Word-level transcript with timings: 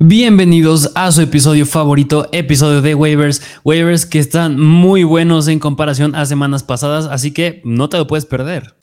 Bienvenidos 0.00 0.92
a 0.94 1.10
su 1.10 1.22
episodio 1.22 1.66
favorito, 1.66 2.28
episodio 2.30 2.82
de 2.82 2.94
waivers, 2.94 3.42
waivers 3.64 4.06
que 4.06 4.20
están 4.20 4.56
muy 4.56 5.02
buenos 5.02 5.48
en 5.48 5.58
comparación 5.58 6.14
a 6.14 6.24
semanas 6.24 6.62
pasadas, 6.62 7.06
así 7.06 7.32
que 7.32 7.60
no 7.64 7.88
te 7.88 7.98
lo 7.98 8.06
puedes 8.06 8.24
perder. 8.24 8.77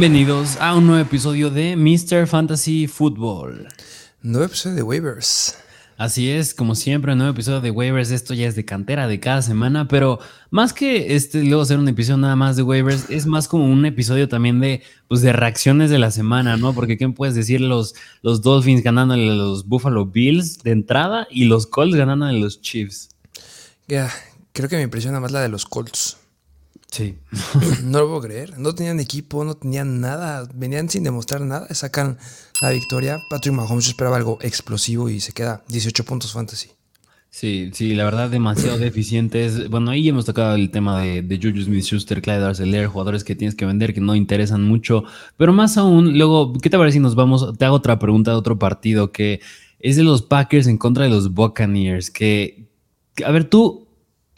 Bienvenidos 0.00 0.56
a 0.60 0.76
un 0.76 0.86
nuevo 0.86 1.02
episodio 1.02 1.50
de 1.50 1.74
Mr. 1.74 2.28
Fantasy 2.28 2.86
Football. 2.86 3.66
Nuevo 4.22 4.46
episodio 4.46 4.76
de 4.76 4.82
waivers. 4.84 5.58
Así 5.96 6.30
es, 6.30 6.54
como 6.54 6.76
siempre, 6.76 7.10
un 7.10 7.18
nuevo 7.18 7.32
episodio 7.32 7.60
de 7.60 7.72
waivers. 7.72 8.12
Esto 8.12 8.32
ya 8.32 8.46
es 8.46 8.54
de 8.54 8.64
cantera 8.64 9.08
de 9.08 9.18
cada 9.18 9.42
semana, 9.42 9.88
pero 9.88 10.20
más 10.50 10.72
que 10.72 11.16
este 11.16 11.42
luego 11.42 11.62
hacer 11.62 11.80
un 11.80 11.88
episodio 11.88 12.16
nada 12.18 12.36
más 12.36 12.54
de 12.54 12.62
waivers, 12.62 13.10
es 13.10 13.26
más 13.26 13.48
como 13.48 13.64
un 13.64 13.84
episodio 13.86 14.28
también 14.28 14.60
de, 14.60 14.84
pues, 15.08 15.20
de 15.20 15.32
reacciones 15.32 15.90
de 15.90 15.98
la 15.98 16.12
semana, 16.12 16.56
¿no? 16.56 16.74
Porque 16.74 16.96
¿qué 16.96 17.08
puedes 17.08 17.34
decir? 17.34 17.60
Los, 17.60 17.96
los 18.22 18.40
Dolphins 18.40 18.84
ganándole 18.84 19.28
a 19.28 19.34
los 19.34 19.66
Buffalo 19.66 20.06
Bills 20.06 20.62
de 20.62 20.70
entrada 20.70 21.26
y 21.28 21.46
los 21.46 21.66
Colts 21.66 21.96
ganándole 21.96 22.38
a 22.38 22.40
los 22.40 22.60
Chiefs. 22.60 23.08
Ya, 23.88 24.12
creo 24.52 24.68
que 24.68 24.76
me 24.76 24.82
impresiona 24.82 25.18
más 25.18 25.32
la 25.32 25.40
de 25.40 25.48
los 25.48 25.66
Colts. 25.66 26.17
Sí. 26.90 27.18
no 27.84 28.00
lo 28.00 28.06
puedo 28.08 28.20
creer. 28.22 28.58
No 28.58 28.74
tenían 28.74 29.00
equipo, 29.00 29.44
no 29.44 29.56
tenían 29.56 30.00
nada. 30.00 30.48
Venían 30.54 30.88
sin 30.88 31.04
demostrar 31.04 31.40
nada. 31.42 31.72
Sacan 31.74 32.18
la 32.60 32.70
victoria. 32.70 33.18
Patrick 33.30 33.54
Mahomes 33.54 33.88
esperaba 33.88 34.16
algo 34.16 34.38
explosivo 34.40 35.08
y 35.08 35.20
se 35.20 35.32
queda 35.32 35.62
18 35.68 36.04
puntos 36.04 36.32
fantasy. 36.32 36.70
Sí, 37.30 37.70
sí, 37.74 37.94
la 37.94 38.04
verdad, 38.04 38.30
demasiado 38.30 38.78
deficientes. 38.78 39.68
Bueno, 39.68 39.90
ahí 39.90 40.08
hemos 40.08 40.24
tocado 40.24 40.54
el 40.54 40.70
tema 40.70 41.02
de, 41.02 41.22
de 41.22 41.36
Juju 41.36 41.62
Smith 41.62 41.84
Schuster, 41.84 42.22
Clyde 42.22 42.44
Arcelor, 42.44 42.86
jugadores 42.86 43.22
que 43.22 43.36
tienes 43.36 43.54
que 43.54 43.66
vender 43.66 43.92
que 43.92 44.00
no 44.00 44.16
interesan 44.16 44.62
mucho. 44.64 45.04
Pero 45.36 45.52
más 45.52 45.76
aún, 45.76 46.16
luego, 46.16 46.54
¿qué 46.54 46.70
te 46.70 46.78
parece 46.78 46.94
si 46.94 47.00
nos 47.00 47.14
vamos? 47.14 47.56
Te 47.58 47.66
hago 47.66 47.76
otra 47.76 47.98
pregunta 47.98 48.30
de 48.30 48.38
otro 48.38 48.58
partido 48.58 49.12
que 49.12 49.40
es 49.78 49.96
de 49.96 50.04
los 50.04 50.22
Packers 50.22 50.66
en 50.66 50.78
contra 50.78 51.04
de 51.04 51.10
los 51.10 51.34
Buccaneers. 51.34 52.10
Que, 52.10 52.66
a 53.24 53.30
ver, 53.30 53.44
tú, 53.44 53.87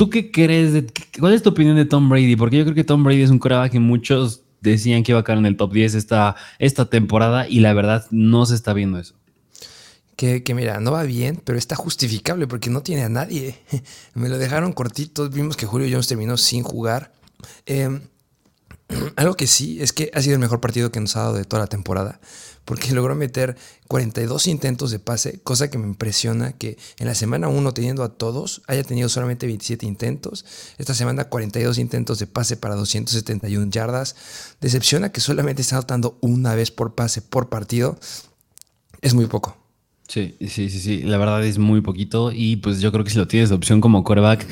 ¿Tú 0.00 0.08
qué 0.08 0.30
crees? 0.30 0.82
¿Cuál 1.18 1.34
es 1.34 1.42
tu 1.42 1.50
opinión 1.50 1.76
de 1.76 1.84
Tom 1.84 2.08
Brady? 2.08 2.34
Porque 2.34 2.56
yo 2.56 2.64
creo 2.64 2.74
que 2.74 2.84
Tom 2.84 3.04
Brady 3.04 3.20
es 3.20 3.28
un 3.28 3.38
coreback 3.38 3.72
que 3.72 3.80
muchos 3.80 4.44
decían 4.62 5.02
que 5.02 5.12
iba 5.12 5.20
a 5.20 5.24
caer 5.24 5.36
en 5.36 5.44
el 5.44 5.58
top 5.58 5.74
10 5.74 5.94
esta, 5.94 6.36
esta 6.58 6.88
temporada 6.88 7.46
y 7.46 7.60
la 7.60 7.74
verdad 7.74 8.06
no 8.10 8.46
se 8.46 8.54
está 8.54 8.72
viendo 8.72 8.98
eso. 8.98 9.14
Que, 10.16 10.42
mira, 10.54 10.80
no 10.80 10.92
va 10.92 11.02
bien, 11.02 11.42
pero 11.44 11.58
está 11.58 11.76
justificable 11.76 12.46
porque 12.46 12.70
no 12.70 12.82
tiene 12.82 13.02
a 13.02 13.10
nadie. 13.10 13.58
Me 14.14 14.30
lo 14.30 14.38
dejaron 14.38 14.72
cortito. 14.72 15.28
Vimos 15.28 15.58
que 15.58 15.66
Julio 15.66 15.86
Jones 15.90 16.06
terminó 16.06 16.38
sin 16.38 16.62
jugar. 16.62 17.12
Em, 17.66 18.00
algo 19.16 19.34
que 19.34 19.46
sí 19.46 19.82
es 19.82 19.92
que 19.92 20.10
ha 20.14 20.22
sido 20.22 20.32
el 20.32 20.40
mejor 20.40 20.62
partido 20.62 20.90
que 20.90 21.00
nos 21.00 21.14
ha 21.16 21.24
dado 21.24 21.34
de 21.34 21.44
toda 21.44 21.64
la 21.64 21.66
temporada 21.66 22.20
porque 22.70 22.92
logró 22.92 23.16
meter 23.16 23.56
42 23.88 24.46
intentos 24.46 24.92
de 24.92 25.00
pase, 25.00 25.40
cosa 25.42 25.68
que 25.72 25.76
me 25.76 25.88
impresiona 25.88 26.52
que 26.52 26.78
en 27.00 27.08
la 27.08 27.16
semana 27.16 27.48
1 27.48 27.74
teniendo 27.74 28.04
a 28.04 28.10
todos 28.10 28.62
haya 28.68 28.84
tenido 28.84 29.08
solamente 29.08 29.46
27 29.46 29.86
intentos, 29.86 30.44
esta 30.78 30.94
semana 30.94 31.24
42 31.24 31.78
intentos 31.78 32.20
de 32.20 32.28
pase 32.28 32.56
para 32.56 32.76
271 32.76 33.72
yardas, 33.72 34.14
decepciona 34.60 35.10
que 35.10 35.20
solamente 35.20 35.62
está 35.62 35.78
anotando 35.78 36.16
una 36.20 36.54
vez 36.54 36.70
por 36.70 36.94
pase 36.94 37.22
por 37.22 37.48
partido, 37.48 37.98
es 39.00 39.14
muy 39.14 39.26
poco. 39.26 39.56
Sí, 40.06 40.36
sí, 40.38 40.70
sí, 40.70 40.78
sí, 40.78 41.02
la 41.02 41.18
verdad 41.18 41.44
es 41.44 41.58
muy 41.58 41.80
poquito. 41.80 42.30
Y 42.32 42.54
pues 42.54 42.80
yo 42.80 42.92
creo 42.92 43.02
que 43.02 43.10
si 43.10 43.18
lo 43.18 43.26
tienes 43.26 43.48
de 43.48 43.56
opción 43.56 43.80
como 43.80 44.04
coreback 44.04 44.46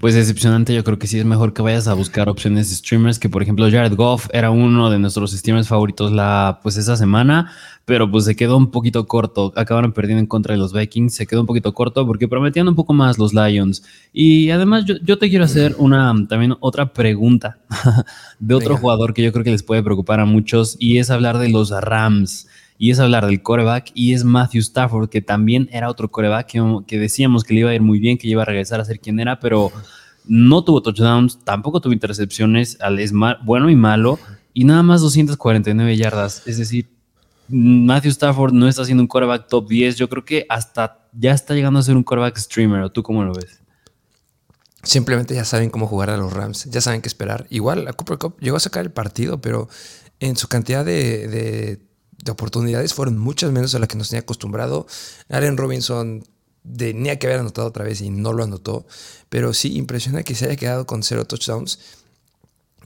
pues 0.00 0.14
decepcionante. 0.14 0.74
Yo 0.74 0.82
creo 0.82 0.98
que 0.98 1.06
sí 1.06 1.18
es 1.18 1.26
mejor 1.26 1.52
que 1.52 1.60
vayas 1.60 1.86
a 1.86 1.94
buscar 1.94 2.28
opciones 2.28 2.70
de 2.70 2.76
streamers, 2.76 3.18
que 3.18 3.28
por 3.28 3.42
ejemplo 3.42 3.70
Jared 3.70 3.94
Goff 3.94 4.28
era 4.32 4.50
uno 4.50 4.90
de 4.90 4.98
nuestros 4.98 5.32
streamers 5.32 5.68
favoritos 5.68 6.10
la, 6.10 6.58
pues 6.62 6.78
esa 6.78 6.96
semana, 6.96 7.52
pero 7.84 8.10
pues 8.10 8.24
se 8.24 8.34
quedó 8.34 8.56
un 8.56 8.70
poquito 8.70 9.06
corto. 9.06 9.52
Acabaron 9.56 9.92
perdiendo 9.92 10.20
en 10.20 10.26
contra 10.26 10.54
de 10.54 10.58
los 10.58 10.72
Vikings, 10.72 11.14
se 11.14 11.26
quedó 11.26 11.42
un 11.42 11.46
poquito 11.46 11.74
corto 11.74 12.06
porque 12.06 12.28
prometían 12.28 12.66
un 12.66 12.74
poco 12.74 12.94
más 12.94 13.18
los 13.18 13.34
Lions. 13.34 13.82
Y 14.10 14.50
además 14.50 14.86
yo, 14.86 14.94
yo 15.02 15.18
te 15.18 15.28
quiero 15.28 15.44
hacer 15.44 15.74
una 15.78 16.14
también 16.28 16.56
otra 16.60 16.94
pregunta 16.94 17.58
de 18.38 18.54
otro 18.54 18.78
jugador 18.78 19.12
que 19.12 19.22
yo 19.22 19.32
creo 19.32 19.44
que 19.44 19.50
les 19.50 19.62
puede 19.62 19.82
preocupar 19.82 20.18
a 20.18 20.24
muchos 20.24 20.76
y 20.78 20.96
es 20.96 21.10
hablar 21.10 21.36
de 21.38 21.50
los 21.50 21.70
Rams 21.70 22.48
y 22.82 22.90
es 22.90 22.98
hablar 22.98 23.26
del 23.26 23.42
coreback 23.42 23.92
y 23.92 24.14
es 24.14 24.24
Matthew 24.24 24.60
Stafford, 24.60 25.10
que 25.10 25.20
también 25.20 25.68
era 25.70 25.90
otro 25.90 26.10
coreback 26.10 26.46
que, 26.86 26.98
decíamos 26.98 27.44
que 27.44 27.52
le 27.52 27.60
iba 27.60 27.70
a 27.70 27.74
ir 27.74 27.82
muy 27.82 27.98
bien, 28.00 28.16
que 28.16 28.26
iba 28.26 28.40
a 28.40 28.46
regresar 28.46 28.80
a 28.80 28.86
ser 28.86 29.00
quien 29.00 29.20
era, 29.20 29.38
pero 29.38 29.70
no 30.24 30.64
tuvo 30.64 30.80
touchdowns, 30.80 31.44
tampoco 31.44 31.82
tuvo 31.82 31.92
intercepciones, 31.92 32.78
es 32.98 33.12
bueno 33.42 33.68
y 33.68 33.76
malo, 33.76 34.18
y 34.54 34.64
nada 34.64 34.82
más 34.82 35.02
249 35.02 35.94
yardas. 35.98 36.46
Es 36.46 36.56
decir, 36.56 36.88
Matthew 37.48 38.12
Stafford 38.12 38.54
no 38.54 38.66
está 38.66 38.82
siendo 38.86 39.02
un 39.02 39.08
coreback 39.08 39.48
top 39.48 39.68
10. 39.68 39.96
Yo 39.96 40.08
creo 40.08 40.24
que 40.24 40.46
hasta 40.48 41.06
ya 41.12 41.32
está 41.32 41.54
llegando 41.54 41.80
a 41.80 41.82
ser 41.82 41.96
un 41.96 42.02
coreback 42.02 42.38
streamer. 42.38 42.80
¿O 42.80 42.90
tú 42.90 43.02
cómo 43.02 43.24
lo 43.24 43.34
ves? 43.34 43.60
Simplemente 44.82 45.34
ya 45.34 45.44
saben 45.44 45.68
cómo 45.68 45.86
jugar 45.86 46.08
a 46.08 46.16
los 46.16 46.32
Rams, 46.32 46.64
ya 46.70 46.80
saben 46.80 47.02
qué 47.02 47.08
esperar. 47.08 47.46
Igual, 47.50 47.86
a 47.88 47.92
Cooper 47.92 48.16
Cup 48.16 48.40
llegó 48.40 48.56
a 48.56 48.60
sacar 48.60 48.86
el 48.86 48.90
partido, 48.90 49.38
pero 49.42 49.68
en 50.18 50.36
su 50.36 50.48
cantidad 50.48 50.82
de 50.82 51.89
oportunidades 52.28 52.94
fueron 52.94 53.18
muchas 53.18 53.52
menos 53.52 53.74
a 53.74 53.78
las 53.78 53.88
que 53.88 53.96
nos 53.96 54.10
tenía 54.10 54.22
acostumbrado. 54.22 54.86
Allen 55.28 55.56
Robinson 55.56 56.24
tenía 56.76 57.18
que 57.18 57.26
haber 57.26 57.40
anotado 57.40 57.68
otra 57.68 57.84
vez 57.84 58.00
y 58.00 58.10
no 58.10 58.32
lo 58.32 58.44
anotó. 58.44 58.86
Pero 59.28 59.54
sí, 59.54 59.76
impresiona 59.76 60.22
que 60.22 60.34
se 60.34 60.46
haya 60.46 60.56
quedado 60.56 60.86
con 60.86 61.02
cero 61.02 61.24
touchdowns. 61.24 61.78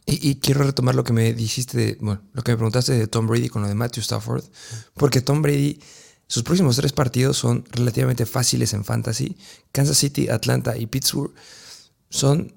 Y, 0.06 0.34
quiero 0.34 0.62
retomar 0.64 0.94
lo 0.94 1.02
que 1.02 1.14
me 1.14 1.32
dijiste, 1.32 1.78
de, 1.78 1.96
bueno, 1.98 2.20
lo 2.34 2.42
que 2.42 2.52
me 2.52 2.56
preguntaste 2.58 2.92
de 2.92 3.06
Tom 3.06 3.26
Brady 3.26 3.48
con 3.48 3.62
lo 3.62 3.68
de 3.68 3.74
Matthew 3.74 4.02
Stafford. 4.02 4.44
Porque 4.92 5.22
Tom 5.22 5.40
Brady, 5.40 5.80
sus 6.26 6.42
próximos 6.42 6.76
tres 6.76 6.92
partidos 6.92 7.38
son 7.38 7.64
relativamente 7.70 8.26
fáciles 8.26 8.74
en 8.74 8.84
fantasy. 8.84 9.38
Kansas 9.72 9.96
City, 9.96 10.28
Atlanta 10.28 10.76
y 10.76 10.86
Pittsburgh 10.86 11.32
son 12.10 12.54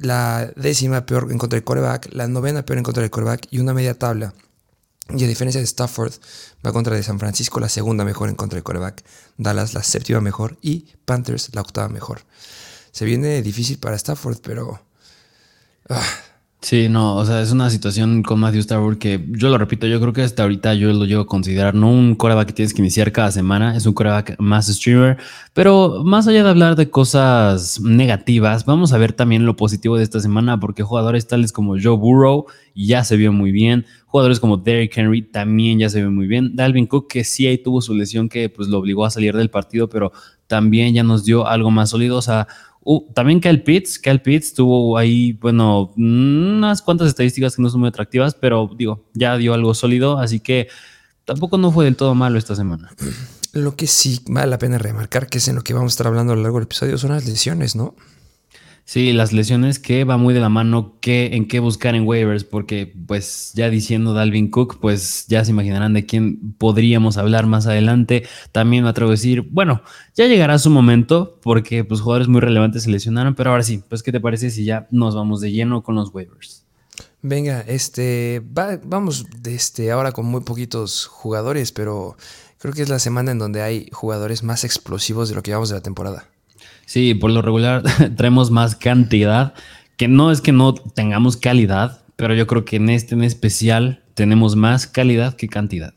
la 0.00 0.52
décima 0.56 1.06
peor 1.06 1.30
en 1.30 1.38
contra 1.38 1.56
del 1.56 1.64
coreback, 1.64 2.08
la 2.12 2.26
novena 2.26 2.64
peor 2.64 2.78
en 2.78 2.84
contra 2.84 3.02
del 3.02 3.10
coreback 3.10 3.46
y 3.50 3.60
una 3.60 3.74
media 3.74 3.96
tabla 3.96 4.34
y 5.10 5.24
a 5.24 5.26
diferencia 5.26 5.60
de 5.60 5.66
Stafford, 5.66 6.12
va 6.64 6.72
contra 6.72 6.94
de 6.94 7.02
San 7.02 7.18
Francisco, 7.18 7.60
la 7.60 7.68
segunda 7.68 8.04
mejor 8.04 8.28
en 8.28 8.34
contra 8.34 8.56
de 8.56 8.62
coreback. 8.62 9.04
Dallas, 9.38 9.72
la 9.72 9.82
séptima 9.82 10.20
mejor. 10.20 10.58
Y 10.60 10.86
Panthers, 11.04 11.54
la 11.54 11.62
octava 11.62 11.88
mejor. 11.88 12.22
Se 12.92 13.04
viene 13.04 13.40
difícil 13.42 13.78
para 13.78 13.96
Stafford, 13.96 14.38
pero. 14.42 14.82
Ah, 15.88 16.04
Sí, 16.60 16.88
no, 16.88 17.14
o 17.14 17.24
sea, 17.24 17.40
es 17.40 17.52
una 17.52 17.70
situación 17.70 18.24
con 18.24 18.40
Matthew 18.40 18.62
Stafford 18.62 18.98
que 18.98 19.24
yo 19.28 19.48
lo 19.48 19.58
repito, 19.58 19.86
yo 19.86 20.00
creo 20.00 20.12
que 20.12 20.22
hasta 20.22 20.42
ahorita 20.42 20.74
yo 20.74 20.92
lo 20.92 21.04
llevo 21.04 21.22
a 21.22 21.26
considerar 21.26 21.72
no 21.76 21.88
un 21.88 22.16
coreback 22.16 22.48
que 22.48 22.52
tienes 22.52 22.74
que 22.74 22.82
iniciar 22.82 23.12
cada 23.12 23.30
semana, 23.30 23.76
es 23.76 23.86
un 23.86 23.92
coreback 23.94 24.34
más 24.40 24.66
streamer, 24.66 25.18
pero 25.54 26.02
más 26.04 26.26
allá 26.26 26.42
de 26.42 26.50
hablar 26.50 26.74
de 26.74 26.90
cosas 26.90 27.80
negativas, 27.80 28.64
vamos 28.64 28.92
a 28.92 28.98
ver 28.98 29.12
también 29.12 29.46
lo 29.46 29.54
positivo 29.54 29.96
de 29.96 30.02
esta 30.02 30.18
semana 30.18 30.58
porque 30.58 30.82
jugadores 30.82 31.28
tales 31.28 31.52
como 31.52 31.76
Joe 31.80 31.96
Burrow 31.96 32.46
ya 32.74 33.04
se 33.04 33.16
vio 33.16 33.32
muy 33.32 33.52
bien, 33.52 33.86
jugadores 34.06 34.40
como 34.40 34.56
Derrick 34.56 34.98
Henry 34.98 35.22
también 35.22 35.78
ya 35.78 35.88
se 35.88 36.00
vio 36.00 36.10
muy 36.10 36.26
bien, 36.26 36.56
Dalvin 36.56 36.88
Cook 36.88 37.06
que 37.06 37.22
sí 37.22 37.46
ahí 37.46 37.58
tuvo 37.58 37.80
su 37.80 37.94
lesión 37.94 38.28
que 38.28 38.48
pues 38.48 38.66
lo 38.66 38.78
obligó 38.78 39.04
a 39.04 39.10
salir 39.10 39.36
del 39.36 39.48
partido, 39.48 39.88
pero 39.88 40.10
también 40.48 40.92
ya 40.94 41.04
nos 41.04 41.24
dio 41.24 41.46
algo 41.46 41.70
más 41.70 41.90
sólido, 41.90 42.16
o 42.16 42.22
sea, 42.22 42.48
Uh, 42.90 43.04
también 43.12 43.38
Kyle 43.38 43.62
Pitts, 43.62 43.98
Kyle 43.98 44.18
Pitts 44.18 44.54
tuvo 44.54 44.96
ahí, 44.96 45.34
bueno, 45.34 45.92
unas 45.98 46.80
cuantas 46.80 47.08
estadísticas 47.08 47.54
que 47.54 47.60
no 47.60 47.68
son 47.68 47.80
muy 47.80 47.90
atractivas, 47.90 48.34
pero 48.34 48.70
digo, 48.78 49.04
ya 49.12 49.36
dio 49.36 49.52
algo 49.52 49.74
sólido, 49.74 50.18
así 50.18 50.40
que 50.40 50.68
tampoco 51.26 51.58
no 51.58 51.70
fue 51.70 51.84
del 51.84 51.96
todo 51.96 52.14
malo 52.14 52.38
esta 52.38 52.56
semana. 52.56 52.90
Lo 53.52 53.76
que 53.76 53.86
sí 53.86 54.20
vale 54.26 54.46
la 54.46 54.56
pena 54.56 54.78
remarcar, 54.78 55.26
que 55.26 55.36
es 55.36 55.48
en 55.48 55.56
lo 55.56 55.62
que 55.62 55.74
vamos 55.74 55.92
a 55.92 55.94
estar 55.94 56.06
hablando 56.06 56.32
a 56.32 56.36
lo 56.36 56.40
largo 56.40 56.56
del 56.56 56.64
episodio, 56.64 56.96
son 56.96 57.10
las 57.10 57.26
lesiones, 57.26 57.76
¿no? 57.76 57.94
Sí, 58.88 59.12
las 59.12 59.34
lesiones 59.34 59.78
que 59.78 60.04
va 60.04 60.16
muy 60.16 60.32
de 60.32 60.40
la 60.40 60.48
mano 60.48 60.94
que, 61.02 61.36
en 61.36 61.46
qué 61.46 61.60
buscar 61.60 61.94
en 61.94 62.06
waivers, 62.06 62.44
porque 62.44 62.90
pues 63.06 63.52
ya 63.54 63.68
diciendo 63.68 64.14
Dalvin 64.14 64.50
Cook, 64.50 64.78
pues 64.80 65.26
ya 65.28 65.44
se 65.44 65.50
imaginarán 65.50 65.92
de 65.92 66.06
quién 66.06 66.54
podríamos 66.54 67.18
hablar 67.18 67.44
más 67.44 67.66
adelante. 67.66 68.26
También 68.50 68.84
me 68.84 68.88
atrevo 68.88 69.10
a 69.10 69.12
decir, 69.12 69.42
bueno, 69.50 69.82
ya 70.14 70.26
llegará 70.26 70.58
su 70.58 70.70
momento, 70.70 71.38
porque 71.42 71.84
pues 71.84 72.00
jugadores 72.00 72.28
muy 72.28 72.40
relevantes 72.40 72.84
se 72.84 72.90
lesionaron, 72.90 73.34
pero 73.34 73.50
ahora 73.50 73.62
sí, 73.62 73.82
pues 73.86 74.02
¿qué 74.02 74.10
te 74.10 74.20
parece 74.20 74.48
si 74.48 74.64
ya 74.64 74.88
nos 74.90 75.14
vamos 75.14 75.42
de 75.42 75.52
lleno 75.52 75.82
con 75.82 75.94
los 75.94 76.08
waivers? 76.14 76.64
Venga, 77.20 77.60
este, 77.68 78.42
vamos 78.42 79.26
de 79.38 79.54
este, 79.54 79.90
ahora 79.90 80.12
con 80.12 80.24
muy 80.24 80.40
poquitos 80.40 81.04
jugadores, 81.04 81.72
pero 81.72 82.16
creo 82.56 82.72
que 82.72 82.80
es 82.80 82.88
la 82.88 83.00
semana 83.00 83.32
en 83.32 83.38
donde 83.38 83.60
hay 83.60 83.90
jugadores 83.92 84.42
más 84.42 84.64
explosivos 84.64 85.28
de 85.28 85.34
lo 85.34 85.42
que 85.42 85.50
llevamos 85.50 85.68
de 85.68 85.74
la 85.74 85.82
temporada. 85.82 86.26
Sí, 86.88 87.12
por 87.12 87.30
lo 87.30 87.42
regular 87.42 87.82
traemos 88.16 88.50
más 88.50 88.74
cantidad, 88.74 89.52
que 89.98 90.08
no 90.08 90.32
es 90.32 90.40
que 90.40 90.52
no 90.52 90.72
tengamos 90.72 91.36
calidad, 91.36 92.00
pero 92.16 92.34
yo 92.34 92.46
creo 92.46 92.64
que 92.64 92.76
en 92.76 92.88
este 92.88 93.14
en 93.14 93.24
especial 93.24 94.02
tenemos 94.14 94.56
más 94.56 94.86
calidad 94.86 95.36
que 95.36 95.48
cantidad. 95.48 95.92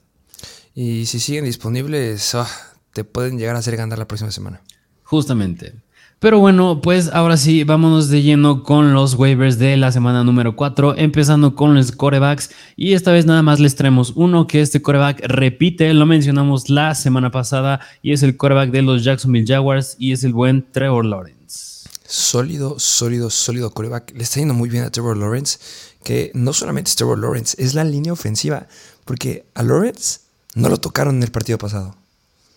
Y 0.76 1.06
si 1.06 1.22
siguen 1.22 1.46
disponibles, 1.46 2.36
ah, 2.36 2.46
te 2.94 3.06
pueden 3.06 3.40
llegar 3.40 3.56
a 3.56 3.60
hacer 3.60 3.78
ganar 3.78 4.00
la 4.00 4.08
próxima 4.10 4.32
semana. 4.32 4.60
Justamente. 5.04 5.76
Pero 6.22 6.38
bueno, 6.38 6.82
pues 6.84 7.10
ahora 7.12 7.36
sí, 7.36 7.64
vámonos 7.64 8.10
de 8.10 8.22
lleno 8.22 8.62
con 8.62 8.94
los 8.94 9.16
waivers 9.16 9.58
de 9.58 9.76
la 9.76 9.92
semana 9.92 10.24
número 10.24 10.56
4, 10.56 10.96
empezando 10.98 11.56
con 11.56 11.74
los 11.74 11.92
corebacks. 11.92 12.52
Y 12.76 12.94
esta 12.94 13.12
vez 13.12 13.26
nada 13.26 13.42
más 13.42 13.60
les 13.60 13.76
traemos 13.76 14.14
uno 14.16 14.46
que 14.46 14.62
este 14.62 14.84
coreback 14.84 15.20
repite, 15.26 15.92
lo 15.96 16.06
mencionamos 16.06 16.70
la 16.70 16.94
semana 16.94 17.32
pasada, 17.32 17.80
y 18.04 18.12
es 18.12 18.22
el 18.22 18.38
coreback 18.38 18.70
de 18.70 18.84
los 18.84 19.04
Jacksonville 19.04 19.48
Jaguars, 19.48 19.96
y 19.98 20.12
es 20.12 20.24
el 20.24 20.34
buen 20.34 20.72
Trevor 20.72 21.06
Lawrence. 21.06 21.90
Sólido, 22.06 22.78
sólido, 22.78 23.32
sólido 23.32 23.72
coreback. 23.72 24.14
Le 24.16 24.22
está 24.22 24.42
yendo 24.42 24.54
muy 24.54 24.70
bien 24.70 24.84
a 24.84 24.92
Trevor 24.92 25.18
Lawrence, 25.18 25.58
que 26.04 26.30
no 26.36 26.54
solamente 26.54 26.90
es 26.90 26.96
Trevor 26.98 27.18
Lawrence, 27.18 27.56
es 27.58 27.74
la 27.74 27.84
línea 27.84 28.14
ofensiva, 28.14 28.68
porque 29.06 29.48
a 29.56 29.64
Lawrence 29.64 30.20
no 30.54 30.70
lo 30.70 30.78
tocaron 30.78 31.16
en 31.16 31.24
el 31.24 31.32
partido 31.32 31.58
pasado. 31.58 31.96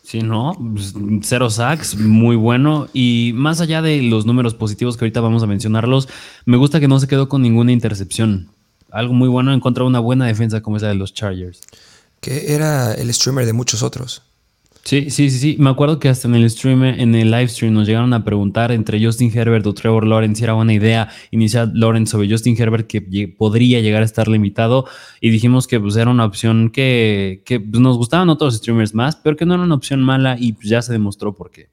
Sí, 0.04 0.20
no, 0.20 0.54
pues, 0.74 0.92
cero 1.22 1.48
sacks, 1.48 1.96
muy 1.96 2.36
bueno. 2.36 2.88
Y 2.92 3.32
más 3.34 3.62
allá 3.62 3.80
de 3.80 4.02
los 4.02 4.26
números 4.26 4.54
positivos 4.54 4.98
que 4.98 5.06
ahorita 5.06 5.22
vamos 5.22 5.42
a 5.42 5.46
mencionarlos, 5.46 6.10
me 6.44 6.58
gusta 6.58 6.78
que 6.78 6.88
no 6.88 7.00
se 7.00 7.08
quedó 7.08 7.30
con 7.30 7.40
ninguna 7.40 7.72
intercepción. 7.72 8.50
Algo 8.90 9.14
muy 9.14 9.28
bueno 9.28 9.54
en 9.54 9.60
contra 9.60 9.82
de 9.82 9.88
una 9.88 10.00
buena 10.00 10.26
defensa 10.26 10.60
como 10.60 10.76
esa 10.76 10.88
de 10.88 10.94
los 10.94 11.14
Chargers. 11.14 11.62
Que 12.20 12.52
era 12.54 12.92
el 12.92 13.12
streamer 13.14 13.46
de 13.46 13.54
muchos 13.54 13.82
otros. 13.82 14.22
Sí, 14.84 15.10
sí, 15.10 15.30
sí, 15.30 15.38
sí. 15.38 15.56
Me 15.58 15.70
acuerdo 15.70 15.98
que 15.98 16.10
hasta 16.10 16.28
en 16.28 16.34
el 16.34 16.48
stream, 16.50 16.84
en 16.84 17.14
el 17.14 17.30
live 17.30 17.48
stream, 17.48 17.72
nos 17.72 17.86
llegaron 17.86 18.12
a 18.12 18.22
preguntar 18.22 18.70
entre 18.70 19.02
Justin 19.02 19.32
Herbert 19.34 19.66
o 19.66 19.72
Trevor 19.72 20.06
Lawrence 20.06 20.38
si 20.38 20.44
era 20.44 20.52
buena 20.52 20.74
idea 20.74 21.08
iniciar 21.30 21.70
Lawrence 21.72 22.10
sobre 22.10 22.30
Justin 22.30 22.54
Herbert 22.60 22.86
que 22.86 23.00
podría 23.28 23.80
llegar 23.80 24.02
a 24.02 24.04
estar 24.04 24.28
limitado. 24.28 24.84
Y 25.22 25.30
dijimos 25.30 25.66
que 25.66 25.80
pues, 25.80 25.96
era 25.96 26.10
una 26.10 26.26
opción 26.26 26.70
que, 26.70 27.42
pues, 27.46 27.80
nos 27.80 27.96
gustaban 27.96 28.28
otros 28.28 28.56
streamers 28.56 28.94
más, 28.94 29.16
pero 29.16 29.36
que 29.36 29.46
no 29.46 29.54
era 29.54 29.62
una 29.62 29.74
opción 29.74 30.02
mala 30.02 30.36
y 30.38 30.52
pues, 30.52 30.68
ya 30.68 30.82
se 30.82 30.92
demostró 30.92 31.34
por 31.34 31.50
qué. 31.50 31.70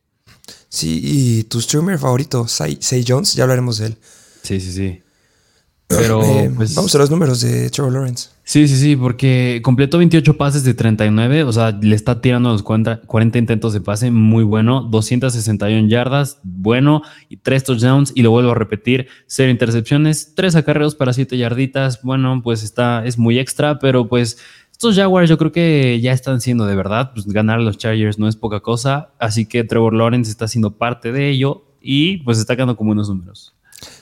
Sí, 0.70 1.02
y 1.04 1.44
tu 1.44 1.60
streamer 1.60 2.00
favorito, 2.00 2.48
Say, 2.48 2.80
Jones, 3.06 3.34
ya 3.34 3.44
hablaremos 3.44 3.78
de 3.80 3.88
él. 3.88 3.98
Sí, 4.42 4.62
sí, 4.62 4.72
sí. 4.72 5.02
Pero 5.88 6.24
eh, 6.24 6.50
pues, 6.56 6.74
vamos 6.76 6.96
a 6.96 6.98
los 6.98 7.12
números 7.12 7.42
de 7.42 7.70
Trevor 7.70 7.92
Lawrence. 7.92 8.30
Sí, 8.52 8.68
sí, 8.68 8.76
sí, 8.76 8.98
porque 8.98 9.62
completó 9.64 9.98
28 9.98 10.36
pases 10.36 10.66
de 10.66 10.74
39, 10.74 11.46
o 11.46 11.54
sea, 11.54 11.72
le 11.72 11.96
está 11.96 12.20
tirando 12.20 12.50
los 12.50 12.64
40, 12.64 13.38
intentos 13.38 13.72
de 13.72 13.80
pase, 13.80 14.12
muy 14.12 14.44
bueno, 14.44 14.82
261 14.82 15.88
yardas, 15.88 16.38
bueno, 16.44 17.02
y 17.30 17.38
3 17.38 17.64
touchdowns, 17.64 18.12
y 18.14 18.24
lo 18.24 18.32
vuelvo 18.32 18.52
a 18.52 18.56
repetir, 18.56 19.08
0 19.28 19.52
intercepciones, 19.52 20.36
3 20.36 20.58
acarreos 20.58 20.96
para 20.96 21.14
7 21.14 21.38
yarditas, 21.38 22.02
bueno, 22.04 22.42
pues 22.44 22.62
está, 22.64 23.06
es 23.06 23.18
muy 23.18 23.40
extra, 23.40 23.80
pero 23.80 24.10
pues 24.10 24.38
estos 24.70 24.98
Jaguars 24.98 25.30
yo 25.30 25.38
creo 25.38 25.54
que 25.54 26.02
ya 26.02 26.12
están 26.12 26.42
siendo 26.42 26.66
de 26.66 26.76
verdad, 26.76 27.14
pues 27.14 27.28
ganar 27.28 27.60
a 27.60 27.64
los 27.64 27.78
Chargers 27.78 28.20
no 28.20 28.28
es 28.28 28.36
poca 28.36 28.60
cosa, 28.60 29.12
así 29.18 29.46
que 29.46 29.64
Trevor 29.64 29.94
Lawrence 29.94 30.30
está 30.30 30.50
siendo 30.50 30.72
parte 30.72 31.14
de 31.14 31.30
ello 31.30 31.64
y 31.82 32.18
pues 32.18 32.38
está 32.38 32.58
quedando 32.58 32.76
con 32.76 32.88
buenos 32.88 33.08
números. 33.08 33.56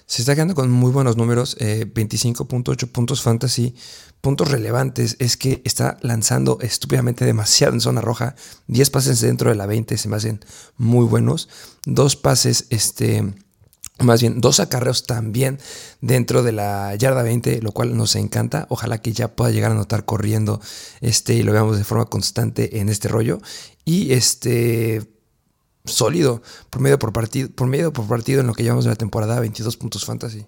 Se 0.10 0.24
está 0.24 0.34
quedando 0.34 0.56
con 0.56 0.72
muy 0.72 0.92
buenos 0.92 1.18
números, 1.18 1.56
25.8 1.60 2.84
eh, 2.84 2.88
puntos 2.88 3.22
fantasy. 3.22 3.76
Puntos 4.22 4.50
relevantes 4.50 5.16
es 5.20 5.38
que 5.38 5.62
está 5.66 6.00
lanzando 6.02 6.58
estúpidamente 6.62 7.26
demasiado 7.26 7.76
en 7.76 7.80
zona 7.80 8.02
roja. 8.02 8.36
10 8.66 8.90
pases 8.90 9.22
dentro 9.22 9.52
de 9.52 9.56
la 9.56 9.68
20 9.68 10.00
se 10.00 10.10
me 10.10 10.16
hacen 10.16 10.44
muy 10.78 11.06
buenos. 11.06 11.48
Dos 11.86 12.16
pases, 12.16 12.66
este, 12.72 13.36
más 14.00 14.22
bien 14.22 14.42
dos 14.42 14.60
acarreos 14.60 15.04
también 15.04 15.60
dentro 16.02 16.42
de 16.42 16.54
la 16.54 16.96
yarda 16.96 17.22
20, 17.22 17.62
lo 17.62 17.72
cual 17.72 17.96
nos 17.96 18.16
encanta. 18.16 18.66
Ojalá 18.72 19.04
que 19.04 19.14
ya 19.14 19.36
pueda 19.36 19.52
llegar 19.52 19.70
a 19.70 19.76
notar 19.76 20.06
corriendo 20.06 20.60
este, 21.02 21.36
y 21.36 21.44
lo 21.44 21.54
veamos 21.54 21.78
de 21.78 21.84
forma 21.84 22.06
constante 22.06 22.80
en 22.80 22.90
este 22.90 23.10
rollo. 23.10 23.42
Y 23.86 24.12
este 24.14 25.19
sólido, 25.86 26.42
por 26.70 26.82
medio 26.82 27.00
por 27.00 27.14
partido, 27.14 27.50
por 27.50 27.68
medio 27.68 27.94
por 27.94 28.08
partido 28.08 28.42
en 28.42 28.48
lo 28.48 28.54
que 28.54 28.64
llevamos 28.64 28.86
de 28.86 28.92
la 28.92 28.96
temporada, 28.96 29.40
22 29.40 29.78
puntos 29.78 30.06
fantasy. 30.06 30.46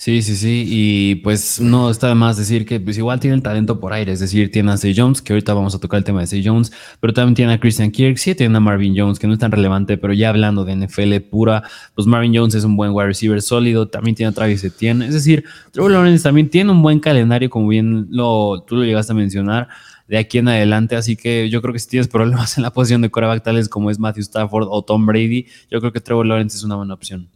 Sí, 0.00 0.22
sí, 0.22 0.36
sí, 0.36 0.64
y 0.64 1.14
pues 1.16 1.60
no 1.60 1.90
está 1.90 2.06
de 2.06 2.14
más 2.14 2.36
decir 2.36 2.64
que 2.64 2.78
pues 2.78 2.96
igual 2.98 3.18
tiene 3.18 3.34
el 3.34 3.42
talento 3.42 3.80
por 3.80 3.92
aire, 3.92 4.12
es 4.12 4.20
decir, 4.20 4.48
tiene 4.52 4.70
a 4.70 4.76
Zay 4.76 4.94
Jones, 4.96 5.20
que 5.20 5.32
ahorita 5.32 5.54
vamos 5.54 5.74
a 5.74 5.80
tocar 5.80 5.98
el 5.98 6.04
tema 6.04 6.20
de 6.20 6.28
Zay 6.28 6.46
Jones, 6.46 6.70
pero 7.00 7.12
también 7.12 7.34
tiene 7.34 7.54
a 7.54 7.58
Christian 7.58 7.90
Kirk, 7.90 8.16
sí 8.16 8.32
tiene 8.36 8.56
a 8.56 8.60
Marvin 8.60 8.94
Jones, 8.96 9.18
que 9.18 9.26
no 9.26 9.32
es 9.32 9.40
tan 9.40 9.50
relevante, 9.50 9.98
pero 9.98 10.12
ya 10.12 10.28
hablando 10.28 10.64
de 10.64 10.76
NFL 10.76 11.16
pura, 11.28 11.64
pues 11.96 12.06
Marvin 12.06 12.32
Jones 12.32 12.54
es 12.54 12.62
un 12.62 12.76
buen 12.76 12.92
wide 12.92 13.08
receiver 13.08 13.42
sólido, 13.42 13.88
también 13.88 14.14
tiene 14.14 14.30
a 14.30 14.32
Travis 14.32 14.62
Etienne, 14.62 15.04
es 15.04 15.14
decir, 15.14 15.44
Trevor 15.72 15.90
Lawrence 15.90 16.22
también 16.22 16.48
tiene 16.48 16.70
un 16.70 16.80
buen 16.80 17.00
calendario, 17.00 17.50
como 17.50 17.66
bien 17.66 18.06
lo, 18.10 18.62
tú 18.68 18.76
lo 18.76 18.84
llegaste 18.84 19.10
a 19.10 19.16
mencionar, 19.16 19.66
de 20.08 20.18
aquí 20.18 20.38
en 20.38 20.48
adelante. 20.48 20.96
Así 20.96 21.16
que 21.16 21.48
yo 21.50 21.62
creo 21.62 21.72
que 21.72 21.78
si 21.78 21.88
tienes 21.88 22.08
problemas 22.08 22.56
en 22.56 22.62
la 22.62 22.72
posición 22.72 23.02
de 23.02 23.10
coreback 23.10 23.44
tales 23.44 23.68
como 23.68 23.90
es 23.90 23.98
Matthew 23.98 24.22
Stafford 24.22 24.66
o 24.70 24.82
Tom 24.82 25.06
Brady, 25.06 25.46
yo 25.70 25.80
creo 25.80 25.92
que 25.92 26.00
Trevor 26.00 26.26
Lawrence 26.26 26.56
es 26.56 26.64
una 26.64 26.76
buena 26.76 26.94
opción. 26.94 27.28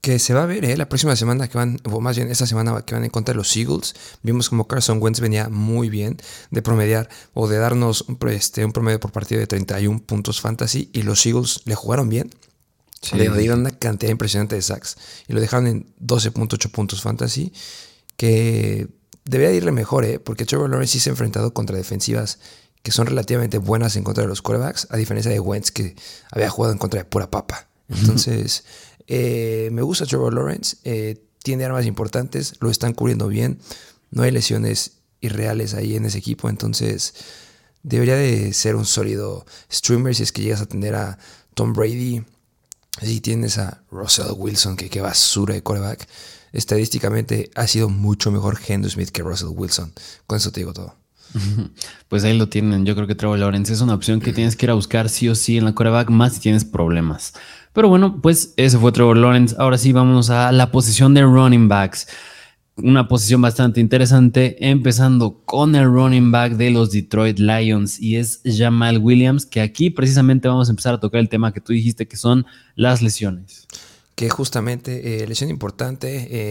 Que 0.00 0.20
se 0.20 0.32
va 0.32 0.44
a 0.44 0.46
ver, 0.46 0.64
¿eh? 0.64 0.76
La 0.76 0.88
próxima 0.88 1.16
semana 1.16 1.48
que 1.48 1.58
van, 1.58 1.78
o 1.84 2.00
más 2.00 2.16
bien 2.16 2.30
esta 2.30 2.46
semana 2.46 2.82
que 2.82 2.94
van 2.94 3.04
en 3.04 3.10
contra 3.10 3.32
de 3.32 3.36
los 3.36 3.56
Eagles, 3.56 3.94
vimos 4.22 4.48
como 4.48 4.68
Carson 4.68 5.02
Wentz 5.02 5.18
venía 5.18 5.48
muy 5.48 5.90
bien 5.90 6.18
de 6.50 6.62
promediar 6.62 7.08
o 7.34 7.48
de 7.48 7.58
darnos 7.58 8.02
un, 8.02 8.16
este, 8.28 8.64
un 8.64 8.72
promedio 8.72 9.00
por 9.00 9.10
partido 9.10 9.40
de 9.40 9.48
31 9.48 10.00
puntos 10.06 10.40
fantasy 10.40 10.88
y 10.92 11.02
los 11.02 11.26
Eagles 11.26 11.62
le 11.64 11.74
jugaron 11.74 12.08
bien. 12.08 12.30
Le 13.12 13.28
dieron 13.30 13.60
una 13.60 13.70
cantidad 13.70 14.10
impresionante 14.10 14.56
de 14.56 14.62
sacks 14.62 14.96
y 15.28 15.32
lo 15.32 15.40
dejaron 15.40 15.66
en 15.68 15.86
12.8 16.00 16.70
puntos 16.70 17.00
fantasy, 17.00 17.52
que 18.16 18.88
debería 19.28 19.54
irle 19.54 19.72
mejor, 19.72 20.06
¿eh? 20.06 20.18
porque 20.18 20.46
Trevor 20.46 20.70
Lawrence 20.70 20.94
sí 20.94 21.00
se 21.00 21.10
ha 21.10 21.12
enfrentado 21.12 21.52
contra 21.52 21.76
defensivas 21.76 22.38
que 22.82 22.92
son 22.92 23.06
relativamente 23.06 23.58
buenas 23.58 23.94
en 23.96 24.02
contra 24.02 24.22
de 24.22 24.28
los 24.28 24.40
quarterbacks, 24.40 24.86
a 24.90 24.96
diferencia 24.96 25.30
de 25.30 25.38
Wentz 25.38 25.70
que 25.70 25.94
había 26.30 26.48
jugado 26.48 26.72
en 26.72 26.78
contra 26.78 27.00
de 27.00 27.04
pura 27.04 27.30
papa. 27.30 27.68
Entonces, 27.90 28.64
eh, 29.06 29.68
me 29.70 29.82
gusta 29.82 30.06
Trevor 30.06 30.32
Lawrence, 30.32 30.78
eh, 30.84 31.22
tiene 31.42 31.66
armas 31.66 31.84
importantes, 31.84 32.54
lo 32.60 32.70
están 32.70 32.94
cubriendo 32.94 33.28
bien, 33.28 33.58
no 34.10 34.22
hay 34.22 34.30
lesiones 34.30 34.92
irreales 35.20 35.74
ahí 35.74 35.94
en 35.94 36.06
ese 36.06 36.16
equipo, 36.16 36.48
entonces 36.48 37.12
debería 37.82 38.16
de 38.16 38.54
ser 38.54 38.76
un 38.76 38.86
sólido 38.86 39.44
streamer 39.70 40.14
si 40.14 40.22
es 40.22 40.32
que 40.32 40.40
llegas 40.40 40.62
a 40.62 40.66
tener 40.66 40.94
a 40.94 41.18
Tom 41.52 41.74
Brady, 41.74 42.24
si 43.02 43.20
tienes 43.20 43.58
a 43.58 43.82
Russell 43.90 44.32
Wilson, 44.36 44.76
que 44.76 44.90
qué 44.90 45.00
basura 45.00 45.54
de 45.54 45.62
quarterback 45.62 46.08
estadísticamente 46.52 47.50
ha 47.54 47.66
sido 47.66 47.88
mucho 47.88 48.30
mejor 48.30 48.58
Henry 48.66 48.90
Smith 48.90 49.10
que 49.10 49.22
Russell 49.22 49.48
Wilson. 49.50 49.92
Con 50.26 50.38
eso 50.38 50.50
te 50.50 50.60
digo 50.60 50.72
todo. 50.72 50.94
Pues 52.08 52.24
ahí 52.24 52.38
lo 52.38 52.48
tienen. 52.48 52.86
Yo 52.86 52.94
creo 52.94 53.06
que 53.06 53.14
Trevor 53.14 53.38
Lawrence 53.38 53.70
es 53.70 53.82
una 53.82 53.92
opción 53.92 54.20
que 54.20 54.32
tienes 54.32 54.56
que 54.56 54.64
ir 54.64 54.70
a 54.70 54.74
buscar 54.74 55.10
sí 55.10 55.28
o 55.28 55.34
sí 55.34 55.58
en 55.58 55.66
la 55.66 55.74
coreback, 55.74 56.08
más 56.08 56.32
si 56.32 56.40
tienes 56.40 56.64
problemas. 56.64 57.34
Pero 57.74 57.90
bueno, 57.90 58.22
pues 58.22 58.54
ese 58.56 58.78
fue 58.78 58.92
Trevor 58.92 59.18
Lawrence. 59.18 59.54
Ahora 59.58 59.76
sí, 59.76 59.92
vámonos 59.92 60.30
a 60.30 60.50
la 60.52 60.72
posición 60.72 61.12
de 61.12 61.22
running 61.22 61.68
backs. 61.68 62.08
Una 62.82 63.08
posición 63.08 63.42
bastante 63.42 63.80
interesante, 63.80 64.56
empezando 64.68 65.42
con 65.44 65.74
el 65.74 65.84
running 65.84 66.30
back 66.30 66.52
de 66.52 66.70
los 66.70 66.92
Detroit 66.92 67.38
Lions 67.38 68.00
y 68.00 68.16
es 68.16 68.40
Jamal 68.44 68.98
Williams, 68.98 69.46
que 69.46 69.60
aquí 69.60 69.90
precisamente 69.90 70.48
vamos 70.48 70.68
a 70.68 70.72
empezar 70.72 70.94
a 70.94 71.00
tocar 71.00 71.20
el 71.20 71.28
tema 71.28 71.52
que 71.52 71.60
tú 71.60 71.72
dijiste 71.72 72.06
que 72.06 72.16
son 72.16 72.46
las 72.76 73.02
lesiones 73.02 73.66
que 74.18 74.28
justamente 74.30 75.22
eh, 75.22 75.28
lesión 75.28 75.48
importante 75.48 76.08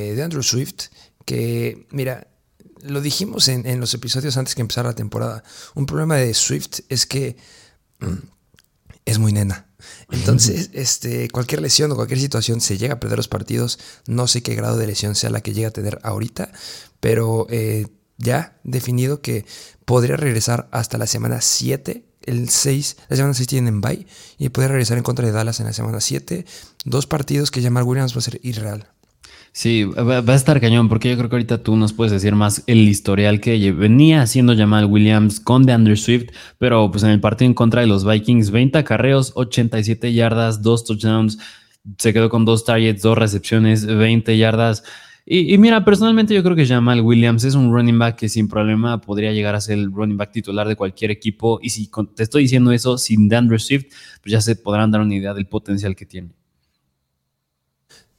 eh, 0.09 0.15
de 0.15 0.23
Andrew 0.23 0.41
Swift, 0.41 0.85
que 1.25 1.85
mira, 1.91 2.29
lo 2.81 3.01
dijimos 3.01 3.49
en, 3.49 3.77
los 3.81 3.93
episodios 3.93 4.37
antes 4.37 4.55
que 4.55 4.61
empezara 4.61 4.87
la 4.87 4.95
temporada, 4.95 5.43
un 5.75 5.85
problema 5.85 6.15
de 6.15 6.33
Swift 6.33 6.79
es 6.87 7.05
que 7.05 7.35
mm, 7.99 8.15
es 9.03 9.19
muy 9.19 9.33
nena. 9.33 9.66
Entonces, 10.11 10.69
este, 10.73 11.29
cualquier 11.29 11.61
lesión 11.61 11.91
o 11.91 11.95
cualquier 11.95 12.19
situación 12.19 12.61
se 12.61 12.77
llega 12.77 12.95
a 12.95 12.99
perder 12.99 13.17
los 13.17 13.27
partidos. 13.27 13.79
No 14.07 14.27
sé 14.27 14.41
qué 14.41 14.55
grado 14.55 14.77
de 14.77 14.87
lesión 14.87 15.15
sea 15.15 15.29
la 15.29 15.41
que 15.41 15.53
llega 15.53 15.69
a 15.69 15.71
tener 15.71 15.99
ahorita, 16.03 16.51
pero 16.99 17.47
eh, 17.49 17.87
ya 18.17 18.59
definido 18.63 19.21
que 19.21 19.45
podría 19.85 20.17
regresar 20.17 20.67
hasta 20.71 20.97
la 20.97 21.07
semana 21.07 21.41
7 21.41 22.03
el 22.27 22.49
6, 22.49 22.97
la 23.07 23.15
semana 23.15 23.33
6 23.33 23.47
tienen 23.47 23.81
bye 23.81 24.05
y 24.37 24.49
puede 24.49 24.67
regresar 24.67 24.97
en 24.97 25.03
contra 25.03 25.25
de 25.25 25.31
Dallas 25.31 25.59
en 25.61 25.65
la 25.65 25.73
semana 25.73 26.01
7. 26.01 26.45
Dos 26.83 27.07
partidos 27.07 27.51
que 27.51 27.63
Jamal 27.63 27.83
Williams 27.83 28.13
va 28.13 28.19
a 28.19 28.21
ser 28.21 28.39
irreal. 28.43 28.91
Sí, 29.51 29.83
va, 29.85 30.19
a 30.19 30.35
estar 30.35 30.61
cañón, 30.61 30.87
porque 30.87 31.09
yo 31.09 31.17
creo 31.17 31.29
que 31.29 31.35
ahorita 31.35 31.63
tú 31.63 31.75
nos 31.75 31.93
puedes 31.93 32.11
decir 32.11 32.35
más 32.35 32.63
el 32.67 32.87
historial 32.87 33.41
que 33.41 33.71
venía 33.71 34.21
haciendo 34.21 34.55
Jamal 34.55 34.85
Williams 34.85 35.39
con 35.39 35.65
DeAndre 35.65 35.95
Swift, 35.95 36.29
pero 36.59 36.91
pues 36.91 37.03
en 37.03 37.09
el 37.09 37.19
partido 37.19 37.47
en 37.47 37.55
contra 37.55 37.81
de 37.81 37.87
los 37.87 38.05
Vikings, 38.05 38.51
20 38.51 38.83
carreos, 38.83 39.31
87 39.35 40.13
yardas, 40.13 40.61
dos 40.61 40.85
touchdowns, 40.85 41.39
se 41.97 42.13
quedó 42.13 42.29
con 42.29 42.45
dos 42.45 42.65
targets, 42.65 43.01
dos 43.01 43.17
recepciones, 43.17 43.85
20 43.85 44.37
yardas 44.37 44.83
Y, 45.25 45.57
mira, 45.57 45.83
personalmente 45.83 46.33
yo 46.33 46.43
creo 46.43 46.55
que 46.55 46.65
Jamal 46.65 47.01
Williams 47.01 47.43
es 47.43 47.55
un 47.55 47.73
running 47.73 47.99
back 47.99 48.15
que 48.17 48.29
sin 48.29 48.47
problema 48.47 49.01
podría 49.01 49.33
llegar 49.33 49.55
a 49.55 49.61
ser 49.61 49.77
el 49.77 49.91
running 49.91 50.17
back 50.17 50.31
titular 50.31 50.67
de 50.67 50.75
cualquier 50.77 51.11
equipo. 51.11 51.59
Y 51.61 51.69
si 51.69 51.89
te 52.15 52.23
estoy 52.23 52.43
diciendo 52.43 52.71
eso 52.71 52.97
sin 52.97 53.27
Dan 53.27 53.49
Swift, 53.59 53.87
pues 54.21 54.31
ya 54.31 54.39
se 54.41 54.55
podrán 54.55 54.91
dar 54.91 55.01
una 55.01 55.15
idea 55.15 55.33
del 55.33 55.47
potencial 55.47 55.95
que 55.95 56.05
tiene. 56.05 56.29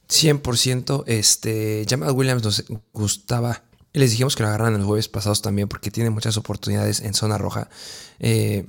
100%, 0.09 1.03
este, 1.07 1.85
Jamal 1.87 2.11
Williams 2.11 2.43
nos 2.43 2.65
gustaba. 2.93 3.63
Les 3.93 4.11
dijimos 4.11 4.35
que 4.35 4.43
lo 4.43 4.49
agarran 4.49 4.77
los 4.77 4.85
jueves 4.85 5.07
pasados 5.07 5.41
también 5.41 5.67
porque 5.67 5.91
tiene 5.91 6.09
muchas 6.09 6.37
oportunidades 6.37 6.99
en 7.01 7.13
zona 7.13 7.37
roja. 7.37 7.69
Eh, 8.19 8.67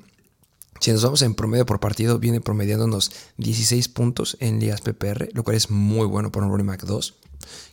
si 0.81 0.93
nos 0.93 1.03
vamos 1.03 1.23
en 1.23 1.35
promedio 1.35 1.67
por 1.67 1.79
partido, 1.79 2.19
viene 2.19 2.41
promediándonos 2.41 3.13
16 3.37 3.89
puntos 3.89 4.37
en 4.41 4.61
ligas 4.61 4.81
PPR, 4.81 5.29
lo 5.35 5.45
cual 5.45 5.57
es 5.57 5.71
muy 5.71 6.07
bueno 6.07 6.33
para 6.33 6.47
un 6.47 6.53
running 6.53 6.67
back 6.67 6.85
2 6.85 7.15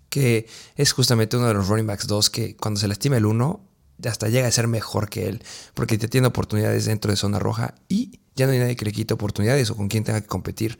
que 0.10 0.48
es 0.76 0.92
justamente 0.94 1.38
uno 1.38 1.48
de 1.48 1.54
los 1.54 1.68
running 1.68 1.88
backs 1.88 2.08
2 2.08 2.30
que 2.30 2.56
cuando 2.56 2.80
se 2.80 2.88
lastima 2.88 3.18
el 3.18 3.26
1 3.26 3.62
hasta 4.06 4.30
llega 4.30 4.48
a 4.48 4.52
ser 4.52 4.68
mejor 4.68 5.10
que 5.10 5.28
él, 5.28 5.44
porque 5.74 5.98
te 5.98 6.08
tiene 6.08 6.28
oportunidades 6.28 6.86
dentro 6.86 7.10
de 7.12 7.18
zona 7.18 7.40
roja 7.40 7.76
y 7.90 8.20
ya 8.36 8.46
no 8.46 8.52
hay 8.52 8.60
nadie 8.60 8.76
que 8.76 8.86
le 8.86 8.92
quite 8.92 9.16
oportunidades 9.16 9.72
o 9.72 9.76
con 9.76 9.88
quien 9.88 10.04
tenga 10.04 10.22
que 10.22 10.28
competir. 10.28 10.78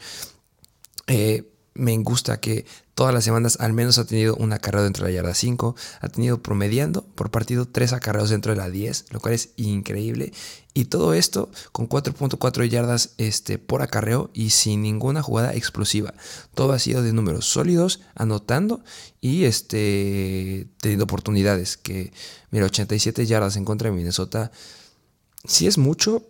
Eh, 1.08 1.52
me 1.78 1.98
gusta 2.00 2.40
que 2.40 2.66
todas 2.96 3.14
las 3.14 3.24
semanas 3.24 3.58
al 3.60 3.74
menos 3.74 4.00
ha 4.00 4.06
tenido 4.06 4.36
un 4.36 4.52
acarreo 4.54 4.84
dentro 4.84 5.06
de 5.06 5.12
la 5.12 5.16
yarda 5.16 5.34
5, 5.34 5.76
ha 6.02 6.10
tenido 6.10 6.42
promediando 6.42 7.04
por 7.04 7.30
partido 7.30 7.68
3 7.68 7.94
acarreos 7.94 8.32
dentro 8.32 8.52
de 8.52 8.58
la 8.58 8.70
10, 8.70 9.06
lo 9.12 9.20
cual 9.20 9.36
es 9.36 9.50
increíble. 9.56 10.34
Y 10.74 10.86
todo 10.86 11.14
esto 11.14 11.50
con 11.72 11.88
4.4 11.88 12.68
yardas 12.68 13.12
este, 13.18 13.58
por 13.58 13.82
acarreo 13.82 14.30
y 14.34 14.50
sin 14.50 14.82
ninguna 14.82 15.22
jugada 15.22 15.54
explosiva. 15.54 16.14
Todo 16.54 16.74
ha 16.74 16.80
sido 16.80 17.02
de 17.02 17.14
números 17.14 17.46
sólidos, 17.46 18.02
anotando 18.16 18.84
y 19.22 19.46
este, 19.46 20.68
teniendo 20.80 21.06
oportunidades. 21.06 21.78
Que, 21.78 22.12
mira, 22.52 22.66
87 22.66 23.26
yardas 23.26 23.56
en 23.56 23.66
contra 23.66 23.90
de 23.90 23.96
Minnesota. 23.96 24.52
Sí 25.46 25.68
es 25.68 25.78
mucho, 25.78 26.28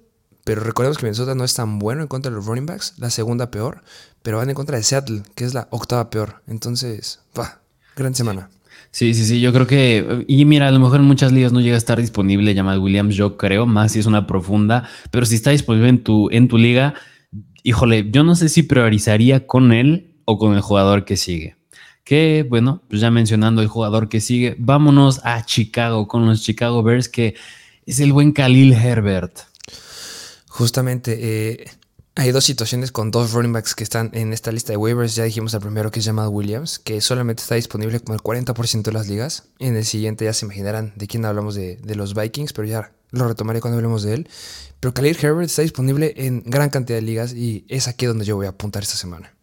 pero 0.48 0.64
recordemos 0.64 0.98
que 0.98 1.04
Minnesota 1.04 1.36
no 1.36 1.44
es 1.44 1.54
tan 1.56 1.78
bueno 1.78 2.04
en 2.04 2.08
contra 2.08 2.32
de 2.32 2.38
los 2.38 2.46
running 2.46 2.66
backs, 2.66 2.94
la 3.00 3.10
segunda 3.10 3.52
peor, 3.52 3.84
pero 4.24 4.38
van 4.38 4.48
en 4.48 4.56
contra 4.56 4.78
de 4.78 4.84
Seattle, 4.84 5.24
que 5.36 5.44
es 5.44 5.54
la 5.54 5.68
octava 5.72 6.10
peor. 6.10 6.42
Entonces, 6.48 7.20
va, 7.38 7.60
gran 7.98 8.16
semana. 8.16 8.50
Sí, 8.92 9.14
sí, 9.14 9.26
sí, 9.26 9.42
yo 9.42 9.52
creo 9.52 9.68
que, 9.68 10.24
y 10.26 10.46
mira, 10.46 10.70
a 10.70 10.72
lo 10.72 10.80
mejor 10.80 11.02
en 11.02 11.06
muchas 11.06 11.34
ligas 11.34 11.52
no 11.52 11.60
llega 11.60 11.76
a 11.76 11.78
estar 11.78 12.00
disponible 12.00 12.56
Jamal 12.56 12.80
Williams, 12.80 13.16
yo 13.16 13.36
creo, 13.36 13.66
más 13.66 13.92
si 13.92 14.00
es 14.00 14.06
una 14.06 14.26
profunda, 14.26 14.88
pero 15.12 15.26
si 15.26 15.36
está 15.36 15.52
disponible 15.52 15.90
en 15.90 16.02
tu, 16.02 16.30
en 16.32 16.48
tu 16.48 16.58
liga, 16.58 16.94
híjole, 17.64 18.10
yo 18.10 18.24
no 18.24 18.34
sé 18.34 18.48
si 18.48 18.64
priorizaría 18.64 19.46
con 19.48 19.74
él 19.74 20.16
o 20.24 20.38
con 20.38 20.54
el 20.54 20.62
jugador 20.62 21.04
que 21.04 21.18
sigue. 21.18 21.58
Que 22.06 22.48
bueno, 22.50 22.84
pues 22.88 23.02
ya 23.02 23.12
mencionando 23.12 23.62
el 23.62 23.68
jugador 23.68 24.08
que 24.08 24.22
sigue, 24.22 24.56
vámonos 24.58 25.20
a 25.26 25.46
Chicago 25.46 26.08
con 26.08 26.26
los 26.26 26.42
Chicago 26.42 26.84
Bears, 26.84 27.10
que 27.10 27.36
es 27.86 28.00
el 28.00 28.14
buen 28.14 28.32
Khalil 28.32 28.72
Herbert. 28.72 29.40
Justamente, 30.58 31.20
eh, 31.22 31.70
hay 32.16 32.32
dos 32.32 32.44
situaciones 32.44 32.92
con 32.92 33.12
dos 33.12 33.32
running 33.32 33.54
backs 33.54 33.76
que 33.76 33.84
están 33.84 34.10
en 34.14 34.34
esta 34.34 34.52
lista 34.52 34.74
de 34.74 34.78
waivers. 34.78 35.14
Ya 35.14 35.24
dijimos 35.24 35.54
el 35.54 35.60
primero 35.60 35.92
que 35.92 36.00
es 36.00 36.06
Jamal 36.08 36.30
Williams, 36.30 36.80
que 36.80 37.00
solamente 37.00 37.44
está 37.44 37.54
disponible 37.54 38.00
como 38.00 38.16
el 38.16 38.22
40% 38.22 38.82
de 38.82 38.92
las 38.92 39.08
ligas. 39.08 39.44
En 39.60 39.76
el 39.76 39.86
siguiente 39.86 40.26
ya 40.26 40.34
se 40.34 40.48
imaginarán 40.48 40.94
de 40.96 41.06
quién 41.06 41.26
hablamos 41.26 41.54
de, 41.54 41.78
los 41.94 42.16
Vikings, 42.16 42.54
pero 42.54 42.68
ya 42.68 42.92
lo 43.12 43.28
retomaré 43.28 43.62
cuando 43.62 43.78
hablemos 43.78 44.02
de 44.02 44.16
él. 44.16 44.30
Pero 44.80 44.96
Khalil 44.96 45.16
Herbert 45.22 45.48
está 45.48 45.62
disponible 45.62 46.16
en 46.18 46.42
gran 46.44 46.72
cantidad 46.72 46.98
de 46.98 47.04
ligas 47.04 47.34
y 47.34 47.64
es 47.68 47.88
aquí 47.88 48.08
donde 48.08 48.26
yo 48.26 48.36
voy 48.36 48.48
a 48.48 48.50
apuntar 48.50 48.82
esta 48.82 48.96
semana. 48.96 49.37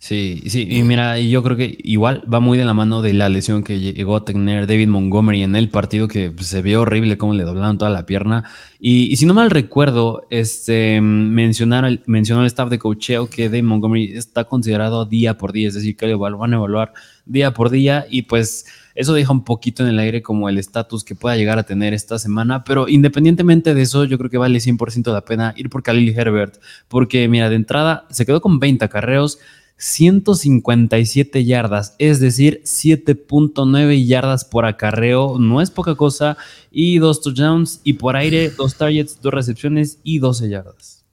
Sí, 0.00 0.44
sí, 0.46 0.64
y 0.70 0.84
mira, 0.84 1.18
yo 1.18 1.42
creo 1.42 1.56
que 1.56 1.76
igual 1.82 2.22
va 2.32 2.38
muy 2.38 2.56
de 2.56 2.64
la 2.64 2.72
mano 2.72 3.02
de 3.02 3.12
la 3.14 3.28
lesión 3.28 3.64
que 3.64 3.80
llegó 3.80 4.14
a 4.14 4.24
tener 4.24 4.68
David 4.68 4.86
Montgomery 4.86 5.42
en 5.42 5.56
el 5.56 5.70
partido, 5.70 6.06
que 6.06 6.32
se 6.38 6.62
vio 6.62 6.82
horrible 6.82 7.18
cómo 7.18 7.34
le 7.34 7.42
doblaron 7.42 7.78
toda 7.78 7.90
la 7.90 8.06
pierna. 8.06 8.44
Y, 8.78 9.16
si 9.16 9.26
no 9.26 9.34
mal 9.34 9.50
recuerdo, 9.50 10.24
este, 10.30 11.00
mencionaron, 11.00 12.00
mencionó 12.06 12.42
el 12.42 12.46
staff 12.46 12.70
de 12.70 12.78
cocheo 12.78 13.28
que 13.28 13.48
David 13.48 13.64
Montgomery 13.64 14.12
está 14.16 14.44
considerado 14.44 15.04
día 15.04 15.36
por 15.36 15.50
día, 15.50 15.66
es 15.66 15.74
decir, 15.74 15.96
que 15.96 16.06
lo 16.06 16.18
van 16.18 16.52
a 16.52 16.56
evaluar 16.56 16.92
día 17.26 17.52
por 17.52 17.68
día 17.68 18.06
y 18.08 18.22
pues 18.22 18.66
eso 18.98 19.14
deja 19.14 19.32
un 19.32 19.44
poquito 19.44 19.84
en 19.84 19.90
el 19.90 19.98
aire 20.00 20.22
como 20.22 20.48
el 20.48 20.58
estatus 20.58 21.04
que 21.04 21.14
pueda 21.14 21.36
llegar 21.36 21.56
a 21.58 21.62
tener 21.62 21.94
esta 21.94 22.18
semana, 22.18 22.64
pero 22.64 22.88
independientemente 22.88 23.72
de 23.72 23.82
eso, 23.82 24.04
yo 24.04 24.18
creo 24.18 24.28
que 24.28 24.38
vale 24.38 24.58
100% 24.58 25.12
la 25.12 25.20
pena 25.20 25.54
ir 25.56 25.70
por 25.70 25.84
Khalil 25.84 26.18
Herbert, 26.18 26.56
porque 26.88 27.28
mira, 27.28 27.48
de 27.48 27.54
entrada 27.54 28.06
se 28.10 28.26
quedó 28.26 28.40
con 28.40 28.58
20 28.58 28.84
acarreos, 28.84 29.38
157 29.78 31.44
yardas, 31.44 31.94
es 31.98 32.20
decir, 32.20 32.62
7.9 32.64 34.06
yardas 34.06 34.44
por 34.44 34.66
acarreo, 34.66 35.38
no 35.38 35.62
es 35.62 35.70
poca 35.70 35.94
cosa, 35.94 36.36
y 36.70 36.98
dos 36.98 37.20
touchdowns, 37.20 37.80
y 37.84 37.94
por 37.94 38.16
aire, 38.16 38.50
dos 38.50 38.76
targets, 38.76 39.20
dos 39.22 39.32
recepciones 39.32 39.98
y 40.02 40.18
12 40.18 40.48
yardas. 40.48 41.04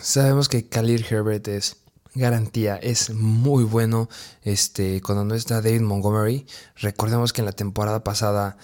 Sabemos 0.00 0.48
que 0.48 0.66
Khalil 0.66 1.04
Herbert 1.08 1.48
es 1.48 1.76
garantía, 2.14 2.76
es 2.76 3.10
muy 3.10 3.64
bueno. 3.64 4.08
Este, 4.42 5.00
cuando 5.02 5.24
no 5.24 5.34
está 5.34 5.60
David 5.60 5.82
Montgomery, 5.82 6.46
recordemos 6.76 7.32
que 7.32 7.42
en 7.42 7.46
la 7.46 7.52
temporada 7.52 8.04
pasada 8.04 8.56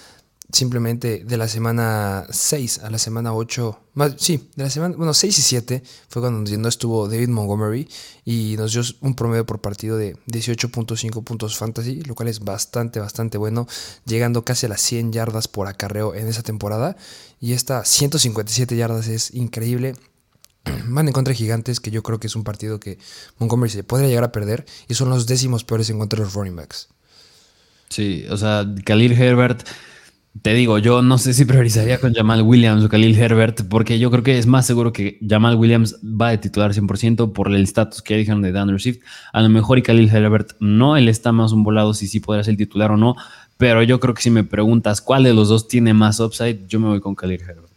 simplemente 0.54 1.24
de 1.24 1.36
la 1.36 1.48
semana 1.48 2.26
6 2.30 2.80
a 2.84 2.90
la 2.90 2.98
semana 2.98 3.34
8, 3.34 3.80
más, 3.94 4.14
sí, 4.18 4.48
de 4.54 4.62
la 4.62 4.70
semana, 4.70 4.96
bueno, 4.96 5.12
6 5.12 5.38
y 5.38 5.42
7 5.42 5.82
fue 6.08 6.22
cuando 6.22 6.56
no 6.56 6.68
estuvo 6.68 7.08
David 7.08 7.28
Montgomery 7.28 7.88
y 8.24 8.54
nos 8.56 8.72
dio 8.72 8.82
un 9.00 9.14
promedio 9.14 9.44
por 9.44 9.60
partido 9.60 9.96
de 9.96 10.16
18.5 10.26 11.24
puntos 11.24 11.56
fantasy, 11.56 12.02
lo 12.02 12.14
cual 12.14 12.28
es 12.28 12.40
bastante, 12.40 13.00
bastante 13.00 13.36
bueno, 13.36 13.66
llegando 14.06 14.44
casi 14.44 14.66
a 14.66 14.68
las 14.68 14.80
100 14.82 15.12
yardas 15.12 15.48
por 15.48 15.66
acarreo 15.66 16.14
en 16.14 16.28
esa 16.28 16.42
temporada 16.42 16.96
y 17.40 17.52
esta 17.52 17.84
157 17.84 18.76
yardas 18.76 19.08
es 19.08 19.34
increíble. 19.34 19.94
Van 20.86 21.08
en 21.08 21.12
contra 21.12 21.32
de 21.32 21.36
Gigantes, 21.36 21.80
que 21.80 21.90
yo 21.90 22.02
creo 22.02 22.20
que 22.20 22.28
es 22.28 22.36
un 22.36 22.44
partido 22.44 22.78
que 22.78 22.98
Montgomery 23.38 23.70
se 23.70 23.82
podría 23.82 24.08
llegar 24.08 24.24
a 24.24 24.32
perder 24.32 24.64
y 24.88 24.94
son 24.94 25.10
los 25.10 25.26
décimos 25.26 25.64
peores 25.64 25.90
en 25.90 25.98
contra 25.98 26.18
de 26.20 26.24
los 26.24 26.34
running 26.34 26.56
backs. 26.56 26.88
Sí, 27.90 28.24
o 28.30 28.36
sea, 28.36 28.64
Khalil 28.84 29.12
Herbert 29.12 29.66
te 30.42 30.52
digo, 30.52 30.78
yo 30.78 31.00
no 31.00 31.16
sé 31.16 31.32
si 31.32 31.44
priorizaría 31.44 32.00
con 32.00 32.12
Jamal 32.12 32.42
Williams 32.42 32.84
o 32.84 32.88
Khalil 32.88 33.16
Herbert, 33.16 33.62
porque 33.68 33.98
yo 33.98 34.10
creo 34.10 34.22
que 34.24 34.38
es 34.38 34.46
más 34.46 34.66
seguro 34.66 34.92
que 34.92 35.18
Jamal 35.26 35.56
Williams 35.56 35.96
va 36.02 36.30
de 36.30 36.38
titular 36.38 36.72
100% 36.72 37.32
por 37.32 37.48
el 37.48 37.62
estatus 37.62 38.02
que 38.02 38.16
dijeron 38.16 38.42
de 38.42 38.52
Dan 38.52 38.76
Swift. 38.78 38.98
A 39.32 39.40
lo 39.42 39.48
mejor 39.48 39.78
y 39.78 39.82
Khalil 39.82 40.10
Herbert 40.10 40.52
no, 40.58 40.96
él 40.96 41.08
está 41.08 41.32
más 41.32 41.52
un 41.52 41.62
volado 41.62 41.94
si 41.94 42.08
sí 42.08 42.20
podrá 42.20 42.42
ser 42.42 42.56
titular 42.56 42.90
o 42.90 42.96
no, 42.96 43.14
pero 43.56 43.82
yo 43.82 44.00
creo 44.00 44.14
que 44.14 44.22
si 44.22 44.30
me 44.30 44.42
preguntas 44.42 45.00
cuál 45.00 45.22
de 45.22 45.34
los 45.34 45.48
dos 45.48 45.68
tiene 45.68 45.94
más 45.94 46.18
upside, 46.18 46.66
yo 46.66 46.80
me 46.80 46.88
voy 46.88 47.00
con 47.00 47.14
Khalil 47.14 47.40
Herbert. 47.40 47.68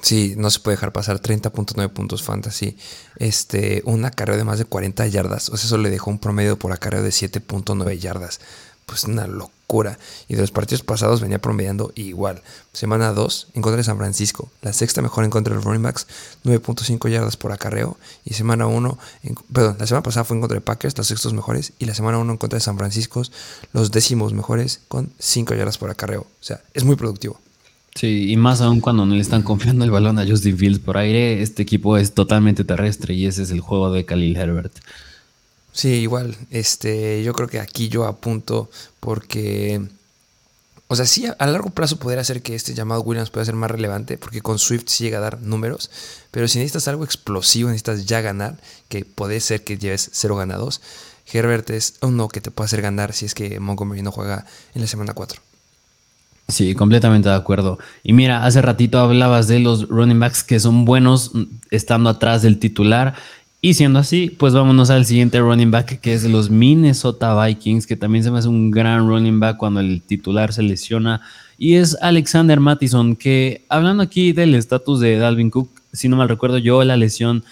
Sí, 0.00 0.34
no 0.36 0.48
se 0.48 0.60
puede 0.60 0.76
dejar 0.76 0.92
pasar 0.92 1.20
30.9 1.20 1.88
puntos 1.90 2.22
fantasy. 2.22 2.76
Este, 3.16 3.82
un 3.84 4.04
acarreo 4.04 4.36
de 4.36 4.44
más 4.44 4.58
de 4.58 4.64
40 4.64 5.06
yardas. 5.08 5.48
O 5.48 5.56
sea, 5.56 5.66
eso 5.66 5.76
le 5.76 5.90
dejó 5.90 6.10
un 6.10 6.20
promedio 6.20 6.56
por 6.56 6.72
acarreo 6.72 7.02
de 7.02 7.10
7.9 7.10 7.98
yardas 7.98 8.40
pues 8.88 9.04
una 9.04 9.26
locura. 9.26 9.98
Y 10.28 10.34
de 10.34 10.40
los 10.40 10.50
partidos 10.50 10.82
pasados 10.82 11.20
venía 11.20 11.38
promediando 11.38 11.92
igual. 11.94 12.42
Semana 12.72 13.12
2 13.12 13.48
en 13.52 13.60
contra 13.60 13.76
de 13.76 13.84
San 13.84 13.98
Francisco. 13.98 14.50
La 14.62 14.72
sexta 14.72 15.02
mejor 15.02 15.24
en 15.24 15.30
contra 15.30 15.52
de 15.52 15.56
los 15.56 15.64
running 15.64 15.82
backs, 15.82 16.06
9.5 16.44 17.10
yardas 17.10 17.36
por 17.36 17.52
acarreo. 17.52 17.98
Y 18.24 18.32
semana 18.32 18.66
1, 18.66 18.98
perdón, 19.52 19.76
la 19.78 19.86
semana 19.86 20.02
pasada 20.02 20.24
fue 20.24 20.36
en 20.36 20.40
contra 20.40 20.54
de 20.54 20.62
Packers, 20.62 20.96
los 20.96 21.06
sextos 21.06 21.34
mejores. 21.34 21.74
Y 21.78 21.84
la 21.84 21.94
semana 21.94 22.16
1 22.16 22.32
en 22.32 22.38
contra 22.38 22.56
de 22.56 22.64
San 22.64 22.78
Francisco, 22.78 23.22
los 23.74 23.90
décimos 23.90 24.32
mejores 24.32 24.80
con 24.88 25.12
5 25.18 25.54
yardas 25.54 25.76
por 25.76 25.90
acarreo. 25.90 26.22
O 26.22 26.44
sea, 26.44 26.62
es 26.72 26.84
muy 26.84 26.96
productivo. 26.96 27.38
Sí, 27.94 28.32
y 28.32 28.36
más 28.38 28.62
aún 28.62 28.80
cuando 28.80 29.04
no 29.04 29.14
le 29.14 29.20
están 29.20 29.42
confiando 29.42 29.84
el 29.84 29.90
balón 29.90 30.18
a 30.18 30.26
Justin 30.26 30.56
Fields 30.56 30.78
por 30.78 30.96
aire, 30.96 31.42
este 31.42 31.62
equipo 31.62 31.98
es 31.98 32.14
totalmente 32.14 32.64
terrestre 32.64 33.12
y 33.12 33.26
ese 33.26 33.42
es 33.42 33.50
el 33.50 33.60
juego 33.60 33.92
de 33.92 34.06
Khalil 34.06 34.36
Herbert. 34.36 34.72
Sí, 35.78 35.90
igual. 35.90 36.36
Este, 36.50 37.22
yo 37.22 37.32
creo 37.34 37.46
que 37.46 37.60
aquí 37.60 37.88
yo 37.88 38.04
apunto 38.04 38.68
porque. 38.98 39.80
O 40.88 40.96
sea, 40.96 41.06
sí, 41.06 41.26
a 41.38 41.46
largo 41.46 41.70
plazo 41.70 42.00
podría 42.00 42.20
hacer 42.20 42.42
que 42.42 42.56
este 42.56 42.74
llamado 42.74 43.02
Williams 43.02 43.30
pueda 43.30 43.46
ser 43.46 43.54
más 43.54 43.70
relevante, 43.70 44.18
porque 44.18 44.40
con 44.40 44.58
Swift 44.58 44.88
sí 44.88 45.04
llega 45.04 45.18
a 45.18 45.20
dar 45.20 45.40
números, 45.40 45.88
pero 46.32 46.48
si 46.48 46.58
necesitas 46.58 46.88
algo 46.88 47.04
explosivo, 47.04 47.68
necesitas 47.68 48.06
ya 48.06 48.20
ganar, 48.22 48.56
que 48.88 49.04
puede 49.04 49.38
ser 49.38 49.62
que 49.62 49.78
lleves 49.78 50.10
cero 50.12 50.34
ganados, 50.34 50.80
Herbert 51.32 51.70
es 51.70 51.94
uno 52.00 52.26
que 52.26 52.40
te 52.40 52.50
puede 52.50 52.66
hacer 52.66 52.82
ganar 52.82 53.12
si 53.12 53.26
es 53.26 53.34
que 53.34 53.60
Montgomery 53.60 54.02
no 54.02 54.10
juega 54.10 54.46
en 54.74 54.80
la 54.80 54.88
semana 54.88 55.14
4. 55.14 55.40
Sí, 56.48 56.74
completamente 56.74 57.28
de 57.28 57.34
acuerdo. 57.34 57.78
Y 58.02 58.14
mira, 58.14 58.46
hace 58.46 58.62
ratito 58.62 58.98
hablabas 58.98 59.48
de 59.48 59.60
los 59.60 59.86
running 59.88 60.18
backs 60.18 60.42
que 60.42 60.58
son 60.58 60.86
buenos 60.86 61.32
estando 61.70 62.08
atrás 62.08 62.40
del 62.40 62.58
titular 62.58 63.14
y 63.60 63.74
siendo 63.74 63.98
así, 63.98 64.30
pues 64.30 64.54
vámonos 64.54 64.88
al 64.90 65.04
siguiente 65.04 65.40
running 65.40 65.72
back 65.72 66.00
que 66.00 66.14
es 66.14 66.22
los 66.24 66.48
Minnesota 66.48 67.44
Vikings, 67.44 67.88
que 67.88 67.96
también 67.96 68.22
se 68.22 68.30
me 68.30 68.38
hace 68.38 68.48
un 68.48 68.70
gran 68.70 69.08
running 69.08 69.40
back 69.40 69.56
cuando 69.56 69.80
el 69.80 70.00
titular 70.00 70.52
se 70.52 70.62
lesiona. 70.62 71.22
Y 71.56 71.74
es 71.74 71.96
Alexander 72.00 72.60
Mattison, 72.60 73.16
que 73.16 73.64
hablando 73.68 74.04
aquí 74.04 74.32
del 74.32 74.54
estatus 74.54 75.00
de 75.00 75.16
Dalvin 75.16 75.50
Cook, 75.50 75.70
si 75.92 76.08
no 76.08 76.16
mal 76.16 76.28
recuerdo 76.28 76.58
yo, 76.58 76.84
la 76.84 76.96
lesión 76.96 77.42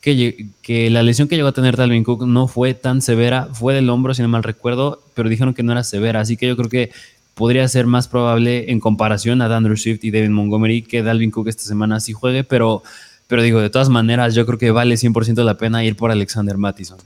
que, 0.00 0.50
que 0.62 0.88
la 0.88 1.02
lesión 1.02 1.26
que 1.26 1.34
llegó 1.34 1.48
a 1.48 1.52
tener 1.52 1.76
Dalvin 1.76 2.04
Cook 2.04 2.28
no 2.28 2.46
fue 2.46 2.74
tan 2.74 3.02
severa, 3.02 3.48
fue 3.52 3.74
del 3.74 3.90
hombro, 3.90 4.14
si 4.14 4.22
no 4.22 4.28
mal 4.28 4.44
recuerdo, 4.44 5.02
pero 5.14 5.28
dijeron 5.28 5.52
que 5.52 5.64
no 5.64 5.72
era 5.72 5.82
severa, 5.82 6.20
así 6.20 6.36
que 6.36 6.46
yo 6.46 6.56
creo 6.56 6.70
que 6.70 6.92
podría 7.34 7.66
ser 7.66 7.86
más 7.86 8.06
probable 8.06 8.70
en 8.70 8.78
comparación 8.78 9.42
a 9.42 9.54
Andrew 9.54 9.76
Swift 9.76 10.04
y 10.04 10.12
David 10.12 10.30
Montgomery 10.30 10.82
que 10.82 11.02
Dalvin 11.02 11.32
Cook 11.32 11.48
esta 11.48 11.64
semana 11.64 11.98
sí 11.98 12.12
juegue, 12.12 12.44
pero, 12.44 12.84
pero 13.28 13.42
digo, 13.42 13.60
de 13.60 13.70
todas 13.70 13.88
maneras, 13.88 14.34
yo 14.34 14.46
creo 14.46 14.58
que 14.58 14.70
vale 14.70 14.94
100% 14.94 15.42
la 15.44 15.58
pena 15.58 15.84
ir 15.84 15.96
por 15.96 16.10
Alexander 16.10 16.56
Mattison. 16.56 16.98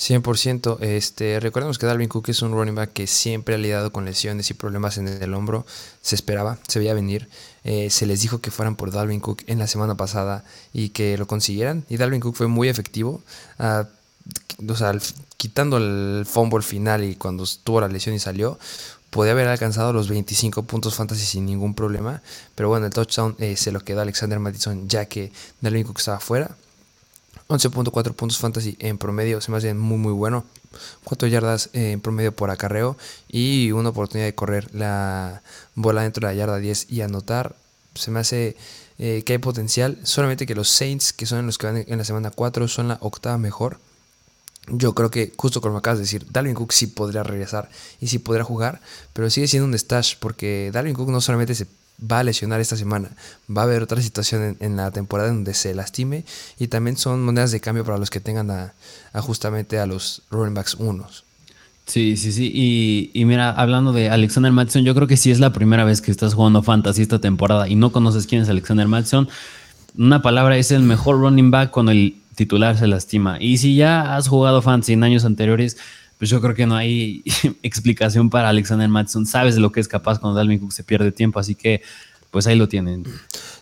100%. 0.00 0.80
Este, 0.80 1.40
recordemos 1.40 1.78
que 1.78 1.86
Dalvin 1.86 2.08
Cook 2.08 2.30
es 2.30 2.40
un 2.40 2.52
running 2.52 2.74
back 2.74 2.92
que 2.92 3.06
siempre 3.06 3.54
ha 3.54 3.58
lidiado 3.58 3.92
con 3.92 4.06
lesiones 4.06 4.50
y 4.50 4.54
problemas 4.54 4.96
en 4.96 5.08
el 5.08 5.34
hombro. 5.34 5.66
Se 6.00 6.14
esperaba, 6.14 6.58
se 6.66 6.78
veía 6.78 6.94
venir. 6.94 7.28
Eh, 7.64 7.90
se 7.90 8.06
les 8.06 8.22
dijo 8.22 8.40
que 8.40 8.50
fueran 8.50 8.76
por 8.76 8.90
Dalvin 8.90 9.20
Cook 9.20 9.42
en 9.46 9.58
la 9.58 9.66
semana 9.66 9.96
pasada 9.96 10.42
y 10.72 10.88
que 10.90 11.18
lo 11.18 11.26
consiguieran. 11.26 11.84
Y 11.90 11.98
Dalvin 11.98 12.20
Cook 12.20 12.36
fue 12.36 12.46
muy 12.46 12.68
efectivo. 12.68 13.22
Uh, 13.58 13.84
o 14.68 14.76
sea, 14.76 14.92
quitando 15.36 15.78
el 15.78 16.26
fumble 16.26 16.62
final 16.62 17.04
y 17.04 17.16
cuando 17.16 17.44
tuvo 17.64 17.80
la 17.80 17.88
lesión 17.88 18.14
y 18.14 18.18
salió, 18.18 18.58
podía 19.10 19.32
haber 19.32 19.48
alcanzado 19.48 19.92
los 19.92 20.08
25 20.08 20.62
puntos 20.62 20.94
fantasy 20.94 21.24
sin 21.24 21.46
ningún 21.46 21.74
problema. 21.74 22.22
Pero 22.54 22.68
bueno, 22.68 22.86
el 22.86 22.92
touchdown 22.92 23.36
eh, 23.38 23.56
se 23.56 23.72
lo 23.72 23.80
quedó 23.80 24.00
Alexander 24.00 24.38
Mattison 24.38 24.88
ya 24.88 25.06
que 25.06 25.32
Dalvin 25.60 25.84
Cook 25.84 25.98
estaba 25.98 26.20
fuera. 26.20 26.56
11.4 27.48 28.14
puntos 28.14 28.38
fantasy 28.38 28.76
en 28.78 28.96
promedio, 28.96 29.40
se 29.40 29.50
me 29.50 29.56
hace 29.56 29.74
muy 29.74 29.98
muy 29.98 30.12
bueno. 30.12 30.44
4 31.04 31.28
yardas 31.28 31.68
eh, 31.72 31.92
en 31.92 32.00
promedio 32.00 32.32
por 32.32 32.50
acarreo 32.50 32.96
y 33.28 33.72
una 33.72 33.88
oportunidad 33.88 34.26
de 34.26 34.34
correr 34.36 34.72
la 34.72 35.42
bola 35.74 36.02
dentro 36.02 36.26
de 36.26 36.32
la 36.32 36.38
yarda 36.38 36.58
10 36.58 36.86
y 36.90 37.00
anotar. 37.00 37.56
Se 37.96 38.12
me 38.12 38.20
hace 38.20 38.56
eh, 38.98 39.24
que 39.24 39.32
hay 39.32 39.38
potencial, 39.38 39.98
solamente 40.04 40.46
que 40.46 40.54
los 40.54 40.68
Saints, 40.68 41.12
que 41.12 41.26
son 41.26 41.46
los 41.46 41.58
que 41.58 41.66
van 41.66 41.84
en 41.88 41.98
la 41.98 42.04
semana 42.04 42.30
4, 42.30 42.68
son 42.68 42.88
la 42.88 42.98
octava 43.00 43.36
mejor. 43.36 43.80
Yo 44.70 44.94
creo 44.94 45.10
que, 45.10 45.32
justo 45.36 45.60
como 45.60 45.78
acabas 45.78 45.98
de 45.98 46.04
decir, 46.04 46.26
Dalvin 46.30 46.54
Cook 46.54 46.72
sí 46.72 46.86
podría 46.86 47.22
regresar 47.22 47.68
y 48.00 48.06
sí 48.08 48.18
podría 48.18 48.44
jugar, 48.44 48.80
pero 49.12 49.28
sigue 49.30 49.48
siendo 49.48 49.66
un 49.66 49.78
stash 49.78 50.14
porque 50.18 50.70
Dalvin 50.72 50.94
Cook 50.94 51.10
no 51.10 51.20
solamente 51.20 51.54
se 51.54 51.66
va 52.00 52.20
a 52.20 52.24
lesionar 52.24 52.60
esta 52.60 52.76
semana. 52.76 53.10
Va 53.54 53.62
a 53.62 53.64
haber 53.64 53.82
otra 53.82 54.00
situación 54.00 54.56
en, 54.60 54.76
la 54.76 54.90
temporada 54.90 55.28
donde 55.30 55.54
se 55.54 55.74
lastime 55.74 56.24
y 56.58 56.68
también 56.68 56.96
son 56.96 57.22
monedas 57.22 57.52
de 57.52 57.60
cambio 57.60 57.84
para 57.84 57.98
los 57.98 58.10
que 58.10 58.20
tengan 58.20 58.50
a, 58.50 58.74
justamente 59.20 59.78
a 59.78 59.86
los 59.86 60.22
running 60.30 60.54
backs 60.54 60.74
unos. 60.74 61.24
Sí, 61.86 62.16
sí, 62.16 62.32
sí. 62.32 63.10
Y, 63.12 63.24
mira, 63.24 63.50
hablando 63.50 63.92
de 63.92 64.10
Alexander 64.10 64.52
Madison, 64.52 64.84
yo 64.84 64.94
creo 64.94 65.08
que 65.08 65.16
si 65.16 65.32
es 65.32 65.40
la 65.40 65.52
primera 65.52 65.84
vez 65.84 66.00
que 66.00 66.12
estás 66.12 66.34
jugando 66.34 66.62
fantasy 66.62 67.02
esta 67.02 67.18
temporada 67.18 67.68
y 67.68 67.74
no 67.74 67.90
conoces 67.90 68.26
quién 68.26 68.42
es 68.42 68.48
Alexander 68.48 68.86
Madison. 68.86 69.28
Una 69.98 70.22
palabra 70.22 70.56
es 70.56 70.70
el 70.70 70.84
mejor 70.84 71.18
running 71.18 71.50
back 71.50 71.72
cuando 71.72 71.90
el 71.90 72.19
titular 72.34 72.76
se 72.76 72.86
lastima. 72.86 73.38
Y 73.40 73.58
si 73.58 73.76
ya 73.76 74.16
has 74.16 74.28
jugado 74.28 74.62
fantasy 74.62 74.94
en 74.94 75.04
años 75.04 75.24
anteriores, 75.24 75.76
pues 76.18 76.28
yo 76.28 76.40
creo 76.40 76.54
que 76.54 76.66
no 76.66 76.76
hay 76.76 77.24
explicación 77.62 78.30
para 78.30 78.50
Alexander 78.50 78.88
Madison. 78.88 79.26
Sabes 79.26 79.54
de 79.54 79.60
lo 79.60 79.72
que 79.72 79.80
es 79.80 79.88
capaz 79.88 80.18
cuando 80.18 80.36
Dalvin 80.36 80.58
Cook 80.58 80.72
se 80.72 80.84
pierde 80.84 81.12
tiempo, 81.12 81.40
así 81.40 81.54
que 81.54 81.82
pues 82.30 82.46
ahí 82.46 82.56
lo 82.56 82.68
tienen. 82.68 83.04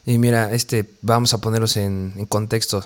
Y 0.04 0.18
mira, 0.18 0.52
este, 0.52 0.90
vamos 1.00 1.32
a 1.34 1.40
ponerlos 1.40 1.76
en, 1.76 2.12
contexto. 2.28 2.84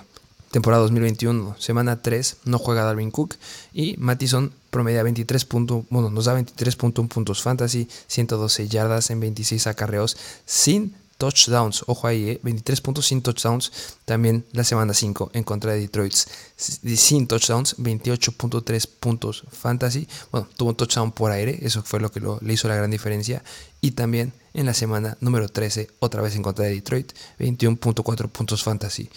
Temporada 0.50 0.82
2021, 0.82 1.56
semana 1.58 2.02
3, 2.02 2.36
no 2.44 2.58
juega 2.58 2.84
Dalvin 2.84 3.10
Cook 3.10 3.36
y 3.72 3.96
Mattison 3.96 4.52
promedia 4.68 5.02
23 5.02 5.46
puntos, 5.46 5.84
bueno, 5.88 6.10
nos 6.10 6.26
da 6.26 6.38
23.1 6.38 7.08
puntos 7.08 7.42
fantasy, 7.42 7.88
112 8.06 8.68
yardas 8.68 9.08
en 9.08 9.20
26 9.20 9.66
acarreos 9.66 10.18
sin 10.44 10.94
touchdowns. 11.22 11.84
Ojo 11.86 12.08
ahí, 12.08 12.40
23 12.42 12.78
eh, 12.78 12.82
puntos 12.82 13.06
sin 13.06 13.22
touchdowns. 13.22 13.70
También 14.04 14.44
la 14.50 14.64
semana 14.64 14.92
5 14.92 15.30
en 15.34 15.44
contra 15.44 15.72
de 15.72 15.78
Detroit. 15.78 16.14
Sin 16.56 17.28
touchdowns, 17.28 17.76
28.3 17.78 18.88
puntos 18.98 19.44
fantasy. 19.52 20.08
Bueno, 20.32 20.48
tuvo 20.56 20.70
un 20.70 20.76
touchdown 20.76 21.12
por 21.12 21.30
aire. 21.30 21.60
Eso 21.62 21.84
fue 21.84 22.00
lo 22.00 22.10
que 22.10 22.20
le 22.20 22.52
hizo 22.52 22.66
la 22.66 22.74
gran 22.74 22.90
diferencia. 22.90 23.44
Y 23.80 23.92
también 23.92 24.32
en 24.52 24.66
la 24.66 24.74
semana 24.74 25.16
número 25.20 25.48
13, 25.48 25.90
otra 26.00 26.22
vez 26.22 26.34
en 26.34 26.42
contra 26.42 26.64
de 26.64 26.74
Detroit, 26.74 27.12
21.4 27.38 28.28
puntos 28.28 28.64
fantasy. 28.64 29.08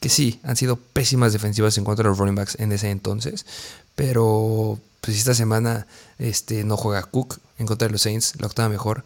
Que 0.00 0.08
sí, 0.08 0.40
han 0.42 0.56
sido 0.56 0.76
pésimas 0.76 1.34
defensivas 1.34 1.76
en 1.76 1.84
contra 1.84 2.04
de 2.04 2.08
los 2.08 2.18
running 2.18 2.36
backs 2.36 2.56
en 2.58 2.72
ese 2.72 2.88
entonces. 2.88 3.44
Pero 3.96 4.80
pues 5.02 5.18
esta 5.18 5.34
semana 5.34 5.86
este, 6.18 6.64
no 6.64 6.78
juega 6.78 7.02
Cook 7.02 7.38
en 7.58 7.66
contra 7.66 7.86
de 7.86 7.92
los 7.92 8.00
Saints, 8.00 8.32
la 8.40 8.46
octava 8.46 8.70
mejor. 8.70 9.04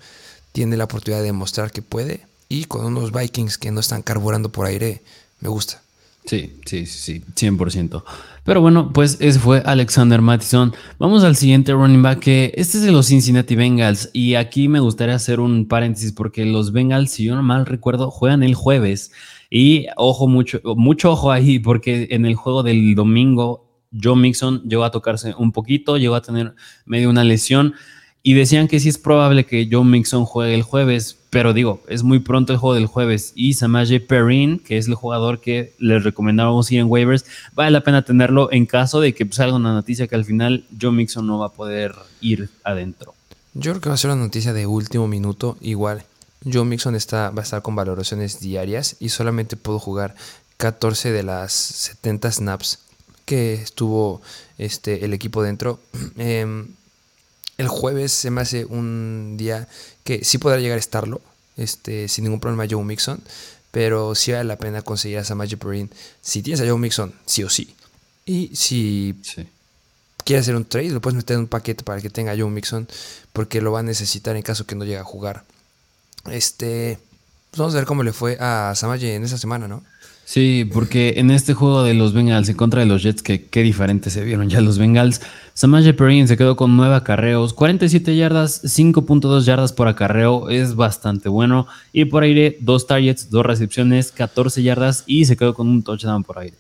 Tiene 0.52 0.76
la 0.76 0.84
oportunidad 0.84 1.18
de 1.18 1.26
demostrar 1.26 1.72
que 1.72 1.82
puede 1.82 2.24
y 2.48 2.64
con 2.64 2.84
unos 2.84 3.12
Vikings 3.12 3.58
que 3.58 3.70
no 3.70 3.80
están 3.80 4.02
carburando 4.02 4.50
por 4.50 4.66
aire, 4.66 5.02
me 5.40 5.48
gusta. 5.48 5.82
Sí, 6.24 6.54
sí, 6.64 6.86
sí, 6.86 7.22
sí, 7.34 7.46
100%. 7.48 8.02
Pero 8.44 8.60
bueno, 8.60 8.92
pues 8.92 9.18
ese 9.20 9.38
fue 9.38 9.62
Alexander 9.64 10.22
Mattison. 10.22 10.74
Vamos 10.98 11.22
al 11.22 11.36
siguiente 11.36 11.72
running 11.72 12.02
back, 12.02 12.20
que 12.20 12.52
este 12.56 12.78
es 12.78 12.84
de 12.84 12.92
los 12.92 13.06
Cincinnati 13.06 13.56
Bengals. 13.56 14.10
Y 14.12 14.34
aquí 14.34 14.68
me 14.68 14.80
gustaría 14.80 15.14
hacer 15.14 15.40
un 15.40 15.66
paréntesis 15.66 16.12
porque 16.12 16.46
los 16.46 16.72
Bengals, 16.72 17.10
si 17.10 17.24
yo 17.24 17.36
no 17.36 17.42
mal 17.42 17.66
recuerdo, 17.66 18.10
juegan 18.10 18.42
el 18.42 18.54
jueves. 18.54 19.12
Y 19.50 19.86
ojo, 19.96 20.26
mucho, 20.26 20.60
mucho 20.76 21.12
ojo 21.12 21.30
ahí, 21.30 21.58
porque 21.58 22.08
en 22.10 22.24
el 22.24 22.34
juego 22.34 22.62
del 22.62 22.94
domingo, 22.94 23.70
Joe 24.02 24.16
Mixon 24.16 24.62
llegó 24.62 24.84
a 24.84 24.90
tocarse 24.90 25.34
un 25.36 25.52
poquito, 25.52 25.98
llegó 25.98 26.14
a 26.14 26.22
tener 26.22 26.54
medio 26.86 27.10
una 27.10 27.24
lesión. 27.24 27.74
Y 28.22 28.32
decían 28.32 28.68
que 28.68 28.80
sí 28.80 28.88
es 28.88 28.96
probable 28.96 29.44
que 29.44 29.68
Joe 29.70 29.84
Mixon 29.84 30.24
juegue 30.24 30.54
el 30.54 30.62
jueves, 30.62 31.18
pero 31.34 31.52
digo, 31.52 31.82
es 31.88 32.04
muy 32.04 32.20
pronto 32.20 32.52
el 32.52 32.60
juego 32.60 32.76
del 32.76 32.86
jueves. 32.86 33.32
Y 33.34 33.54
Samaje 33.54 33.98
Perrin, 33.98 34.60
que 34.60 34.78
es 34.78 34.86
el 34.86 34.94
jugador 34.94 35.40
que 35.40 35.74
les 35.80 36.04
recomendamos 36.04 36.70
ir 36.70 36.78
en 36.78 36.86
waivers, 36.86 37.24
vale 37.54 37.72
la 37.72 37.82
pena 37.82 38.04
tenerlo 38.04 38.52
en 38.52 38.66
caso 38.66 39.00
de 39.00 39.16
que 39.16 39.26
salga 39.32 39.56
una 39.56 39.72
noticia 39.72 40.06
que 40.06 40.14
al 40.14 40.24
final 40.24 40.64
Joe 40.80 40.92
Mixon 40.92 41.26
no 41.26 41.40
va 41.40 41.46
a 41.46 41.52
poder 41.52 41.92
ir 42.20 42.50
adentro. 42.62 43.14
Yo 43.52 43.72
creo 43.72 43.80
que 43.80 43.88
va 43.88 43.96
a 43.96 43.98
ser 43.98 44.12
una 44.12 44.22
noticia 44.22 44.52
de 44.52 44.68
último 44.68 45.08
minuto. 45.08 45.56
Igual, 45.60 46.04
Joe 46.44 46.64
Mixon 46.64 46.94
está, 46.94 47.30
va 47.30 47.40
a 47.40 47.42
estar 47.42 47.62
con 47.62 47.74
valoraciones 47.74 48.38
diarias 48.38 48.94
y 49.00 49.08
solamente 49.08 49.56
pudo 49.56 49.80
jugar 49.80 50.14
14 50.58 51.10
de 51.10 51.24
las 51.24 51.52
70 51.52 52.30
snaps 52.30 52.78
que 53.24 53.54
estuvo 53.54 54.22
este, 54.56 55.04
el 55.04 55.12
equipo 55.12 55.42
dentro. 55.42 55.80
Eh, 56.16 56.64
el 57.58 57.68
jueves 57.68 58.12
se 58.12 58.30
me 58.30 58.40
hace 58.40 58.64
un 58.64 59.36
día 59.36 59.68
que 60.04 60.24
sí 60.24 60.38
podrá 60.38 60.60
llegar 60.60 60.76
a 60.76 60.80
estarlo, 60.80 61.20
este, 61.56 62.08
sin 62.08 62.24
ningún 62.24 62.40
problema 62.40 62.66
Joe 62.70 62.84
Mixon, 62.84 63.20
pero 63.70 64.14
sí 64.14 64.32
vale 64.32 64.44
la 64.44 64.56
pena 64.56 64.82
conseguir 64.82 65.18
a 65.18 65.24
Samaje 65.24 65.56
Perrin. 65.56 65.90
Si 66.20 66.42
tienes 66.42 66.60
a 66.60 66.66
Joe 66.66 66.78
Mixon, 66.78 67.12
sí 67.26 67.42
o 67.42 67.48
sí. 67.48 67.74
Y 68.26 68.50
si 68.54 69.16
quieres 70.24 70.44
hacer 70.44 70.56
un 70.56 70.64
trade, 70.64 70.90
lo 70.90 71.00
puedes 71.00 71.16
meter 71.16 71.34
en 71.34 71.40
un 71.40 71.46
paquete 71.48 71.82
para 71.82 72.00
que 72.00 72.10
tenga 72.10 72.32
a 72.32 72.36
Joe 72.36 72.50
Mixon, 72.50 72.86
porque 73.32 73.60
lo 73.60 73.72
va 73.72 73.80
a 73.80 73.82
necesitar 73.82 74.36
en 74.36 74.42
caso 74.42 74.66
que 74.66 74.74
no 74.74 74.84
llegue 74.84 74.98
a 74.98 75.04
jugar. 75.04 75.44
Este, 76.30 76.98
pues 77.50 77.58
vamos 77.58 77.74
a 77.74 77.78
ver 77.78 77.86
cómo 77.86 78.02
le 78.02 78.12
fue 78.12 78.36
a 78.40 78.74
Samaje 78.74 79.14
en 79.14 79.24
esa 79.24 79.38
semana, 79.38 79.68
¿no? 79.68 79.82
Sí, 80.24 80.68
porque 80.72 81.14
en 81.18 81.30
este 81.30 81.52
juego 81.52 81.82
de 81.82 81.92
los 81.92 82.14
Bengals 82.14 82.48
en 82.48 82.56
contra 82.56 82.80
de 82.80 82.86
los 82.86 83.02
Jets, 83.02 83.22
que 83.22 83.44
qué 83.44 83.62
diferente 83.62 84.08
se 84.08 84.24
vieron 84.24 84.48
ya 84.48 84.60
los 84.62 84.78
Bengals, 84.78 85.20
Samaje 85.52 85.92
Perrin 85.92 86.26
se 86.26 86.36
quedó 86.36 86.56
con 86.56 86.76
9 86.76 86.94
acarreos, 86.94 87.52
47 87.52 88.16
yardas, 88.16 88.64
5.2 88.64 89.44
yardas 89.44 89.72
por 89.72 89.86
acarreo, 89.86 90.48
es 90.48 90.74
bastante 90.74 91.28
bueno. 91.28 91.66
Y 91.92 92.06
por 92.06 92.22
aire, 92.22 92.56
2 92.60 92.86
targets, 92.86 93.30
2 93.30 93.46
recepciones, 93.46 94.12
14 94.12 94.62
yardas 94.62 95.04
y 95.06 95.26
se 95.26 95.36
quedó 95.36 95.54
con 95.54 95.68
un 95.68 95.82
touchdown 95.82 96.24
por 96.24 96.38
aire. 96.38 96.56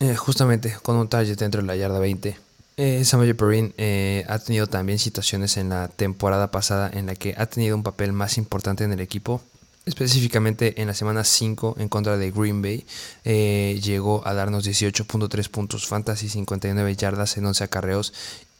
Eh, 0.00 0.16
justamente, 0.16 0.74
con 0.82 0.96
un 0.96 1.08
target 1.08 1.36
dentro 1.36 1.60
de 1.60 1.66
la 1.66 1.76
yarda 1.76 1.98
20. 1.98 2.36
Eh, 2.76 3.04
Samaje 3.04 3.34
Perrin 3.34 3.74
eh, 3.76 4.24
ha 4.28 4.38
tenido 4.38 4.66
también 4.66 4.98
situaciones 4.98 5.56
en 5.56 5.68
la 5.68 5.88
temporada 5.88 6.50
pasada 6.50 6.90
en 6.92 7.06
la 7.06 7.16
que 7.16 7.34
ha 7.36 7.46
tenido 7.46 7.76
un 7.76 7.82
papel 7.82 8.12
más 8.12 8.38
importante 8.38 8.84
en 8.84 8.92
el 8.92 9.00
equipo 9.00 9.42
específicamente 9.88 10.80
en 10.80 10.86
la 10.86 10.94
semana 10.94 11.24
5 11.24 11.76
en 11.78 11.88
contra 11.88 12.16
de 12.16 12.30
Green 12.30 12.62
Bay, 12.62 12.86
eh, 13.24 13.80
llegó 13.82 14.26
a 14.26 14.34
darnos 14.34 14.66
18.3 14.66 15.48
puntos 15.48 15.86
fantasy, 15.86 16.28
59 16.28 16.94
yardas 16.96 17.36
en 17.36 17.46
11 17.46 17.64
acarreos 17.64 18.12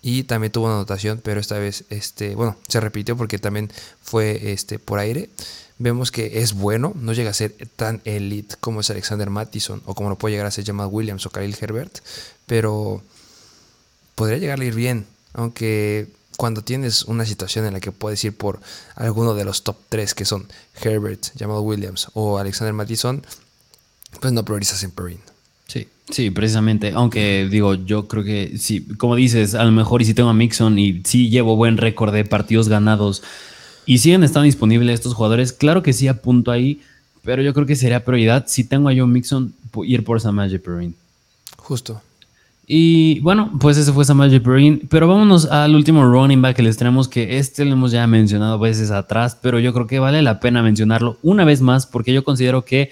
y 0.02 0.24
también 0.24 0.52
tuvo 0.52 0.66
una 0.66 0.76
anotación, 0.76 1.20
pero 1.22 1.40
esta 1.40 1.58
vez, 1.58 1.84
este, 1.90 2.34
bueno, 2.34 2.56
se 2.68 2.80
repitió 2.80 3.16
porque 3.16 3.38
también 3.38 3.70
fue 4.02 4.52
este, 4.52 4.78
por 4.78 4.98
aire. 4.98 5.28
Vemos 5.78 6.10
que 6.10 6.40
es 6.40 6.54
bueno, 6.54 6.92
no 6.96 7.12
llega 7.12 7.30
a 7.30 7.34
ser 7.34 7.54
tan 7.76 8.00
elite 8.04 8.56
como 8.60 8.80
es 8.80 8.90
Alexander 8.90 9.30
Mattison 9.30 9.82
o 9.86 9.94
como 9.94 10.08
lo 10.08 10.18
puede 10.18 10.32
llegar 10.32 10.46
a 10.46 10.50
ser 10.50 10.64
Jamal 10.64 10.88
Williams 10.90 11.24
o 11.26 11.30
Khalil 11.30 11.56
Herbert, 11.60 11.98
pero 12.46 13.02
podría 14.14 14.38
llegarle 14.38 14.64
a 14.64 14.68
ir 14.68 14.74
bien, 14.74 15.06
aunque 15.34 16.08
cuando 16.38 16.62
tienes 16.62 17.02
una 17.02 17.26
situación 17.26 17.66
en 17.66 17.72
la 17.72 17.80
que 17.80 17.90
puedes 17.90 18.22
ir 18.22 18.32
por 18.32 18.60
alguno 18.94 19.34
de 19.34 19.44
los 19.44 19.64
top 19.64 19.76
3 19.88 20.14
que 20.14 20.24
son 20.24 20.46
Herbert, 20.80 21.36
Jamal 21.36 21.58
Williams 21.62 22.06
o 22.14 22.38
Alexander 22.38 22.72
Mattison, 22.72 23.24
pues 24.20 24.32
no 24.32 24.44
priorizas 24.44 24.84
en 24.84 24.92
Perrin. 24.92 25.18
Sí, 25.66 25.88
sí, 26.08 26.30
precisamente. 26.30 26.92
Aunque 26.94 27.48
digo, 27.50 27.74
yo 27.74 28.06
creo 28.06 28.22
que 28.22 28.56
sí, 28.56 28.86
como 28.98 29.16
dices, 29.16 29.56
a 29.56 29.64
lo 29.64 29.72
mejor 29.72 30.00
y 30.00 30.04
si 30.04 30.14
tengo 30.14 30.28
a 30.28 30.32
Mixon 30.34 30.78
y 30.78 31.02
sí 31.04 31.28
llevo 31.28 31.56
buen 31.56 31.76
récord 31.76 32.14
de 32.14 32.24
partidos 32.24 32.68
ganados 32.68 33.24
y 33.84 33.98
siguen 33.98 34.22
estando 34.22 34.44
disponibles 34.44 34.94
estos 34.94 35.14
jugadores, 35.14 35.52
claro 35.52 35.82
que 35.82 35.92
sí 35.92 36.06
apunto 36.06 36.52
ahí, 36.52 36.82
pero 37.24 37.42
yo 37.42 37.52
creo 37.52 37.66
que 37.66 37.74
sería 37.74 38.04
prioridad 38.04 38.44
si 38.46 38.62
tengo 38.62 38.88
a 38.88 38.94
John 38.96 39.10
Mixon 39.10 39.54
ir 39.82 40.04
por 40.04 40.20
Samaje 40.20 40.60
Perrin. 40.60 40.94
Justo. 41.56 42.00
Y 42.70 43.20
bueno, 43.20 43.50
pues 43.58 43.78
ese 43.78 43.94
fue 43.94 44.04
Samuel 44.04 44.42
Perine. 44.42 44.82
Pero 44.90 45.08
vámonos 45.08 45.46
al 45.46 45.74
último 45.74 46.04
running 46.04 46.42
back 46.42 46.56
que 46.56 46.62
les 46.62 46.76
tenemos, 46.76 47.08
que 47.08 47.38
este 47.38 47.64
lo 47.64 47.72
hemos 47.72 47.92
ya 47.92 48.06
mencionado 48.06 48.58
veces 48.58 48.90
atrás, 48.90 49.38
pero 49.40 49.58
yo 49.58 49.72
creo 49.72 49.86
que 49.86 49.98
vale 49.98 50.20
la 50.20 50.38
pena 50.38 50.62
mencionarlo 50.62 51.16
una 51.22 51.46
vez 51.46 51.62
más, 51.62 51.86
porque 51.86 52.12
yo 52.12 52.24
considero 52.24 52.66
que, 52.66 52.90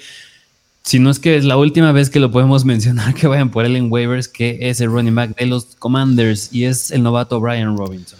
si 0.82 0.98
no 0.98 1.10
es 1.10 1.18
que 1.18 1.36
es 1.36 1.44
la 1.44 1.58
última 1.58 1.92
vez 1.92 2.08
que 2.08 2.20
lo 2.20 2.30
podemos 2.30 2.64
mencionar, 2.64 3.12
que 3.12 3.26
vayan 3.26 3.50
por 3.50 3.66
él 3.66 3.76
en 3.76 3.92
waivers, 3.92 4.28
que 4.28 4.56
es 4.62 4.80
el 4.80 4.90
running 4.90 5.14
back 5.14 5.36
de 5.36 5.44
los 5.44 5.76
Commanders 5.78 6.54
y 6.54 6.64
es 6.64 6.90
el 6.90 7.02
novato 7.02 7.38
Brian 7.38 7.76
Robinson. 7.76 8.18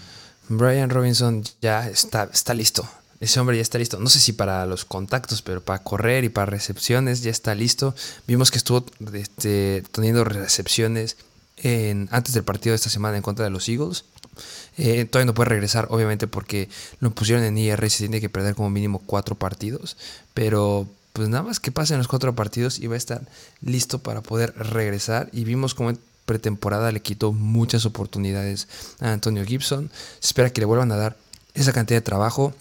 Brian 0.50 0.90
Robinson 0.90 1.42
ya 1.62 1.88
está, 1.88 2.28
está 2.30 2.52
listo. 2.52 2.86
Ese 3.18 3.40
hombre 3.40 3.56
ya 3.56 3.62
está 3.62 3.78
listo. 3.78 3.98
No 3.98 4.10
sé 4.10 4.20
si 4.20 4.34
para 4.34 4.66
los 4.66 4.84
contactos, 4.84 5.40
pero 5.40 5.62
para 5.62 5.82
correr 5.82 6.24
y 6.24 6.28
para 6.28 6.44
recepciones 6.44 7.22
ya 7.22 7.30
está 7.30 7.54
listo. 7.54 7.94
Vimos 8.28 8.50
que 8.50 8.58
estuvo 8.58 8.84
este, 9.14 9.82
teniendo 9.90 10.22
recepciones 10.22 11.16
antes 12.10 12.34
del 12.34 12.44
partido 12.44 12.72
de 12.72 12.76
esta 12.76 12.90
semana 12.90 13.16
en 13.16 13.22
contra 13.22 13.44
de 13.44 13.50
los 13.50 13.68
Eagles. 13.68 14.04
Eh, 14.76 15.04
todavía 15.06 15.26
no 15.26 15.34
puede 15.34 15.50
regresar, 15.50 15.86
obviamente, 15.90 16.26
porque 16.26 16.68
lo 17.00 17.10
pusieron 17.10 17.44
en 17.44 17.56
IR 17.56 17.82
y 17.84 17.90
se 17.90 17.98
tiene 17.98 18.20
que 18.20 18.28
perder 18.28 18.54
como 18.54 18.70
mínimo 18.70 19.00
cuatro 19.04 19.34
partidos. 19.34 19.96
Pero 20.34 20.86
pues 21.12 21.30
nada 21.30 21.42
más 21.42 21.60
que 21.60 21.72
pasen 21.72 21.96
los 21.98 22.08
cuatro 22.08 22.34
partidos 22.34 22.78
y 22.78 22.88
va 22.88 22.94
a 22.94 22.98
estar 22.98 23.22
listo 23.62 24.00
para 24.00 24.20
poder 24.20 24.54
regresar. 24.56 25.30
Y 25.32 25.44
vimos 25.44 25.74
como 25.74 25.90
en 25.90 25.98
pretemporada 26.26 26.92
le 26.92 27.00
quitó 27.00 27.32
muchas 27.32 27.86
oportunidades 27.86 28.68
a 29.00 29.12
Antonio 29.12 29.44
Gibson. 29.44 29.90
Se 30.20 30.26
espera 30.26 30.50
que 30.50 30.60
le 30.60 30.66
vuelvan 30.66 30.92
a 30.92 30.96
dar 30.96 31.16
esa 31.54 31.72
cantidad 31.72 31.98
de 31.98 32.02
trabajo. 32.02 32.54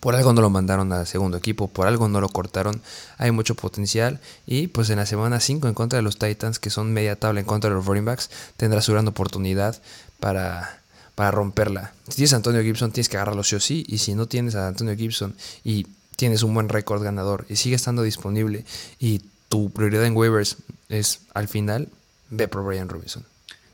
Por 0.00 0.16
algo 0.16 0.32
no 0.32 0.40
lo 0.40 0.50
mandaron 0.50 0.92
al 0.92 1.06
segundo 1.06 1.36
equipo, 1.36 1.68
por 1.68 1.86
algo 1.86 2.08
no 2.08 2.20
lo 2.20 2.28
cortaron. 2.28 2.82
Hay 3.18 3.30
mucho 3.30 3.54
potencial. 3.54 4.20
Y 4.46 4.66
pues 4.66 4.90
en 4.90 4.96
la 4.96 5.06
semana 5.06 5.38
5 5.38 5.68
en 5.68 5.74
contra 5.74 5.96
de 5.96 6.02
los 6.02 6.18
Titans, 6.18 6.58
que 6.58 6.70
son 6.70 6.92
media 6.92 7.16
tabla 7.16 7.40
en 7.40 7.46
contra 7.46 7.70
de 7.70 7.76
los 7.76 7.86
running 7.86 8.04
backs, 8.04 8.30
tendrá 8.56 8.82
su 8.82 8.92
gran 8.92 9.06
oportunidad 9.06 9.80
para, 10.18 10.80
para 11.14 11.30
romperla. 11.30 11.92
Si 12.08 12.16
tienes 12.16 12.32
a 12.32 12.36
Antonio 12.36 12.62
Gibson, 12.62 12.90
tienes 12.90 13.08
que 13.08 13.16
agarrarlo 13.16 13.44
sí 13.44 13.56
o 13.56 13.60
sí. 13.60 13.84
Y 13.86 13.98
si 13.98 14.14
no 14.14 14.26
tienes 14.26 14.54
a 14.56 14.68
Antonio 14.68 14.96
Gibson 14.96 15.36
y 15.62 15.86
tienes 16.16 16.42
un 16.42 16.54
buen 16.54 16.68
récord 16.68 17.02
ganador 17.02 17.46
y 17.48 17.56
sigue 17.56 17.76
estando 17.76 18.02
disponible 18.02 18.64
y 18.98 19.22
tu 19.48 19.70
prioridad 19.70 20.04
en 20.04 20.16
waivers 20.16 20.56
es 20.88 21.20
al 21.34 21.48
final, 21.48 21.88
ve 22.30 22.48
por 22.48 22.64
Brian 22.64 22.88
Robinson. 22.88 23.24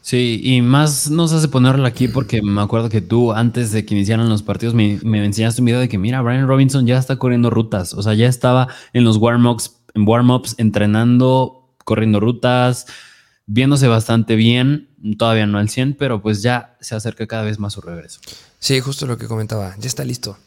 Sí, 0.09 0.41
y 0.43 0.63
más 0.63 1.11
nos 1.11 1.35
hace 1.35 1.49
ponerlo 1.49 1.85
aquí 1.85 2.09
porque 2.09 2.41
me 2.41 2.63
acuerdo 2.63 2.89
que 2.89 3.03
tú 3.03 3.33
antes 3.33 3.73
de 3.73 3.85
que 3.85 3.95
iniciaran 3.95 4.27
los 4.31 4.43
partidos 4.43 4.75
me, 4.75 4.95
enseñaste 4.95 5.61
un 5.61 5.67
video 5.67 5.81
de 5.81 5.89
que 5.91 5.99
mira, 5.99 6.23
Brian 6.23 6.49
Robinson 6.49 6.87
ya 6.87 6.97
está 6.97 7.17
corriendo 7.17 7.51
rutas, 7.51 7.93
o 7.93 8.03
sea, 8.03 8.15
ya 8.15 8.27
estaba 8.27 8.69
en 8.95 9.05
los 9.05 9.19
warm-ups, 9.19 9.77
en 9.93 10.09
warm-ups 10.09 10.55
entrenando, 10.57 11.69
corriendo 11.85 12.21
rutas, 12.21 12.87
viéndose 13.45 13.87
bastante 13.87 14.35
bien, 14.35 14.89
todavía 15.19 15.47
no 15.47 15.59
al 15.59 15.69
100, 15.69 15.97
pero 15.99 16.23
pues 16.23 16.41
ya 16.41 16.79
se 16.81 16.95
acerca 16.95 17.27
cada 17.27 17.43
vez 17.43 17.59
más 17.59 17.75
su 17.75 17.83
regreso. 17.83 18.21
Sí, 18.61 18.81
justo 18.81 19.07
lo 19.07 19.19
que 19.19 19.27
comentaba, 19.27 19.75
ya 19.79 19.89
está 19.89 20.07
listo. 20.07 20.39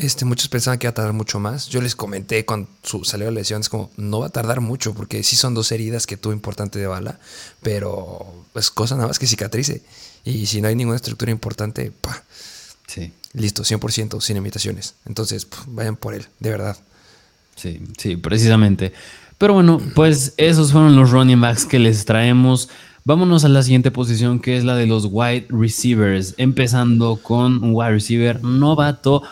Este, 0.00 0.24
muchos 0.24 0.48
pensaban 0.48 0.78
que 0.78 0.86
iba 0.86 0.92
a 0.92 0.94
tardar 0.94 1.12
mucho 1.12 1.38
más. 1.40 1.68
Yo 1.68 1.82
les 1.82 1.94
comenté 1.94 2.46
cuando 2.46 2.68
su, 2.82 3.04
salió 3.04 3.26
la 3.26 3.32
lesión, 3.32 3.60
es 3.60 3.68
como, 3.68 3.90
no 3.98 4.20
va 4.20 4.28
a 4.28 4.30
tardar 4.30 4.62
mucho, 4.62 4.94
porque 4.94 5.22
sí 5.22 5.36
son 5.36 5.52
dos 5.52 5.70
heridas 5.72 6.06
que 6.06 6.16
tuvo 6.16 6.32
importante 6.32 6.78
de 6.78 6.86
bala, 6.86 7.20
pero 7.62 8.46
pues 8.54 8.70
cosa 8.70 8.94
nada 8.94 9.08
más 9.08 9.18
que 9.18 9.26
cicatrice. 9.26 9.82
Y 10.24 10.46
si 10.46 10.62
no 10.62 10.68
hay 10.68 10.74
ninguna 10.74 10.96
estructura 10.96 11.30
importante, 11.30 11.92
pa. 12.00 12.24
Sí. 12.86 13.12
Listo, 13.34 13.62
100%, 13.62 14.20
sin 14.22 14.38
imitaciones. 14.38 14.94
Entonces, 15.04 15.46
vayan 15.66 15.96
por 15.96 16.14
él, 16.14 16.26
de 16.40 16.50
verdad. 16.50 16.76
Sí, 17.54 17.82
sí, 17.98 18.16
precisamente. 18.16 18.92
Pero 19.36 19.52
bueno, 19.54 19.80
pues 19.94 20.32
esos 20.38 20.72
fueron 20.72 20.96
los 20.96 21.10
running 21.10 21.40
backs 21.40 21.66
que 21.66 21.78
les 21.78 22.06
traemos. 22.06 22.70
Vámonos 23.04 23.44
a 23.44 23.48
la 23.48 23.62
siguiente 23.62 23.90
posición, 23.90 24.40
que 24.40 24.56
es 24.56 24.64
la 24.64 24.76
de 24.76 24.86
los 24.86 25.06
wide 25.10 25.46
receivers. 25.50 26.34
Empezando 26.38 27.16
con 27.16 27.62
un 27.62 27.74
wide 27.74 27.90
receiver 27.90 28.42
novato 28.42 29.22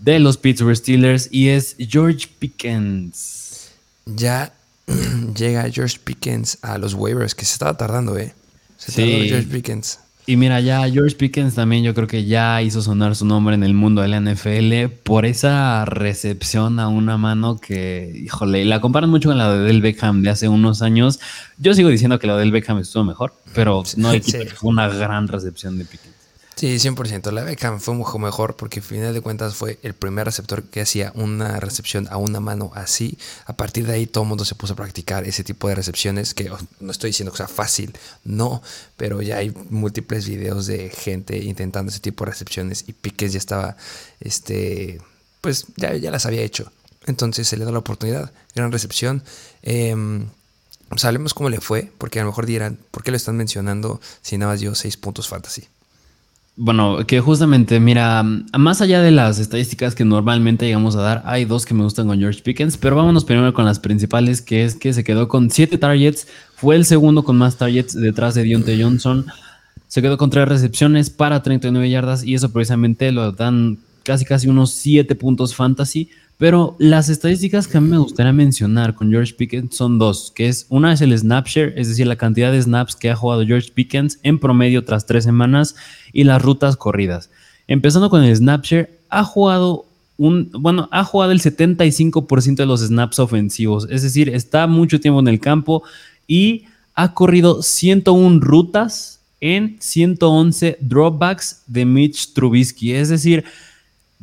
de 0.00 0.18
los 0.18 0.36
Pittsburgh 0.36 0.76
Steelers 0.76 1.28
y 1.30 1.48
es 1.48 1.76
George 1.78 2.28
Pickens. 2.38 3.70
Ya 4.06 4.52
llega 5.36 5.70
George 5.70 5.98
Pickens 6.02 6.58
a 6.62 6.78
los 6.78 6.94
waivers, 6.94 7.34
que 7.34 7.44
se 7.44 7.52
estaba 7.52 7.76
tardando, 7.76 8.18
¿eh? 8.18 8.34
Se 8.76 8.92
sí. 8.92 9.28
George 9.28 9.46
Pickens. 9.48 10.00
Y 10.26 10.36
mira, 10.36 10.60
ya 10.60 10.88
George 10.88 11.16
Pickens 11.16 11.56
también 11.56 11.82
yo 11.82 11.92
creo 11.92 12.06
que 12.06 12.24
ya 12.24 12.62
hizo 12.62 12.82
sonar 12.82 13.16
su 13.16 13.24
nombre 13.24 13.54
en 13.54 13.64
el 13.64 13.74
mundo 13.74 14.00
de 14.00 14.08
la 14.08 14.20
NFL 14.20 14.94
por 15.02 15.26
esa 15.26 15.84
recepción 15.84 16.78
a 16.78 16.88
una 16.88 17.16
mano 17.16 17.58
que, 17.58 18.12
híjole, 18.14 18.64
la 18.64 18.80
comparan 18.80 19.10
mucho 19.10 19.30
con 19.30 19.38
la 19.38 19.52
de 19.52 19.58
Del 19.64 19.80
Beckham 19.80 20.22
de 20.22 20.30
hace 20.30 20.48
unos 20.48 20.82
años. 20.82 21.18
Yo 21.58 21.74
sigo 21.74 21.88
diciendo 21.88 22.18
que 22.18 22.28
la 22.28 22.34
de 22.34 22.40
Del 22.40 22.52
Beckham 22.52 22.78
estuvo 22.78 23.02
mejor, 23.02 23.34
pero 23.54 23.82
no 23.96 24.10
hay 24.10 24.20
que 24.20 24.46
fue 24.46 24.70
una 24.70 24.88
gran 24.88 25.26
recepción 25.26 25.78
de 25.78 25.84
Pickens. 25.84 26.19
Sí, 26.60 26.78
100%. 26.78 27.32
La 27.32 27.42
Beckham 27.42 27.80
fue 27.80 27.94
mucho 27.94 28.18
mejor 28.18 28.54
porque 28.54 28.80
al 28.80 28.84
final 28.84 29.14
de 29.14 29.22
cuentas 29.22 29.54
fue 29.54 29.78
el 29.82 29.94
primer 29.94 30.26
receptor 30.26 30.62
que 30.64 30.82
hacía 30.82 31.10
una 31.14 31.58
recepción 31.58 32.06
a 32.10 32.18
una 32.18 32.38
mano 32.38 32.70
así. 32.74 33.16
A 33.46 33.54
partir 33.54 33.86
de 33.86 33.94
ahí 33.94 34.06
todo 34.06 34.24
el 34.24 34.28
mundo 34.28 34.44
se 34.44 34.54
puso 34.54 34.74
a 34.74 34.76
practicar 34.76 35.24
ese 35.24 35.42
tipo 35.42 35.68
de 35.68 35.74
recepciones 35.74 36.34
que 36.34 36.52
no 36.80 36.92
estoy 36.92 37.08
diciendo 37.08 37.32
que 37.32 37.38
sea 37.38 37.48
fácil, 37.48 37.96
no, 38.24 38.62
pero 38.98 39.22
ya 39.22 39.38
hay 39.38 39.54
múltiples 39.70 40.28
videos 40.28 40.66
de 40.66 40.90
gente 40.90 41.38
intentando 41.38 41.88
ese 41.88 42.00
tipo 42.00 42.26
de 42.26 42.32
recepciones 42.32 42.84
y 42.86 42.92
Piquez 42.92 43.32
ya 43.32 43.38
estaba, 43.38 43.78
este, 44.20 45.00
pues 45.40 45.64
ya, 45.76 45.94
las 46.10 46.26
había 46.26 46.42
hecho. 46.42 46.70
Entonces 47.06 47.48
se 47.48 47.56
le 47.56 47.64
da 47.64 47.72
la 47.72 47.78
oportunidad. 47.78 48.32
Gran 48.54 48.70
recepción. 48.70 49.24
Eh, 49.62 49.96
Sabemos 50.96 51.32
cómo 51.32 51.48
le 51.48 51.62
fue, 51.62 51.90
porque 51.96 52.20
a 52.20 52.24
lo 52.24 52.28
mejor 52.28 52.44
dirán, 52.44 52.78
¿por 52.90 53.02
qué 53.02 53.12
lo 53.12 53.16
están 53.16 53.38
mencionando 53.38 53.98
si 54.20 54.36
nada 54.36 54.52
más 54.52 54.60
dio 54.60 54.74
6 54.74 54.98
puntos 54.98 55.26
fantasy? 55.26 55.66
Bueno, 56.62 57.06
que 57.06 57.20
justamente, 57.20 57.80
mira, 57.80 58.22
más 58.22 58.82
allá 58.82 59.00
de 59.00 59.10
las 59.10 59.38
estadísticas 59.38 59.94
que 59.94 60.04
normalmente 60.04 60.66
llegamos 60.66 60.94
a 60.94 61.00
dar, 61.00 61.22
hay 61.24 61.46
dos 61.46 61.64
que 61.64 61.72
me 61.72 61.84
gustan 61.84 62.06
con 62.06 62.18
George 62.18 62.42
Pickens, 62.42 62.76
pero 62.76 62.96
vámonos 62.96 63.24
primero 63.24 63.54
con 63.54 63.64
las 63.64 63.78
principales, 63.78 64.42
que 64.42 64.64
es 64.64 64.74
que 64.74 64.92
se 64.92 65.02
quedó 65.02 65.26
con 65.26 65.50
siete 65.50 65.78
targets, 65.78 66.28
fue 66.56 66.76
el 66.76 66.84
segundo 66.84 67.24
con 67.24 67.38
más 67.38 67.56
targets 67.56 67.98
detrás 67.98 68.34
de 68.34 68.42
Dionte 68.42 68.78
Johnson, 68.78 69.24
se 69.88 70.02
quedó 70.02 70.18
con 70.18 70.28
tres 70.28 70.46
recepciones 70.50 71.08
para 71.08 71.42
39 71.42 71.88
yardas 71.88 72.24
y 72.24 72.34
eso 72.34 72.52
precisamente 72.52 73.10
lo 73.10 73.32
dan 73.32 73.78
casi 74.02 74.26
casi 74.26 74.46
unos 74.46 74.70
7 74.72 75.14
puntos 75.14 75.54
fantasy, 75.54 76.10
pero 76.40 76.74
las 76.78 77.10
estadísticas 77.10 77.68
que 77.68 77.76
a 77.76 77.82
mí 77.82 77.90
me 77.90 77.98
gustaría 77.98 78.32
mencionar 78.32 78.94
con 78.94 79.10
George 79.10 79.34
Pickens 79.34 79.76
son 79.76 79.98
dos, 79.98 80.32
que 80.34 80.48
es 80.48 80.64
una 80.70 80.90
es 80.90 81.02
el 81.02 81.16
snapshare, 81.16 81.74
es 81.76 81.88
decir, 81.88 82.06
la 82.06 82.16
cantidad 82.16 82.50
de 82.50 82.62
snaps 82.62 82.96
que 82.96 83.10
ha 83.10 83.14
jugado 83.14 83.44
George 83.44 83.70
Pickens 83.74 84.18
en 84.22 84.38
promedio 84.38 84.82
tras 84.82 85.04
tres 85.04 85.24
semanas 85.24 85.76
y 86.14 86.24
las 86.24 86.40
rutas 86.40 86.78
corridas. 86.78 87.28
Empezando 87.68 88.08
con 88.08 88.24
el 88.24 88.34
snapshare, 88.34 88.88
ha 89.10 89.22
jugado 89.22 89.84
un, 90.16 90.48
bueno, 90.52 90.88
ha 90.92 91.04
jugado 91.04 91.32
el 91.32 91.42
75% 91.42 92.56
de 92.56 92.64
los 92.64 92.80
snaps 92.80 93.18
ofensivos, 93.18 93.86
es 93.90 94.00
decir, 94.00 94.30
está 94.30 94.66
mucho 94.66 94.98
tiempo 94.98 95.20
en 95.20 95.28
el 95.28 95.40
campo 95.40 95.82
y 96.26 96.64
ha 96.94 97.12
corrido 97.12 97.62
101 97.62 98.40
rutas 98.40 99.20
en 99.42 99.76
111 99.78 100.78
dropbacks 100.80 101.64
de 101.66 101.84
Mitch 101.84 102.32
Trubisky, 102.32 102.94
es 102.94 103.10
decir, 103.10 103.44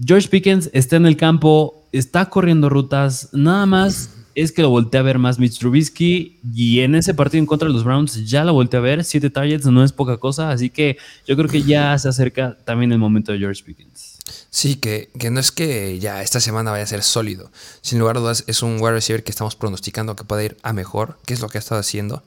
George 0.04 0.30
Pickens 0.30 0.70
está 0.74 0.96
en 0.96 1.08
el 1.08 1.18
campo, 1.18 1.88
está 1.92 2.30
corriendo 2.30 2.70
rutas, 2.70 3.30
nada 3.34 3.66
más 3.66 4.12
es 4.36 4.52
que 4.52 4.62
lo 4.62 4.70
volteé 4.70 5.00
a 5.00 5.04
ver 5.04 5.18
más 5.18 5.40
Mitch 5.40 5.58
Trubisky 5.58 6.40
y 6.54 6.82
en 6.82 6.94
ese 6.94 7.16
partido 7.16 7.40
en 7.40 7.48
contra 7.48 7.68
de 7.68 7.74
los 7.74 7.84
Browns 7.84 8.30
ya 8.30 8.46
lo 8.46 8.54
volteé 8.54 8.78
a 8.78 8.82
ver, 8.82 9.04
siete 9.04 9.32
targets 9.32 9.66
no 9.66 9.84
es 9.84 9.92
poca 9.92 10.18
cosa, 10.18 10.52
así 10.52 10.70
que 10.70 10.98
yo 11.26 11.36
creo 11.36 11.50
que 11.50 11.64
ya 11.64 11.98
se 11.98 12.10
acerca 12.10 12.56
también 12.64 12.92
el 12.92 13.00
momento 13.00 13.32
de 13.32 13.40
George 13.40 13.64
Pickens. 13.64 14.20
Sí, 14.52 14.76
que, 14.76 15.10
que 15.18 15.32
no 15.32 15.40
es 15.40 15.52
que 15.52 15.98
ya 15.98 16.22
esta 16.22 16.40
semana 16.40 16.70
vaya 16.70 16.84
a 16.84 16.88
ser 16.88 17.02
sólido, 17.02 17.52
sin 17.82 17.98
lugar 17.98 18.18
a 18.18 18.20
dudas 18.20 18.44
es 18.46 18.62
un 18.62 18.78
wide 18.80 18.92
receiver 18.92 19.24
que 19.24 19.32
estamos 19.32 19.56
pronosticando 19.56 20.16
que 20.16 20.24
puede 20.24 20.46
ir 20.46 20.58
a 20.62 20.74
mejor, 20.74 21.18
que 21.26 21.34
es 21.34 21.42
lo 21.42 21.50
que 21.50 21.58
ha 21.58 21.60
estado 21.60 21.82
haciendo. 21.82 22.22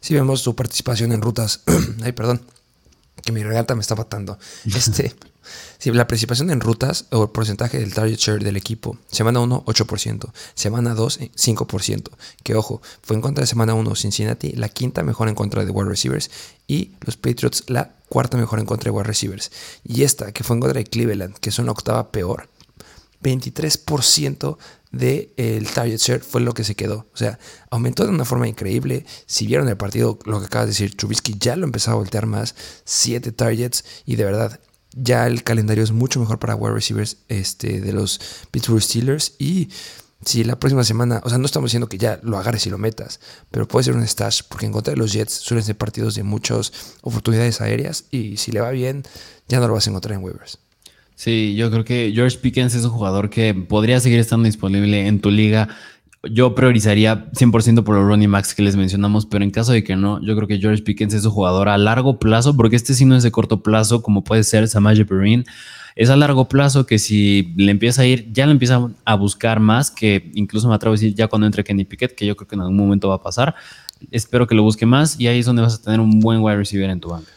Si 0.00 0.14
vemos 0.14 0.42
su 0.42 0.54
participación 0.54 1.10
en 1.10 1.22
rutas, 1.22 1.64
ay 2.04 2.12
perdón, 2.12 2.42
que 3.22 3.32
mi 3.32 3.42
regata 3.42 3.74
me 3.74 3.80
está 3.80 3.94
matando, 3.94 4.38
este... 4.74 5.14
Si 5.78 5.90
la 5.90 6.06
participación 6.06 6.50
en 6.50 6.60
rutas 6.60 7.06
o 7.10 7.22
el 7.22 7.30
porcentaje 7.30 7.78
del 7.78 7.94
target 7.94 8.18
share 8.18 8.44
del 8.44 8.56
equipo, 8.56 8.98
semana 9.10 9.40
1, 9.40 9.64
8%, 9.64 10.32
semana 10.54 10.94
2, 10.94 11.20
5%. 11.20 12.10
Que 12.42 12.54
ojo, 12.54 12.82
fue 13.02 13.16
en 13.16 13.22
contra 13.22 13.42
de 13.42 13.46
semana 13.46 13.74
1 13.74 13.94
Cincinnati, 13.94 14.52
la 14.52 14.68
quinta 14.68 15.02
mejor 15.02 15.28
en 15.28 15.34
contra 15.34 15.64
de 15.64 15.70
wide 15.70 15.88
receivers, 15.88 16.30
y 16.66 16.92
los 17.00 17.16
Patriots 17.16 17.64
la 17.68 17.94
cuarta 18.08 18.36
mejor 18.36 18.60
en 18.60 18.66
contra 18.66 18.90
de 18.90 18.96
wide 18.96 19.08
receivers. 19.08 19.50
Y 19.82 20.02
esta, 20.02 20.32
que 20.32 20.44
fue 20.44 20.56
en 20.56 20.60
contra 20.60 20.78
de 20.78 20.84
Cleveland, 20.84 21.36
que 21.38 21.50
son 21.50 21.66
la 21.66 21.72
octava 21.72 22.12
peor, 22.12 22.48
23% 23.22 24.56
del 24.90 25.32
el 25.36 25.66
target 25.68 25.98
share 25.98 26.20
fue 26.20 26.40
lo 26.40 26.54
que 26.54 26.64
se 26.64 26.74
quedó. 26.74 27.08
O 27.12 27.16
sea, 27.16 27.38
aumentó 27.70 28.04
de 28.04 28.10
una 28.10 28.24
forma 28.24 28.48
increíble. 28.48 29.06
Si 29.26 29.46
vieron 29.46 29.68
el 29.68 29.76
partido, 29.76 30.18
lo 30.24 30.40
que 30.40 30.46
acabas 30.46 30.66
de 30.66 30.72
decir, 30.72 30.96
Trubisky 30.96 31.36
ya 31.38 31.56
lo 31.56 31.64
empezó 31.64 31.92
a 31.92 31.94
voltear 31.94 32.26
más. 32.26 32.54
7 32.84 33.32
targets. 33.32 33.84
Y 34.04 34.16
de 34.16 34.24
verdad, 34.24 34.60
ya 34.92 35.26
el 35.26 35.42
calendario 35.42 35.84
es 35.84 35.92
mucho 35.92 36.20
mejor 36.20 36.38
para 36.38 36.54
wide 36.54 36.74
receivers 36.74 37.18
este, 37.28 37.80
de 37.80 37.92
los 37.92 38.20
Pittsburgh 38.50 38.82
Steelers 38.82 39.34
y 39.38 39.68
si 40.24 40.44
la 40.44 40.58
próxima 40.58 40.84
semana, 40.84 41.22
o 41.24 41.30
sea, 41.30 41.38
no 41.38 41.46
estamos 41.46 41.70
diciendo 41.70 41.88
que 41.88 41.96
ya 41.96 42.20
lo 42.22 42.36
agarres 42.36 42.66
y 42.66 42.70
lo 42.70 42.76
metas, 42.76 43.20
pero 43.50 43.66
puede 43.66 43.84
ser 43.84 43.96
un 43.96 44.06
stash, 44.06 44.42
porque 44.48 44.66
en 44.66 44.72
contra 44.72 44.92
de 44.92 44.98
los 44.98 45.12
Jets 45.12 45.32
suelen 45.32 45.64
ser 45.64 45.78
partidos 45.78 46.14
de 46.14 46.22
muchas 46.22 46.72
oportunidades 47.00 47.60
aéreas 47.60 48.04
y 48.10 48.36
si 48.36 48.52
le 48.52 48.60
va 48.60 48.70
bien, 48.70 49.02
ya 49.48 49.60
no 49.60 49.68
lo 49.68 49.74
vas 49.74 49.86
a 49.86 49.90
encontrar 49.90 50.16
en 50.16 50.24
waivers. 50.24 50.58
Sí, 51.20 51.54
yo 51.54 51.70
creo 51.70 51.84
que 51.84 52.12
George 52.14 52.38
Pickens 52.38 52.74
es 52.74 52.82
un 52.82 52.92
jugador 52.92 53.28
que 53.28 53.52
podría 53.52 54.00
seguir 54.00 54.18
estando 54.18 54.46
disponible 54.46 55.06
en 55.06 55.20
tu 55.20 55.30
liga. 55.30 55.68
Yo 56.22 56.54
priorizaría 56.54 57.30
100% 57.32 57.84
por 57.84 57.94
los 57.94 58.06
running 58.06 58.32
backs 58.32 58.54
que 58.54 58.62
les 58.62 58.74
mencionamos, 58.74 59.26
pero 59.26 59.44
en 59.44 59.50
caso 59.50 59.72
de 59.72 59.84
que 59.84 59.96
no, 59.96 60.18
yo 60.24 60.34
creo 60.34 60.48
que 60.48 60.58
George 60.58 60.82
Pickens 60.82 61.12
es 61.12 61.26
un 61.26 61.32
jugador 61.32 61.68
a 61.68 61.76
largo 61.76 62.18
plazo, 62.18 62.56
porque 62.56 62.76
este 62.76 62.94
sí 62.94 63.04
no 63.04 63.16
es 63.16 63.22
de 63.22 63.30
corto 63.30 63.62
plazo, 63.62 64.00
como 64.00 64.24
puede 64.24 64.44
ser 64.44 64.66
Samaje 64.66 65.04
Perrin. 65.04 65.44
Es 65.94 66.08
a 66.08 66.16
largo 66.16 66.48
plazo 66.48 66.86
que 66.86 66.98
si 66.98 67.52
le 67.54 67.70
empieza 67.70 68.00
a 68.00 68.06
ir, 68.06 68.32
ya 68.32 68.46
le 68.46 68.52
empieza 68.52 68.88
a 69.04 69.14
buscar 69.14 69.60
más, 69.60 69.90
que 69.90 70.30
incluso 70.32 70.70
me 70.70 70.74
atrevo 70.74 70.94
a 70.94 70.96
decir 70.96 71.14
ya 71.14 71.28
cuando 71.28 71.44
entre 71.44 71.64
Kenny 71.64 71.84
Pickett, 71.84 72.14
que 72.14 72.24
yo 72.24 72.34
creo 72.34 72.48
que 72.48 72.54
en 72.54 72.62
algún 72.62 72.78
momento 72.78 73.10
va 73.10 73.16
a 73.16 73.22
pasar. 73.22 73.54
Espero 74.10 74.46
que 74.46 74.54
lo 74.54 74.62
busque 74.62 74.86
más 74.86 75.20
y 75.20 75.26
ahí 75.26 75.40
es 75.40 75.44
donde 75.44 75.60
vas 75.60 75.74
a 75.74 75.82
tener 75.82 76.00
un 76.00 76.18
buen 76.18 76.40
wide 76.40 76.56
receiver 76.56 76.88
en 76.88 76.98
tu 76.98 77.10
banca. 77.10 77.30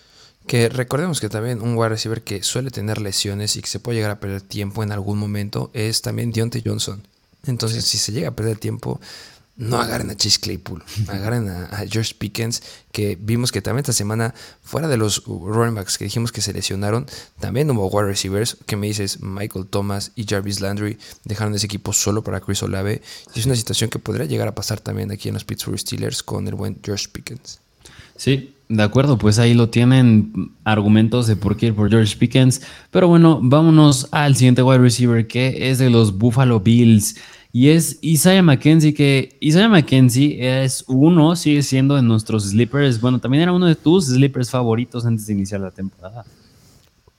Que 0.47 0.69
recordemos 0.69 1.21
que 1.21 1.29
también 1.29 1.61
un 1.61 1.77
wide 1.77 1.89
receiver 1.89 2.21
que 2.21 2.43
suele 2.43 2.69
tener 2.69 2.99
lesiones 2.99 3.55
y 3.55 3.61
que 3.61 3.69
se 3.69 3.79
puede 3.79 3.97
llegar 3.97 4.11
a 4.11 4.19
perder 4.19 4.41
tiempo 4.41 4.83
en 4.83 4.91
algún 4.91 5.17
momento 5.17 5.71
es 5.73 6.01
también 6.01 6.31
Deontay 6.31 6.63
Johnson. 6.65 7.01
Entonces, 7.45 7.85
si 7.85 7.97
se 7.97 8.11
llega 8.11 8.29
a 8.29 8.35
perder 8.35 8.57
tiempo, 8.57 8.99
no 9.55 9.79
agarren 9.79 10.09
a 10.09 10.15
Chase 10.15 10.39
Claypool, 10.39 10.83
agarren 11.07 11.47
a, 11.49 11.85
George 11.89 12.15
Pickens, 12.17 12.63
que 12.91 13.17
vimos 13.19 13.51
que 13.51 13.61
también 13.61 13.81
esta 13.81 13.93
semana, 13.93 14.33
fuera 14.63 14.87
de 14.87 14.97
los 14.97 15.23
running 15.25 15.75
backs 15.75 15.97
que 15.97 16.05
dijimos 16.05 16.31
que 16.31 16.41
se 16.41 16.53
lesionaron, 16.53 17.05
también 17.39 17.69
hubo 17.69 17.87
wide 17.87 18.07
receivers, 18.07 18.57
que 18.65 18.75
me 18.75 18.87
dices 18.87 19.21
Michael 19.21 19.67
Thomas 19.67 20.11
y 20.15 20.25
Jarvis 20.25 20.59
Landry 20.59 20.97
dejaron 21.23 21.53
ese 21.53 21.67
equipo 21.67 21.93
solo 21.93 22.23
para 22.23 22.39
Chris 22.41 22.63
Olave. 22.63 23.01
Y 23.35 23.39
es 23.39 23.45
una 23.45 23.55
situación 23.55 23.89
que 23.89 23.99
podría 23.99 24.25
llegar 24.25 24.47
a 24.47 24.55
pasar 24.55 24.79
también 24.79 25.11
aquí 25.11 25.27
en 25.27 25.35
los 25.35 25.45
Pittsburgh 25.45 25.79
Steelers 25.79 26.23
con 26.23 26.47
el 26.47 26.55
buen 26.55 26.79
George 26.83 27.07
Pickens. 27.11 27.59
Sí, 28.15 28.53
de 28.69 28.83
acuerdo, 28.83 29.17
pues 29.17 29.39
ahí 29.39 29.53
lo 29.53 29.69
tienen 29.69 30.53
argumentos 30.63 31.27
de 31.27 31.35
por 31.35 31.57
qué 31.57 31.67
ir 31.67 31.75
por 31.75 31.89
George 31.89 32.15
Pickens. 32.17 32.61
Pero 32.91 33.07
bueno, 33.07 33.39
vámonos 33.41 34.07
al 34.11 34.35
siguiente 34.35 34.63
wide 34.63 34.79
receiver 34.79 35.27
que 35.27 35.69
es 35.69 35.77
de 35.77 35.89
los 35.89 36.17
Buffalo 36.17 36.59
Bills. 36.59 37.15
Y 37.51 37.69
es 37.69 37.99
Isaiah 38.01 38.41
McKenzie, 38.41 38.95
que 38.95 39.37
Isaiah 39.39 39.69
McKenzie 39.69 40.63
es 40.63 40.83
uno, 40.87 41.35
sigue 41.35 41.61
siendo 41.61 41.95
de 41.95 42.01
nuestros 42.01 42.45
sleepers. 42.45 42.99
Bueno, 42.99 43.19
también 43.19 43.43
era 43.43 43.51
uno 43.51 43.67
de 43.67 43.75
tus 43.75 44.07
sleepers 44.07 44.49
favoritos 44.49 45.05
antes 45.05 45.27
de 45.27 45.33
iniciar 45.33 45.61
la 45.61 45.69
temporada. 45.69 46.25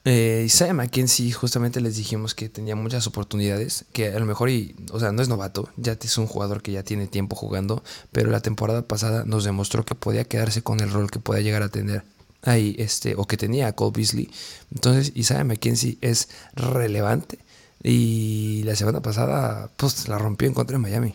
Eh, 0.07 0.43
Isaiah 0.45 0.75
McKenzie, 0.75 1.33
justamente 1.33 1.81
les 1.81 1.97
dijimos 1.97 2.35
que 2.35 2.51
tenía 2.51 2.77
muchas 2.77 3.07
oportunidades, 3.07 3.87
que 3.93 4.09
a 4.09 4.19
lo 4.19 4.27
mejor, 4.27 4.51
y, 4.51 4.77
o 4.93 5.01
sea, 5.01 5.13
no 5.13 5.23
es 5.23 5.29
novato, 5.29 5.71
ya 5.79 5.93
es 5.93 6.19
un 6.19 6.27
jugador 6.27 6.61
que 6.61 6.73
ya 6.73 6.83
tiene 6.83 7.07
tiempo 7.07 7.37
jugando, 7.37 7.83
pero 8.13 8.31
la 8.31 8.41
temporada 8.41 8.83
pasada 8.83 9.25
nos 9.25 9.45
demostró 9.45 9.85
que 9.87 9.95
podía 9.95 10.25
quedarse 10.25 10.61
con 10.61 10.81
el 10.81 10.91
rol 10.91 11.11
que 11.11 11.21
podía 11.21 11.41
llegar 11.41 11.63
a 11.63 11.71
tener 11.71 12.03
ahí, 12.43 12.77
este, 12.79 13.15
o 13.17 13.25
que 13.25 13.39
tenía 13.39 13.73
Cole 13.73 13.93
Beasley. 13.97 14.29
Entonces, 14.75 15.11
Isaiah 15.15 15.45
McKenzie 15.45 15.97
es 16.03 16.29
relevante 16.55 17.39
y 17.83 18.63
la 18.65 18.77
semana 18.77 19.01
pasada, 19.01 19.71
pues, 19.79 20.07
la 20.09 20.19
rompió 20.19 20.47
en 20.47 20.55
contra 20.55 20.77
de 20.77 20.83
Miami. 20.83 21.15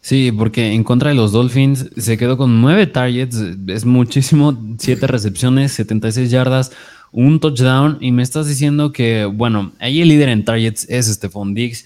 Sí, 0.00 0.30
porque 0.32 0.72
en 0.72 0.84
contra 0.84 1.10
de 1.10 1.14
los 1.16 1.32
Dolphins 1.32 1.86
se 1.96 2.16
quedó 2.18 2.36
con 2.36 2.60
nueve 2.60 2.86
targets, 2.86 3.36
es 3.68 3.84
muchísimo, 3.84 4.56
siete 4.78 5.06
recepciones, 5.06 5.72
76 5.72 6.30
yardas 6.30 6.72
un 7.12 7.40
touchdown 7.40 7.98
y 8.00 8.10
me 8.10 8.22
estás 8.22 8.48
diciendo 8.48 8.90
que, 8.90 9.26
bueno, 9.26 9.72
ahí 9.78 10.00
el 10.00 10.08
líder 10.08 10.30
en 10.30 10.44
targets 10.44 10.86
es 10.88 11.06
Stephon 11.06 11.54
Diggs. 11.54 11.84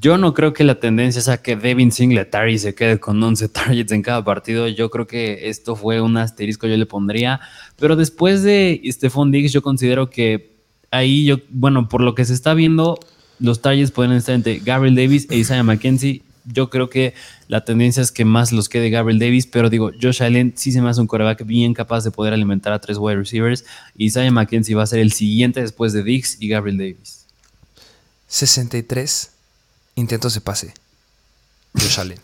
Yo 0.00 0.18
no 0.18 0.34
creo 0.34 0.52
que 0.52 0.62
la 0.62 0.74
tendencia 0.74 1.22
sea 1.22 1.38
que 1.38 1.56
Devin 1.56 1.90
Singletary 1.90 2.58
se 2.58 2.74
quede 2.74 3.00
con 3.00 3.22
11 3.22 3.48
targets 3.48 3.92
en 3.92 4.02
cada 4.02 4.22
partido. 4.22 4.68
Yo 4.68 4.90
creo 4.90 5.06
que 5.06 5.48
esto 5.48 5.74
fue 5.74 6.02
un 6.02 6.18
asterisco, 6.18 6.66
yo 6.66 6.76
le 6.76 6.84
pondría. 6.84 7.40
Pero 7.78 7.96
después 7.96 8.42
de 8.42 8.80
Stephon 8.84 9.30
Diggs, 9.30 9.52
yo 9.52 9.62
considero 9.62 10.10
que 10.10 10.52
ahí, 10.90 11.24
yo, 11.24 11.38
bueno, 11.48 11.88
por 11.88 12.02
lo 12.02 12.14
que 12.14 12.26
se 12.26 12.34
está 12.34 12.52
viendo, 12.52 12.98
los 13.38 13.62
targets 13.62 13.90
pueden 13.90 14.12
estar 14.12 14.34
entre 14.34 14.58
Gabriel 14.58 14.94
Davis 14.94 15.26
e 15.30 15.38
Isaiah 15.38 15.62
McKenzie 15.62 16.22
yo 16.44 16.70
creo 16.70 16.90
que 16.90 17.14
la 17.48 17.64
tendencia 17.64 18.02
es 18.02 18.12
que 18.12 18.24
más 18.24 18.52
los 18.52 18.68
quede 18.68 18.90
Gabriel 18.90 19.18
Davis, 19.18 19.46
pero 19.46 19.70
digo, 19.70 19.90
Josh 20.00 20.22
Allen 20.22 20.54
sí 20.56 20.72
se 20.72 20.80
me 20.80 20.90
hace 20.90 21.00
un 21.00 21.06
coreback 21.06 21.44
bien 21.44 21.74
capaz 21.74 22.04
de 22.04 22.10
poder 22.10 22.32
alimentar 22.32 22.72
a 22.72 22.80
tres 22.80 22.98
wide 22.98 23.16
receivers. 23.16 23.64
Y 23.96 24.06
Isaiah 24.06 24.30
McKenzie 24.30 24.74
va 24.74 24.84
a 24.84 24.86
ser 24.86 25.00
el 25.00 25.12
siguiente 25.12 25.60
después 25.60 25.92
de 25.92 26.02
Dix 26.02 26.36
y 26.40 26.48
Gabriel 26.48 26.78
Davis. 26.78 27.26
63 28.28 29.30
intentos 29.96 30.34
de 30.34 30.40
pase. 30.40 30.74
Josh 31.74 32.00
Allen. 32.00 32.18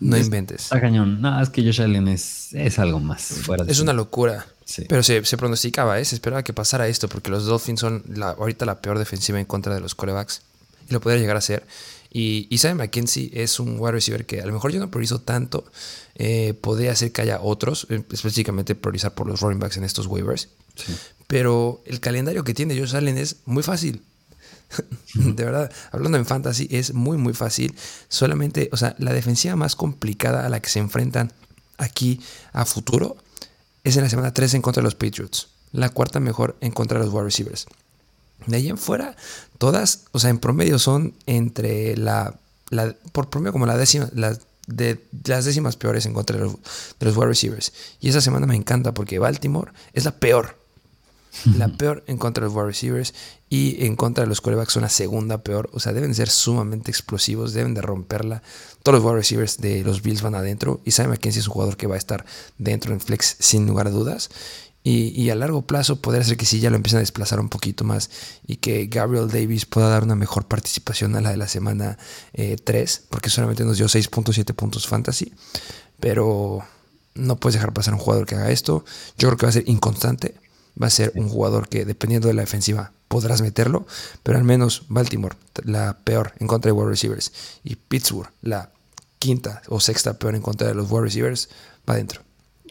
No 0.00 0.16
inventes. 0.16 0.64
Está 0.64 0.80
cañón. 0.80 1.20
No, 1.20 1.40
es 1.40 1.48
que 1.48 1.62
Josh 1.62 1.80
Allen 1.80 2.08
es, 2.08 2.52
es 2.52 2.78
algo 2.78 3.00
más 3.00 3.22
fuera 3.22 3.64
Es 3.68 3.80
una 3.80 3.92
locura. 3.92 4.46
Pero 4.88 5.02
se, 5.02 5.22
pronosticaba, 5.36 5.98
¿eh? 5.98 6.04
se 6.04 6.14
esperaba 6.14 6.42
que 6.42 6.52
pasara 6.52 6.88
esto, 6.88 7.08
porque 7.08 7.30
los 7.30 7.44
Dolphins 7.44 7.80
son 7.80 8.02
la, 8.08 8.30
ahorita 8.30 8.64
la 8.64 8.80
peor 8.80 8.98
defensiva 8.98 9.38
en 9.38 9.44
contra 9.44 9.74
de 9.74 9.80
los 9.80 9.94
corebacks. 9.94 10.42
Y 10.88 10.92
lo 10.92 11.00
podría 11.00 11.20
llegar 11.20 11.36
a 11.36 11.40
ser. 11.40 11.66
Y 12.16 12.46
Isaiah 12.48 12.76
McKenzie 12.76 13.28
es 13.34 13.58
un 13.58 13.76
wide 13.76 13.90
receiver 13.90 14.24
que 14.24 14.40
a 14.40 14.46
lo 14.46 14.52
mejor 14.52 14.70
yo 14.70 14.78
no 14.78 14.88
priorizo 14.88 15.20
tanto. 15.20 15.64
Eh, 16.14 16.54
podría 16.54 16.92
hacer 16.92 17.10
que 17.10 17.22
haya 17.22 17.40
otros, 17.40 17.88
eh, 17.90 18.04
específicamente 18.12 18.76
priorizar 18.76 19.14
por 19.14 19.26
los 19.26 19.40
running 19.40 19.58
backs 19.58 19.78
en 19.78 19.84
estos 19.84 20.06
waivers. 20.06 20.48
Pero 21.26 21.82
el 21.86 21.98
calendario 21.98 22.44
que 22.44 22.54
tiene 22.54 22.78
Josh 22.78 22.94
Allen 22.94 23.18
es 23.18 23.38
muy 23.46 23.64
fácil. 23.64 24.00
de 25.14 25.44
verdad, 25.44 25.72
hablando 25.90 26.16
en 26.16 26.24
fantasy, 26.24 26.68
es 26.70 26.94
muy, 26.94 27.18
muy 27.18 27.34
fácil. 27.34 27.74
Solamente, 28.08 28.68
o 28.70 28.76
sea, 28.76 28.94
la 29.00 29.12
defensiva 29.12 29.56
más 29.56 29.74
complicada 29.74 30.46
a 30.46 30.48
la 30.48 30.60
que 30.60 30.70
se 30.70 30.78
enfrentan 30.78 31.32
aquí 31.78 32.20
a 32.52 32.64
futuro 32.64 33.16
es 33.82 33.96
en 33.96 34.04
la 34.04 34.08
semana 34.08 34.32
3 34.32 34.54
en 34.54 34.62
contra 34.62 34.82
de 34.82 34.84
los 34.84 34.94
Patriots. 34.94 35.48
La 35.72 35.88
cuarta 35.88 36.20
mejor 36.20 36.56
en 36.60 36.70
contra 36.70 37.00
de 37.00 37.06
los 37.06 37.12
wide 37.12 37.24
receivers. 37.24 37.66
De 38.46 38.56
ahí 38.56 38.68
en 38.68 38.78
fuera, 38.78 39.16
todas, 39.58 40.04
o 40.12 40.18
sea, 40.18 40.30
en 40.30 40.38
promedio 40.38 40.78
son 40.78 41.14
entre 41.26 41.96
la, 41.96 42.34
la 42.70 42.94
por 43.12 43.30
promedio 43.30 43.52
como 43.52 43.66
la 43.66 43.76
décima, 43.76 44.10
la, 44.14 44.36
de 44.66 45.02
las 45.24 45.44
décimas 45.44 45.76
peores 45.76 46.06
en 46.06 46.14
contra 46.14 46.36
de 46.36 46.44
los, 46.44 46.52
de 46.54 47.06
los 47.06 47.16
wide 47.16 47.28
receivers. 47.28 47.72
Y 48.00 48.08
esa 48.08 48.20
semana 48.20 48.46
me 48.46 48.56
encanta 48.56 48.92
porque 48.92 49.18
Baltimore 49.18 49.72
es 49.92 50.04
la 50.04 50.12
peor. 50.12 50.62
La 51.56 51.68
peor 51.68 52.04
en 52.06 52.16
contra 52.16 52.42
de 52.42 52.46
los 52.46 52.56
wide 52.56 52.66
receivers 52.66 53.12
y 53.50 53.84
en 53.86 53.96
contra 53.96 54.22
de 54.22 54.28
los 54.28 54.40
quarterbacks 54.40 54.72
son 54.72 54.82
la 54.82 54.88
segunda 54.88 55.38
peor. 55.42 55.68
O 55.72 55.80
sea, 55.80 55.92
deben 55.92 56.14
ser 56.14 56.30
sumamente 56.30 56.90
explosivos, 56.90 57.52
deben 57.52 57.74
de 57.74 57.82
romperla. 57.82 58.42
Todos 58.82 58.98
los 58.98 59.04
wide 59.04 59.16
receivers 59.16 59.58
de 59.58 59.82
los 59.82 60.02
Bills 60.02 60.22
van 60.22 60.34
adentro 60.34 60.80
y 60.84 60.92
sabe 60.92 61.08
McKenzie 61.08 61.40
es 61.40 61.48
un 61.48 61.54
jugador 61.54 61.76
que 61.76 61.86
va 61.86 61.96
a 61.96 61.98
estar 61.98 62.24
dentro 62.58 62.92
en 62.92 63.00
flex 63.00 63.36
sin 63.40 63.66
lugar 63.66 63.88
a 63.88 63.90
dudas. 63.90 64.30
Y, 64.86 65.30
a 65.30 65.34
largo 65.34 65.62
plazo 65.62 65.96
podría 66.02 66.22
ser 66.24 66.36
que 66.36 66.44
sí 66.44 66.60
ya 66.60 66.68
lo 66.68 66.76
empiecen 66.76 66.98
a 66.98 67.00
desplazar 67.00 67.40
un 67.40 67.48
poquito 67.48 67.84
más 67.84 68.10
y 68.46 68.56
que 68.56 68.84
Gabriel 68.84 69.28
Davis 69.30 69.64
pueda 69.64 69.88
dar 69.88 70.02
una 70.02 70.14
mejor 70.14 70.44
participación 70.44 71.16
a 71.16 71.22
la 71.22 71.30
de 71.30 71.38
la 71.38 71.48
semana 71.48 71.96
3, 72.34 72.96
eh, 72.96 73.02
porque 73.08 73.30
solamente 73.30 73.64
nos 73.64 73.78
dio 73.78 73.86
6.7 73.86 74.52
puntos 74.52 74.86
fantasy. 74.86 75.32
Pero 76.00 76.62
no 77.14 77.36
puedes 77.36 77.54
dejar 77.54 77.72
pasar 77.72 77.94
un 77.94 78.00
jugador 78.00 78.26
que 78.26 78.34
haga 78.34 78.50
esto. 78.50 78.84
Yo 79.16 79.28
creo 79.28 79.38
que 79.38 79.46
va 79.46 79.50
a 79.50 79.54
ser 79.54 79.66
inconstante. 79.66 80.34
Va 80.80 80.88
a 80.88 80.90
ser 80.90 81.12
un 81.14 81.30
jugador 81.30 81.68
que, 81.70 81.86
dependiendo 81.86 82.28
de 82.28 82.34
la 82.34 82.42
defensiva, 82.42 82.92
podrás 83.08 83.40
meterlo. 83.40 83.86
Pero 84.22 84.36
al 84.36 84.44
menos 84.44 84.82
Baltimore, 84.88 85.36
la 85.64 85.96
peor 86.04 86.34
en 86.40 86.46
contra 86.46 86.68
de 86.68 86.72
wide 86.72 86.90
receivers. 86.90 87.32
Y 87.62 87.76
Pittsburgh, 87.76 88.30
la 88.42 88.70
quinta 89.18 89.62
o 89.68 89.80
sexta 89.80 90.18
peor 90.18 90.34
en 90.34 90.42
contra 90.42 90.68
de 90.68 90.74
los 90.74 90.90
wide 90.90 91.04
receivers, 91.04 91.48
va 91.88 91.94
adentro. 91.94 92.20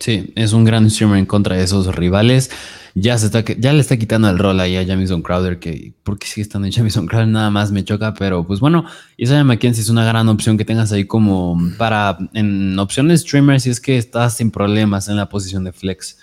Sí, 0.04 0.34
es 0.36 0.52
un 0.52 0.66
gran 0.66 0.90
streamer 0.90 1.18
en 1.18 1.26
contra 1.26 1.56
de 1.56 1.64
esos 1.64 1.96
rivales. 1.96 2.52
Ya, 2.94 3.18
se 3.18 3.28
está, 3.28 3.46
ya 3.46 3.72
le 3.72 3.80
está 3.80 3.96
quitando 3.96 4.30
el 4.30 4.38
rol 4.38 4.60
ahí 4.60 4.76
a 4.76 4.86
Jamison 4.86 5.22
Crowder, 5.22 5.60
que 5.60 5.94
porque 6.04 6.28
sigue 6.28 6.42
estando 6.42 6.68
en 6.68 6.74
Jamison 6.74 7.08
Crowder, 7.08 7.30
nada 7.30 7.50
más 7.50 7.72
me 7.72 7.86
choca, 7.86 8.14
pero 8.14 8.46
pues 8.46 8.60
bueno, 8.60 8.84
Isaiah 9.16 9.46
McKenzie 9.46 9.82
es 9.82 9.88
una 9.88 10.04
gran 10.04 10.28
opción 10.28 10.58
que 10.58 10.66
tengas 10.66 10.92
ahí 10.92 11.06
como 11.06 11.58
para 11.78 12.18
en 12.34 12.78
opciones 12.78 13.22
streamers 13.22 13.64
si 13.64 13.70
es 13.70 13.80
que 13.80 13.98
estás 13.98 14.36
sin 14.36 14.52
problemas 14.52 15.08
en 15.08 15.16
la 15.16 15.30
posición 15.30 15.64
de 15.64 15.72
flex. 15.72 16.18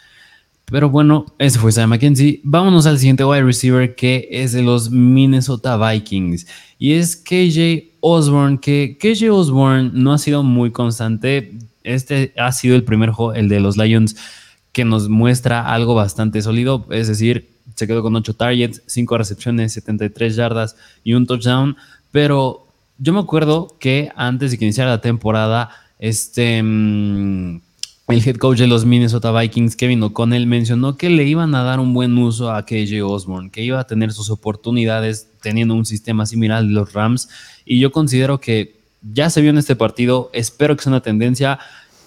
Pero 0.66 0.90
bueno, 0.90 1.24
ese 1.38 1.58
fue 1.58 1.70
Isaiah 1.70 1.86
McKenzie. 1.86 2.42
Vámonos 2.44 2.84
al 2.84 2.98
siguiente 2.98 3.24
wide 3.24 3.44
receiver 3.44 3.94
que 3.94 4.28
es 4.30 4.52
de 4.52 4.60
los 4.60 4.90
Minnesota 4.90 5.78
Vikings 5.78 6.46
y 6.78 6.92
es 6.92 7.16
KJ 7.16 7.96
Osborne, 8.00 8.58
que 8.60 8.98
KJ 9.00 9.30
Osborne 9.30 9.90
no 9.94 10.12
ha 10.12 10.18
sido 10.18 10.42
muy 10.42 10.70
constante 10.70 11.56
este 11.84 12.32
ha 12.36 12.52
sido 12.52 12.76
el 12.76 12.84
primer 12.84 13.10
juego, 13.10 13.34
el 13.34 13.48
de 13.48 13.60
los 13.60 13.76
Lions, 13.76 14.16
que 14.72 14.84
nos 14.84 15.08
muestra 15.08 15.72
algo 15.72 15.94
bastante 15.94 16.42
sólido. 16.42 16.86
Es 16.90 17.08
decir, 17.08 17.50
se 17.74 17.86
quedó 17.86 18.02
con 18.02 18.14
8 18.14 18.34
targets, 18.34 18.82
5 18.86 19.18
recepciones, 19.18 19.72
73 19.72 20.36
yardas 20.36 20.76
y 21.02 21.14
un 21.14 21.26
touchdown. 21.26 21.76
Pero 22.12 22.66
yo 22.98 23.12
me 23.12 23.20
acuerdo 23.20 23.76
que 23.80 24.10
antes 24.16 24.50
de 24.50 24.58
que 24.58 24.64
iniciara 24.64 24.90
la 24.90 25.00
temporada, 25.00 25.70
este. 25.98 26.62
Mm, 26.62 27.60
el 28.08 28.26
head 28.26 28.36
coach 28.36 28.58
de 28.58 28.66
los 28.66 28.84
Minnesota 28.84 29.30
Vikings, 29.30 29.76
Kevin 29.76 30.02
O'Connell, 30.02 30.46
mencionó 30.46 30.96
que 30.96 31.10
le 31.10 31.24
iban 31.24 31.54
a 31.54 31.62
dar 31.62 31.78
un 31.78 31.94
buen 31.94 32.18
uso 32.18 32.50
a 32.50 32.66
KJ 32.66 33.02
Osborne, 33.04 33.50
que 33.50 33.62
iba 33.62 33.78
a 33.78 33.86
tener 33.86 34.12
sus 34.12 34.30
oportunidades 34.30 35.28
teniendo 35.40 35.74
un 35.74 35.86
sistema 35.86 36.26
similar 36.26 36.64
de 36.64 36.70
los 36.70 36.92
Rams. 36.92 37.28
Y 37.64 37.78
yo 37.78 37.92
considero 37.92 38.40
que 38.40 38.79
ya 39.02 39.30
se 39.30 39.40
vio 39.40 39.50
en 39.50 39.58
este 39.58 39.76
partido, 39.76 40.30
espero 40.32 40.76
que 40.76 40.82
sea 40.82 40.90
una 40.90 41.02
tendencia. 41.02 41.58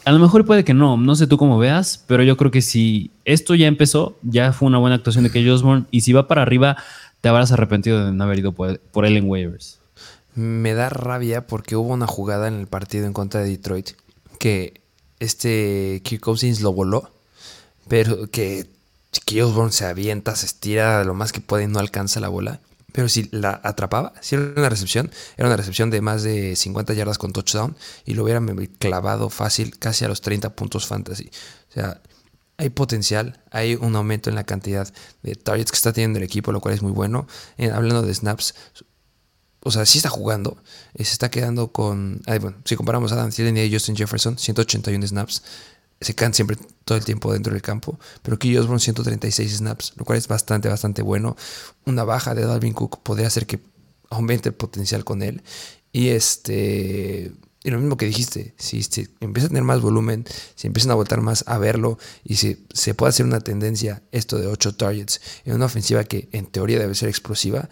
A 0.06 0.12
lo 0.12 0.20
mejor 0.20 0.46
puede 0.46 0.64
que 0.64 0.74
no, 0.74 0.98
no 0.98 1.16
sé 1.16 1.28
tú 1.28 1.38
cómo 1.38 1.58
veas, 1.58 2.04
pero 2.08 2.24
yo 2.24 2.38
creo 2.38 2.52
que 2.52 2.62
si 2.62 3.12
esto 3.26 3.56
ya 3.56 3.68
empezó, 3.68 4.18
ya 4.22 4.52
fue 4.52 4.68
una 4.68 4.78
buena 4.78 4.96
actuación 4.96 5.24
de 5.24 5.32
Kelly 5.32 5.50
Osborne 5.50 5.86
y 5.92 6.02
si 6.02 6.14
va 6.14 6.28
para 6.28 6.42
arriba, 6.42 6.78
te 7.22 7.30
habrás 7.30 7.52
arrepentido 7.52 8.06
de 8.06 8.12
no 8.12 8.24
haber 8.24 8.40
ido 8.40 8.52
por, 8.52 8.80
por 8.80 9.06
él 9.06 9.18
en 9.18 9.30
waivers. 9.30 9.80
Me 10.36 10.74
da 10.74 10.90
rabia 10.90 11.48
porque 11.48 11.76
hubo 11.76 11.94
una 11.94 12.08
jugada 12.08 12.48
en 12.48 12.56
el 12.60 12.68
partido 12.68 13.06
en 13.06 13.14
contra 13.14 13.42
de 13.42 13.50
Detroit 13.50 13.92
que 14.40 14.82
este 15.20 16.02
Kirk 16.04 16.22
Cousins 16.22 16.60
lo 16.62 16.74
voló, 16.74 17.10
pero 17.88 18.30
que 18.30 18.68
Kelly 19.26 19.42
Osborne 19.42 19.72
se 19.72 19.86
avienta, 19.86 20.36
se 20.36 20.46
estira 20.46 21.04
lo 21.06 21.14
más 21.14 21.32
que 21.32 21.40
puede 21.40 21.64
y 21.64 21.68
no 21.68 21.80
alcanza 21.80 22.20
la 22.20 22.30
bola. 22.30 22.60
Pero 22.94 23.10
si 23.10 23.28
la 23.32 23.60
atrapaba, 23.64 24.14
si 24.22 24.36
era 24.36 24.54
una 24.56 24.70
recepción, 24.70 25.12
era 25.36 25.48
una 25.48 25.58
recepción 25.58 25.90
de 25.90 26.00
más 26.00 26.24
de 26.24 26.56
50 26.56 26.94
yardas 26.94 27.18
con 27.18 27.34
touchdown 27.34 27.76
y 28.06 28.14
lo 28.14 28.24
hubiera 28.24 28.42
clavado 28.80 29.30
fácil 29.30 29.78
casi 29.78 30.06
a 30.06 30.08
los 30.08 30.22
30 30.22 30.56
puntos 30.56 30.88
fantasy. 30.88 31.30
O 31.70 31.74
sea, 31.74 32.02
hay 32.58 32.70
potencial, 32.70 33.42
hay 33.52 33.76
un 33.76 33.96
aumento 33.96 34.30
en 34.30 34.36
la 34.36 34.46
cantidad 34.46 34.88
de 35.24 35.36
targets 35.36 35.72
que 35.72 35.76
está 35.76 35.92
teniendo 35.92 36.20
el 36.20 36.24
equipo, 36.24 36.52
lo 36.52 36.62
cual 36.62 36.76
es 36.76 36.82
muy 36.82 36.92
bueno. 36.92 37.28
hablando 37.74 38.04
de 38.04 38.14
snaps, 38.14 38.54
o 39.66 39.72
sea, 39.72 39.86
sí 39.86 39.98
está 39.98 40.10
jugando, 40.10 40.58
eh, 40.94 41.06
se 41.06 41.14
está 41.14 41.32
quedando 41.32 41.72
con, 41.72 42.22
bueno, 42.26 42.58
si 42.66 42.76
comparamos 42.76 43.12
a 43.12 43.16
Adam 43.16 43.32
Thielen 43.32 43.58
y 43.58 43.72
Justin 43.72 43.96
Jefferson, 43.96 44.38
181 44.38 45.08
snaps, 45.08 45.42
se 46.04 46.16
quedan 46.16 46.34
siempre 46.34 46.58
todo 46.86 46.98
el 46.98 47.06
tiempo 47.06 47.32
dentro 47.34 47.54
del 47.54 47.62
campo. 47.62 48.00
Pero 48.22 48.36
aquí 48.36 48.56
Osborne 48.58 48.80
136 48.80 49.58
snaps, 49.58 49.94
lo 49.96 50.06
cual 50.06 50.18
es 50.18 50.28
bastante, 50.28 50.70
bastante 50.70 51.02
bueno. 51.02 51.36
Una 51.86 52.04
baja 52.04 52.36
de 52.36 52.46
Dalvin 52.46 52.74
Cook 52.74 53.02
podría 53.04 53.28
hacer 53.28 53.46
que 53.46 53.60
aumente 54.10 54.50
el 54.50 54.56
potencial 54.56 55.04
con 55.04 55.22
él. 55.22 55.42
Y 55.92 56.10
este. 56.10 57.32
Y 57.66 57.72
lo 57.72 57.80
mismo 57.80 57.96
que 57.96 58.06
dijiste, 58.06 58.54
si, 58.58 58.84
si, 58.84 59.08
empieza 59.22 59.46
a 59.46 59.50
tener 59.50 59.64
más 59.64 59.80
volumen, 59.80 60.26
si 60.56 60.68
empiezan 60.68 60.92
a 60.92 60.96
voltar 60.96 61.22
más 61.22 61.46
a 61.48 61.58
verlo 61.58 61.98
y 62.26 62.36
si 62.36 62.66
se 62.74 62.94
puede 62.94 63.12
hacer 63.12 63.26
una 63.26 63.40
tendencia, 63.40 64.04
esto 64.12 64.38
de 64.38 64.48
8 64.48 64.76
targets 64.76 65.22
en 65.46 65.56
una 65.56 65.68
ofensiva 65.68 66.04
que 66.04 66.28
en 66.34 66.46
teoría 66.46 66.78
debe 66.78 66.94
ser 66.94 67.08
explosiva, 67.08 67.70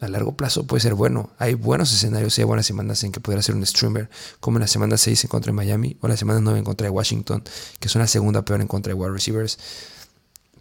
a 0.00 0.08
largo 0.08 0.36
plazo 0.36 0.66
puede 0.66 0.80
ser 0.80 0.94
bueno. 0.94 1.30
Hay 1.38 1.54
buenos 1.54 1.92
escenarios 1.92 2.36
y 2.38 2.42
hay 2.42 2.46
buenas 2.46 2.66
semanas 2.66 3.02
en 3.04 3.12
que 3.12 3.20
podría 3.20 3.42
ser 3.42 3.54
un 3.54 3.64
streamer, 3.64 4.10
como 4.40 4.58
en 4.58 4.62
la 4.62 4.68
semana 4.68 4.96
6 4.96 5.24
en 5.24 5.28
contra 5.28 5.50
de 5.50 5.56
Miami 5.56 5.96
o 6.00 6.08
la 6.08 6.16
semana 6.16 6.40
9 6.40 6.58
en 6.58 6.64
contra 6.64 6.86
de 6.86 6.90
Washington, 6.90 7.44
que 7.78 7.88
son 7.88 8.00
la 8.00 8.08
segunda 8.08 8.44
peor 8.44 8.60
en 8.60 8.68
contra 8.68 8.92
de 8.92 8.94
wide 8.94 9.12
receivers. 9.12 9.58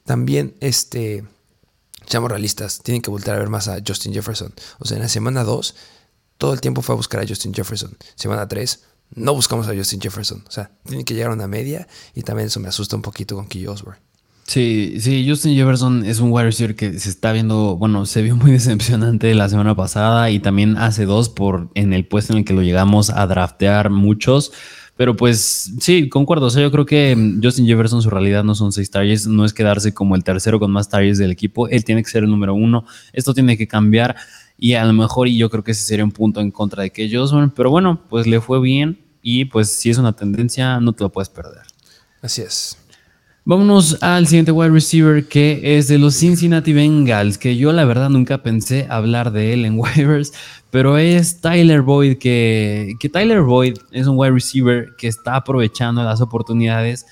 También, 0.06 0.56
este, 0.60 1.24
seamos 2.08 2.30
realistas, 2.30 2.82
tienen 2.84 3.02
que 3.02 3.10
volver 3.10 3.32
a 3.32 3.39
ver 3.39 3.50
más 3.50 3.67
a 3.67 3.80
Justin 3.86 4.13
Jefferson. 4.13 4.54
O 4.80 4.86
sea, 4.86 4.98
en 4.98 5.04
la 5.04 5.10
semana 5.10 5.44
2, 5.44 5.76
todo 6.38 6.54
el 6.54 6.62
tiempo 6.62 6.82
fue 6.82 6.94
a 6.94 6.98
buscar 6.98 7.22
a 7.22 7.28
Justin 7.28 7.54
Jefferson. 7.54 7.98
Semana 8.15 8.48
3, 8.48 8.84
no 9.15 9.34
buscamos 9.34 9.67
a 9.67 9.76
Justin 9.76 10.02
Jefferson. 10.02 10.44
O 10.48 10.52
sea, 10.52 10.72
tienen 10.86 11.06
que 11.06 11.13
llegar 11.13 11.32
a 11.32 11.34
una 11.34 11.48
media 11.48 11.88
y 12.13 12.24
también 12.24 12.48
eso 12.48 12.60
me 12.60 12.70
asusta 12.70 12.96
un 12.96 13.02
poquito 13.02 13.36
con 13.36 13.48
Key 13.48 13.67
Osborne. 13.67 14.00
Sí, 14.52 14.96
sí, 15.00 15.26
Justin 15.26 15.56
Jefferson 15.56 16.04
es 16.04 16.20
un 16.20 16.30
wide 16.30 16.44
receiver 16.44 16.76
que 16.76 17.00
se 17.00 17.08
está 17.08 17.32
viendo, 17.32 17.78
bueno, 17.78 18.06
se 18.06 18.22
vio 18.22 18.36
muy 18.36 18.52
decepcionante 18.60 19.34
la 19.34 19.48
semana 19.48 19.78
pasada 19.78 20.30
y 20.30 20.40
también 20.40 20.76
hace 20.76 21.06
dos 21.06 21.30
por 21.30 21.70
en 21.74 21.94
el 21.94 22.06
puesto 22.06 22.34
en 22.34 22.40
el 22.40 22.44
que 22.44 22.52
lo 22.52 22.62
llegamos 22.62 23.12
a 23.12 23.26
draftear 23.28 23.92
muchos. 23.92 24.52
Pero 24.98 25.16
pues 25.16 25.72
sí, 25.80 26.10
concuerdo. 26.10 26.48
O 26.48 26.50
sea, 26.50 26.62
yo 26.62 26.70
creo 26.70 26.86
que 26.86 27.16
Justin 27.42 27.66
Jefferson 27.66 28.02
su 28.02 28.10
realidad 28.10 28.44
no 28.44 28.54
son 28.54 28.74
seis 28.74 28.92
targets, 28.92 29.26
no 29.26 29.46
es 29.46 29.54
quedarse 29.54 29.94
como 29.94 30.18
el 30.18 30.26
tercero 30.26 30.60
con 30.60 30.70
más 30.70 30.90
targets 30.90 31.18
del 31.18 31.32
equipo. 31.32 31.70
Él 31.70 31.86
tiene 31.86 32.04
que 32.04 32.10
ser 32.10 32.26
el 32.26 32.30
número 32.30 32.54
uno. 32.54 32.84
Esto 33.14 33.34
tiene 33.34 33.56
que 33.56 33.70
cambiar 33.70 34.18
y 34.58 34.74
a 34.74 34.84
lo 34.84 34.92
mejor 34.92 35.30
y 35.30 35.38
yo 35.38 35.50
creo 35.50 35.64
que 35.64 35.72
ese 35.72 35.86
sería 35.86 36.04
un 36.04 36.12
punto 36.12 36.42
en 36.42 36.52
contra 36.52 36.84
de 36.84 36.90
que 36.90 37.10
Johnson. 37.10 37.54
Pero 37.56 37.70
bueno, 37.70 38.02
pues 38.10 38.28
le 38.28 38.42
fue 38.42 38.60
bien 38.60 39.00
y 39.22 39.46
pues 39.46 39.72
si 39.72 39.92
es 39.92 39.98
una 39.98 40.12
tendencia 40.12 40.82
no 40.82 40.92
te 40.92 41.06
lo 41.06 41.10
puedes 41.10 41.30
perder. 41.30 41.64
Así 42.22 42.42
es. 42.42 42.81
Vámonos 43.43 44.04
al 44.04 44.27
siguiente 44.27 44.51
wide 44.51 44.69
receiver 44.69 45.27
que 45.27 45.62
es 45.63 45.88
de 45.88 45.97
los 45.97 46.15
Cincinnati 46.15 46.73
Bengals, 46.73 47.39
que 47.39 47.58
yo 47.58 47.71
la 47.71 47.86
verdad 47.86 48.12
nunca 48.12 48.43
pensé 48.43 48.86
hablar 48.88 49.32
de 49.32 49.54
él 49.54 49.65
en 49.65 49.80
waivers, 49.80 50.32
pero 50.69 50.99
es 50.99 51.41
Tyler 51.41 51.82
Boyd, 51.82 52.19
que, 52.19 52.93
que 52.99 53.10
Tyler 53.10 53.41
Boyd 53.41 53.80
es 53.91 54.06
un 54.06 54.19
wide 54.19 54.34
receiver 54.34 54.89
que 54.95 55.08
está 55.08 55.36
aprovechando 55.36 56.04
las 56.04 56.21
oportunidades 56.21 57.08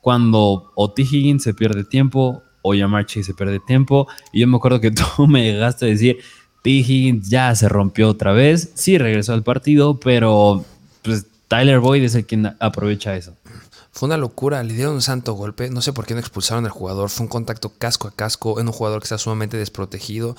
cuando 0.00 0.72
o 0.74 0.90
T. 0.90 1.02
Higgins 1.02 1.42
se 1.42 1.52
pierde 1.52 1.84
tiempo 1.84 2.42
o 2.62 2.74
Yamar 2.74 3.04
Chase 3.04 3.24
se 3.24 3.34
pierde 3.34 3.60
tiempo. 3.60 4.08
Y 4.32 4.40
yo 4.40 4.48
me 4.48 4.56
acuerdo 4.56 4.80
que 4.80 4.90
tú 5.16 5.26
me 5.26 5.44
llegaste 5.44 5.84
a 5.84 5.88
decir, 5.88 6.18
T. 6.62 6.70
Higgins 6.70 7.28
ya 7.28 7.54
se 7.54 7.68
rompió 7.68 8.08
otra 8.08 8.32
vez, 8.32 8.72
sí 8.74 8.96
regresó 8.96 9.34
al 9.34 9.42
partido, 9.42 10.00
pero 10.00 10.64
pues 11.02 11.26
Tyler 11.46 11.78
Boyd 11.78 12.04
es 12.04 12.14
el 12.14 12.24
quien 12.24 12.56
aprovecha 12.58 13.14
eso. 13.14 13.36
Fue 13.94 14.08
una 14.08 14.16
locura, 14.16 14.60
le 14.64 14.74
dieron 14.74 14.94
un 14.94 15.02
santo 15.02 15.34
golpe, 15.34 15.70
no 15.70 15.80
sé 15.80 15.92
por 15.92 16.04
qué 16.04 16.14
no 16.14 16.20
expulsaron 16.20 16.64
al 16.64 16.72
jugador, 16.72 17.10
fue 17.10 17.24
un 17.24 17.28
contacto 17.28 17.72
casco 17.78 18.08
a 18.08 18.10
casco 18.10 18.58
en 18.58 18.66
un 18.66 18.72
jugador 18.72 18.98
que 18.98 19.04
está 19.04 19.18
sumamente 19.18 19.56
desprotegido. 19.56 20.36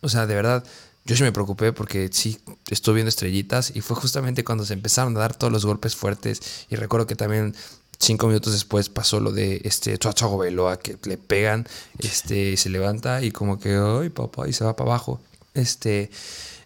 O 0.00 0.08
sea, 0.08 0.26
de 0.26 0.34
verdad, 0.34 0.64
yo 1.04 1.14
sí 1.14 1.22
me 1.22 1.30
preocupé 1.30 1.72
porque 1.72 2.08
sí 2.12 2.40
estuve 2.68 2.96
viendo 2.96 3.08
estrellitas 3.08 3.70
y 3.72 3.82
fue 3.82 3.94
justamente 3.94 4.42
cuando 4.42 4.64
se 4.64 4.74
empezaron 4.74 5.16
a 5.16 5.20
dar 5.20 5.36
todos 5.36 5.52
los 5.52 5.64
golpes 5.64 5.94
fuertes 5.94 6.66
y 6.70 6.74
recuerdo 6.74 7.06
que 7.06 7.14
también 7.14 7.54
cinco 8.00 8.26
minutos 8.26 8.52
después 8.52 8.88
pasó 8.88 9.20
lo 9.20 9.30
de 9.30 9.60
este 9.62 9.96
Chuachago 9.96 10.36
Veloa 10.36 10.80
que 10.80 10.98
le 11.04 11.18
pegan, 11.18 11.68
este 12.00 12.56
se 12.56 12.68
levanta 12.68 13.22
y 13.22 13.30
como 13.30 13.60
que 13.60 13.76
ay 13.76 14.08
papá 14.08 14.48
y 14.48 14.52
se 14.52 14.64
va 14.64 14.74
para 14.74 14.90
abajo. 14.90 15.20
Este, 15.54 16.10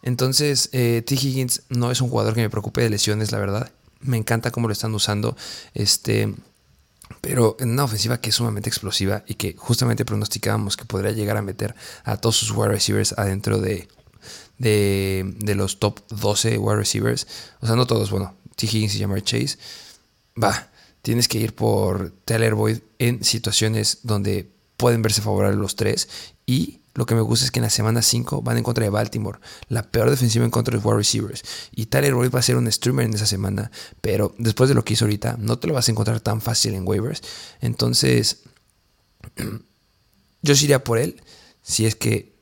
entonces 0.00 0.70
eh, 0.72 1.02
T 1.06 1.14
Higgins 1.14 1.62
no 1.68 1.90
es 1.90 2.00
un 2.00 2.08
jugador 2.08 2.34
que 2.34 2.40
me 2.40 2.48
preocupe 2.48 2.80
de 2.80 2.88
lesiones, 2.88 3.32
la 3.32 3.38
verdad. 3.38 3.70
Me 4.02 4.16
encanta 4.16 4.50
cómo 4.50 4.68
lo 4.68 4.72
están 4.72 4.94
usando. 4.94 5.36
Este, 5.74 6.34
pero 7.20 7.56
en 7.60 7.70
una 7.70 7.84
ofensiva 7.84 8.20
que 8.20 8.30
es 8.30 8.36
sumamente 8.36 8.68
explosiva 8.68 9.24
y 9.26 9.34
que 9.34 9.54
justamente 9.56 10.04
pronosticábamos 10.04 10.76
que 10.76 10.84
podría 10.84 11.12
llegar 11.12 11.36
a 11.36 11.42
meter 11.42 11.74
a 12.04 12.16
todos 12.16 12.36
sus 12.36 12.50
wide 12.50 12.68
receivers 12.68 13.14
adentro 13.16 13.58
de, 13.58 13.88
de, 14.58 15.54
los 15.54 15.78
top 15.78 16.00
12 16.10 16.58
wide 16.58 16.76
receivers. 16.76 17.26
O 17.60 17.66
sea, 17.66 17.76
no 17.76 17.86
todos, 17.86 18.10
bueno, 18.10 18.34
T. 18.56 18.66
Higgins 18.66 18.94
y 18.94 19.00
Jamar 19.00 19.22
Chase. 19.22 19.58
Va, 20.42 20.70
tienes 21.02 21.28
que 21.28 21.38
ir 21.38 21.54
por 21.54 22.12
Taylor 22.24 22.54
Boyd 22.54 22.78
en 22.98 23.22
situaciones 23.24 24.00
donde 24.02 24.50
pueden 24.76 25.02
verse 25.02 25.22
favorables 25.22 25.58
los 25.58 25.76
tres 25.76 26.08
y 26.46 26.81
lo 26.94 27.06
que 27.06 27.14
me 27.14 27.20
gusta 27.22 27.44
es 27.44 27.50
que 27.50 27.60
en 27.60 27.64
la 27.64 27.70
semana 27.70 28.02
5 28.02 28.42
van 28.42 28.58
en 28.58 28.64
contra 28.64 28.84
de 28.84 28.90
Baltimore, 28.90 29.38
la 29.68 29.82
peor 29.82 30.10
defensiva 30.10 30.44
en 30.44 30.50
contra 30.50 30.72
de 30.72 30.76
los 30.76 30.84
wide 30.84 30.98
receivers. 30.98 31.42
Y 31.72 31.86
Tyler 31.86 32.14
Boyd 32.14 32.30
va 32.34 32.40
a 32.40 32.42
ser 32.42 32.56
un 32.56 32.70
streamer 32.70 33.06
en 33.06 33.14
esa 33.14 33.26
semana, 33.26 33.70
pero 34.00 34.34
después 34.38 34.68
de 34.68 34.74
lo 34.74 34.84
que 34.84 34.94
hizo 34.94 35.06
ahorita, 35.06 35.36
no 35.38 35.58
te 35.58 35.66
lo 35.68 35.74
vas 35.74 35.88
a 35.88 35.90
encontrar 35.90 36.20
tan 36.20 36.40
fácil 36.40 36.74
en 36.74 36.86
waivers. 36.86 37.22
Entonces, 37.60 38.42
yo 40.42 40.54
iría 40.54 40.84
por 40.84 40.98
él 40.98 41.22
si 41.62 41.86
es 41.86 41.94
que 41.94 42.32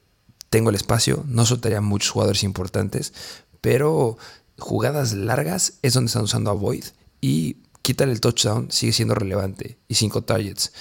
tengo 0.51 0.71
el 0.71 0.77
espacio. 0.77 1.25
No 1.27 1.47
soltaría 1.47 1.81
muchos 1.81 2.11
jugadores 2.11 2.43
importantes, 2.43 3.15
pero 3.61 4.19
jugadas 4.59 5.13
largas 5.13 5.75
es 5.83 5.95
donde 5.95 6.09
están 6.09 6.25
usando 6.25 6.51
a 6.51 6.55
Boyd. 6.55 6.85
Y 7.23 7.59
quitar 7.83 8.09
el 8.09 8.21
touchdown, 8.21 8.71
sigue 8.71 8.93
siendo 8.93 9.15
relevante. 9.15 9.79
Y 9.89 9.95
5 9.95 10.23
targets. 10.23 10.73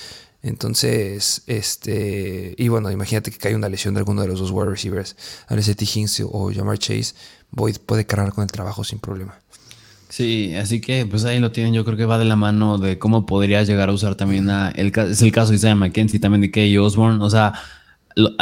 Entonces, 0.41 1.43
este, 1.47 2.55
y 2.57 2.67
bueno, 2.69 2.89
imagínate 2.91 3.29
que 3.31 3.37
cae 3.37 3.55
una 3.55 3.67
lesión 3.67 3.93
de 3.93 3.99
alguno 3.99 4.21
de 4.21 4.29
los 4.29 4.39
dos 4.39 4.51
wide 4.51 4.69
receivers, 4.69 5.15
T. 5.47 5.83
Higgins 5.83 6.21
o 6.25 6.51
Jamar 6.53 6.77
Chase, 6.77 7.13
Boyd 7.51 7.77
puede 7.85 8.05
cargar 8.05 8.31
con 8.31 8.43
el 8.43 8.51
trabajo 8.51 8.83
sin 8.83 8.99
problema. 8.99 9.39
Sí, 10.09 10.55
así 10.55 10.81
que 10.81 11.05
pues 11.05 11.23
ahí 11.25 11.39
lo 11.39 11.51
tienen. 11.51 11.73
Yo 11.73 11.85
creo 11.85 11.95
que 11.95 12.05
va 12.05 12.17
de 12.17 12.25
la 12.25 12.35
mano 12.35 12.79
de 12.79 12.97
cómo 12.97 13.25
podría 13.27 13.61
llegar 13.63 13.89
a 13.89 13.93
usar 13.93 14.15
también 14.15 14.49
a 14.49 14.69
el, 14.69 14.91
es 14.97 15.21
el 15.21 15.31
caso 15.31 15.51
de 15.51 15.57
Isaiah 15.57 15.75
McKenzie, 15.75 16.19
también 16.19 16.41
de 16.41 16.51
Kay 16.51 16.75
Osborne. 16.79 17.23
O 17.23 17.29
sea, 17.29 17.53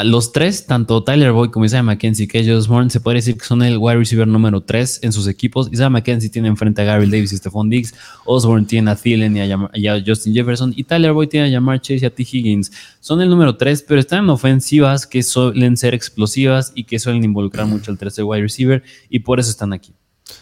los 0.04 0.32
tres, 0.32 0.66
tanto 0.66 1.04
Tyler 1.04 1.32
Boyd 1.32 1.50
como 1.50 1.66
Isaiah 1.66 1.84
McKenzie 1.84 2.26
y 2.26 2.28
KJ 2.28 2.56
Osborne, 2.56 2.90
se 2.90 3.00
puede 3.00 3.18
decir 3.18 3.38
que 3.38 3.46
son 3.46 3.62
el 3.62 3.78
wide 3.78 3.98
receiver 3.98 4.28
número 4.28 4.62
3 4.62 5.00
en 5.04 5.12
sus 5.12 5.28
equipos. 5.28 5.70
Isaiah 5.72 5.90
McKenzie 5.90 6.30
tiene 6.30 6.48
enfrente 6.48 6.82
a 6.82 6.86
Gary 6.86 7.10
Davis 7.10 7.34
y 7.34 7.38
Stephon 7.38 7.70
Diggs. 7.70 7.94
Osborne 8.26 8.66
tiene 8.66 8.92
a 8.92 8.96
Thielen 8.96 9.38
y 9.38 9.88
a, 9.88 10.04
Justin 10.06 10.34
Jefferson. 10.34 10.74
Y 10.76 10.84
Tyler 10.84 11.14
Boyd 11.14 11.30
tiene 11.30 11.48
a 11.48 11.52
Jamar 11.52 11.80
Chase 11.82 12.04
y 12.04 12.06
a 12.06 12.10
T. 12.10 12.24
Higgins. 12.24 12.72
Son 13.00 13.22
el 13.22 13.30
número 13.30 13.56
3, 13.56 13.84
pero 13.88 14.00
están 14.00 14.24
en 14.24 14.30
ofensivas 14.30 15.08
que 15.08 15.24
suelen 15.24 15.78
ser 15.78 15.94
explosivas 15.94 16.72
y 16.76 16.84
que 16.84 17.00
suelen 17.00 17.24
involucrar 17.24 17.66
mucho 17.66 17.92
al 17.92 17.98
tercer 17.98 18.24
wide 18.24 18.42
receiver. 18.42 18.84
Y 19.10 19.20
por 19.20 19.40
eso 19.40 19.50
están 19.50 19.74
aquí. 19.74 19.94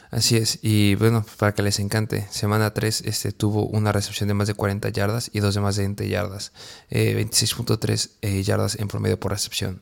Así 0.09 0.37
es, 0.37 0.59
y 0.61 0.95
bueno, 0.95 1.25
para 1.37 1.53
que 1.53 1.61
les 1.61 1.79
encante, 1.79 2.27
semana 2.31 2.73
3 2.73 3.01
este, 3.05 3.31
tuvo 3.31 3.65
una 3.65 3.91
recepción 3.91 4.27
de 4.27 4.33
más 4.33 4.47
de 4.47 4.53
40 4.53 4.89
yardas 4.89 5.29
y 5.33 5.39
dos 5.39 5.55
de 5.55 5.61
más 5.61 5.75
de 5.75 5.83
20 5.83 6.07
yardas, 6.07 6.53
26.3 6.89 8.09
eh, 8.21 8.39
eh, 8.39 8.43
yardas 8.43 8.79
en 8.79 8.87
promedio 8.87 9.19
por 9.19 9.31
recepción. 9.31 9.81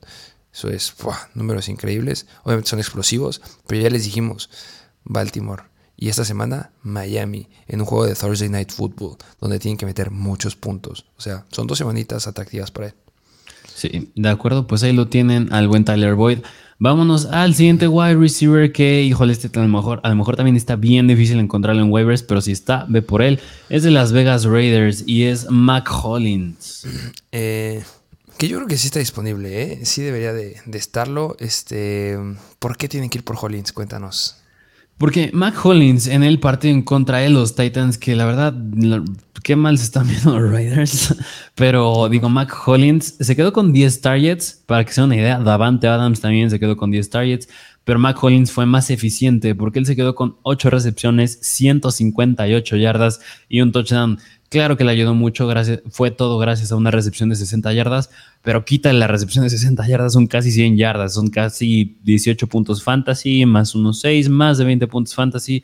Eso 0.52 0.70
es, 0.70 0.94
números 1.34 1.70
increíbles, 1.70 2.28
obviamente 2.44 2.70
son 2.70 2.80
explosivos, 2.80 3.42
pero 3.68 3.82
ya 3.82 3.90
les 3.90 4.04
dijimos, 4.04 4.50
Baltimore 5.04 5.64
y 5.96 6.10
esta 6.10 6.26
semana 6.26 6.72
Miami 6.82 7.50
en 7.68 7.82
un 7.82 7.86
juego 7.86 8.06
de 8.06 8.16
Thursday 8.16 8.50
Night 8.50 8.72
Football, 8.72 9.18
donde 9.40 9.60
tienen 9.60 9.78
que 9.78 9.86
meter 9.86 10.12
muchos 10.12 10.56
puntos. 10.56 11.06
O 11.18 11.22
sea, 11.22 11.46
son 11.52 11.68
dos 11.68 11.78
semanitas 11.78 12.28
atractivas 12.28 12.72
para 12.72 12.88
él. 12.88 12.94
Sí, 13.74 14.12
de 14.16 14.30
acuerdo, 14.30 14.68
pues 14.68 14.84
ahí 14.84 14.94
lo 14.94 15.08
tienen 15.08 15.52
al 15.54 15.68
buen 15.68 15.86
Tyler 15.86 16.16
Boyd. 16.16 16.40
Vámonos 16.84 17.28
al 17.28 17.56
siguiente 17.56 17.88
wide 17.88 18.16
receiver 18.16 18.74
que, 18.74 19.04
híjole, 19.04 19.32
este 19.32 19.48
a 19.58 19.62
lo 19.64 19.70
mejor, 19.70 20.02
a 20.04 20.10
lo 20.10 20.18
mejor 20.18 20.36
también 20.36 20.58
está 20.58 20.76
bien 20.76 21.08
difícil 21.08 21.40
encontrarlo 21.40 21.82
en 21.82 21.90
waivers, 21.90 22.24
pero 22.24 22.42
si 22.42 22.52
está, 22.52 22.86
ve 22.90 23.02
por 23.02 23.22
él. 23.22 23.40
Es 23.70 23.84
de 23.84 23.92
Las 23.92 24.12
Vegas 24.12 24.44
Raiders 24.44 25.06
y 25.08 25.24
es 25.24 25.50
Mac 25.50 25.90
Hollins. 25.90 26.86
Eh, 27.32 27.82
que 28.38 28.50
yo 28.50 28.58
creo 28.58 28.68
que 28.68 28.76
sí 28.76 28.88
está 28.88 29.00
disponible, 29.00 29.62
¿eh? 29.62 29.86
Sí 29.86 30.02
debería 30.02 30.34
de, 30.34 30.58
de 30.66 30.78
estarlo. 30.78 31.38
Este, 31.40 32.18
¿Por 32.60 32.76
qué 32.76 32.90
tienen 32.90 33.10
que 33.10 33.20
ir 33.20 33.24
por 33.24 33.38
Hollins? 33.42 33.72
Cuéntanos. 33.72 34.43
Porque 35.04 35.32
Mac 35.34 35.66
Hollins 35.66 36.08
en 36.08 36.24
el 36.24 36.40
partido 36.40 36.74
en 36.74 36.82
contra 36.82 37.18
de 37.18 37.30
los 37.30 37.58
Titans, 37.58 37.98
que 37.98 38.16
la 38.16 38.24
verdad, 38.24 38.54
qué 39.44 39.58
mal 39.58 39.78
se 39.78 39.84
están 39.84 40.08
viendo 40.08 40.40
los 40.40 40.50
Raiders. 40.50 41.14
Pero 41.56 42.08
digo, 42.08 42.30
Mac 42.30 42.56
Hollins 42.66 43.18
se 43.20 43.36
quedó 43.36 43.52
con 43.52 43.74
10 43.74 44.00
targets. 44.00 44.64
Para 44.66 44.86
que 44.86 44.94
sea 44.94 45.04
una 45.04 45.18
idea, 45.18 45.40
Davante 45.40 45.90
Adams 45.90 46.22
también 46.22 46.50
se 46.50 46.58
quedó 46.58 46.78
con 46.78 46.90
10 46.90 47.10
targets. 47.10 47.50
Pero 47.84 48.00
Mac 48.00 48.22
Hollins 48.24 48.52
fue 48.52 48.66
más 48.66 48.90
eficiente 48.90 49.56
porque 49.56 49.80
él 49.80 49.86
se 49.86 49.96
quedó 49.96 50.16
con 50.16 50.38
8 50.44 50.70
recepciones, 50.70 51.40
158 51.42 52.76
yardas 52.78 53.20
y 53.50 53.62
un 53.62 53.72
touchdown. 53.72 54.20
Claro 54.50 54.78
que 54.78 54.84
le 54.84 54.92
ayudó 54.92 55.16
mucho, 55.16 55.48
gracias, 55.48 55.82
fue 55.90 56.12
todo 56.12 56.38
gracias 56.38 56.72
a 56.72 56.76
una 56.76 56.92
recepción 56.92 57.30
de 57.30 57.36
60 57.36 57.74
yardas, 57.74 58.12
pero 58.44 58.66
quita 58.66 58.94
la 58.94 59.08
recepción 59.08 59.44
de 59.44 59.50
60 59.50 59.88
yardas, 59.88 60.14
son 60.14 60.28
casi 60.28 60.52
100 60.52 60.78
yardas, 60.78 61.16
son 61.16 61.30
casi 61.30 61.98
18 62.04 62.46
puntos 62.46 62.84
fantasy, 62.84 63.48
más 63.48 63.74
unos 63.74 64.00
6, 64.02 64.30
más 64.30 64.60
de 64.60 64.66
20 64.66 64.86
puntos 64.86 65.16
fantasy. 65.16 65.64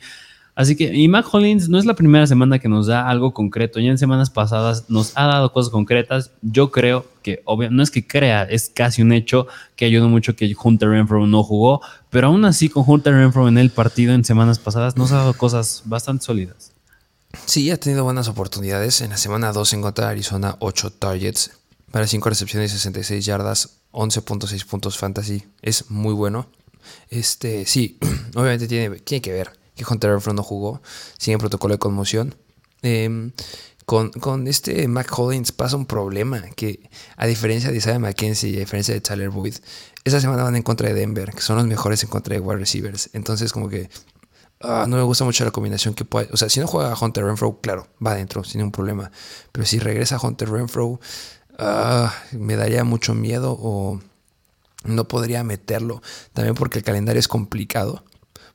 Así 0.60 0.76
que, 0.76 0.94
y 0.94 1.08
Mac 1.08 1.26
Hollins 1.34 1.70
no 1.70 1.80
es 1.80 1.86
la 1.86 1.94
primera 1.94 2.28
semana 2.28 2.60
que 2.60 2.68
nos 2.68 2.86
da 2.86 3.08
algo 3.08 3.34
concreto, 3.34 3.80
ya 3.80 3.92
en 3.92 3.98
semanas 3.98 4.30
pasadas 4.30 4.90
nos 4.90 5.14
ha 5.16 5.26
dado 5.26 5.54
cosas 5.54 5.72
concretas. 5.72 6.32
Yo 6.42 6.70
creo 6.70 7.06
que, 7.24 7.42
obvio, 7.46 7.72
no 7.72 7.82
es 7.82 7.90
que 7.90 8.06
crea, 8.06 8.44
es 8.44 8.70
casi 8.70 9.02
un 9.02 9.14
hecho 9.14 9.48
que 9.78 9.86
ayudó 9.86 10.10
mucho 10.10 10.36
que 10.36 10.54
Hunter 10.62 10.90
Renfro 10.90 11.26
no 11.28 11.44
jugó, 11.46 11.80
pero 12.10 12.28
aún 12.28 12.44
así 12.44 12.68
con 12.68 12.84
Hunter 12.86 13.14
Renfro 13.14 13.48
en 13.48 13.58
el 13.58 13.70
partido 13.70 14.14
en 14.14 14.26
semanas 14.26 14.60
pasadas 14.60 14.98
nos 14.98 15.14
ha 15.14 15.20
dado 15.20 15.34
cosas 15.34 15.84
bastante 15.86 16.26
sólidas. 16.26 16.74
Sí, 17.46 17.72
ha 17.72 17.80
tenido 17.80 18.04
buenas 18.04 18.28
oportunidades. 18.28 19.00
En 19.00 19.12
la 19.12 19.18
semana 19.18 19.54
2 19.54 19.72
en 19.76 19.82
contra 19.82 20.08
de 20.08 20.12
Arizona, 20.12 20.58
8 20.60 20.92
targets 20.92 21.52
para 21.90 22.06
5 22.06 22.28
recepciones 22.28 22.74
y 22.74 22.76
66 22.76 23.26
yardas, 23.26 23.78
11.6 23.94 24.66
puntos 24.66 24.98
fantasy. 24.98 25.42
Es 25.62 25.90
muy 25.90 26.14
bueno. 26.14 26.48
Este, 27.10 27.66
sí, 27.66 27.98
obviamente 28.36 28.68
tiene, 28.68 29.00
tiene 29.00 29.22
que 29.22 29.32
ver 29.32 29.59
que 29.80 29.92
Hunter 29.92 30.12
Renfro 30.12 30.34
no 30.34 30.44
jugó. 30.44 30.82
Sigue 31.18 31.38
protocolo 31.38 31.74
de 31.74 31.80
conmoción. 31.80 32.36
Em, 32.82 33.32
con, 33.86 34.12
con, 34.12 34.48
este 34.48 34.88
Mac 34.88 35.12
Hollins 35.18 35.52
pasa 35.52 35.76
un 35.76 35.86
problema 35.86 36.42
que, 36.56 36.90
a 37.18 37.26
diferencia 37.26 37.72
de 37.72 37.78
Isaiah 37.78 38.00
McKenzie 38.00 38.52
y 38.52 38.56
a 38.58 38.60
diferencia 38.60 38.94
de 38.94 39.02
Tyler 39.02 39.30
Boyd, 39.30 39.56
esa 40.04 40.22
semana 40.22 40.44
van 40.44 40.56
en 40.56 40.64
contra 40.64 40.88
de 40.88 40.94
Denver, 40.94 41.32
que 41.32 41.42
son 41.42 41.58
los 41.58 41.66
mejores 41.66 42.04
en 42.04 42.10
contra 42.10 42.36
de 42.36 42.40
wide 42.40 42.60
receivers. 42.60 43.10
Entonces, 43.14 43.52
como 43.52 43.68
que 43.68 43.90
Ah, 44.62 44.86
no 44.90 44.98
me 44.98 45.04
gusta 45.04 45.24
mucho 45.24 45.46
la 45.46 45.52
combinación 45.52 45.94
que 45.94 46.04
puede. 46.04 46.30
O 46.34 46.38
sea, 46.38 46.50
si 46.50 46.60
no 46.60 46.68
juega 46.68 46.94
Hunter 47.00 47.24
Renfro, 47.24 47.60
claro, 47.62 47.88
va 48.06 48.12
adentro, 48.12 48.44
sin 48.44 48.60
ningún 48.60 48.74
problema. 48.74 49.12
Pero 49.52 49.66
si 49.66 49.80
regresa 49.80 50.20
Hunter 50.22 50.50
Renfro, 50.50 51.00
ah, 51.58 52.14
me 52.34 52.56
daría 52.58 52.84
mucho 52.84 53.14
miedo 53.14 53.58
o 53.60 54.02
no 54.84 55.08
podría 55.08 55.44
meterlo. 55.44 56.02
También 56.34 56.56
porque 56.56 56.80
el 56.80 56.86
calendario 56.86 57.20
es 57.20 57.30
complicado. 57.30 58.04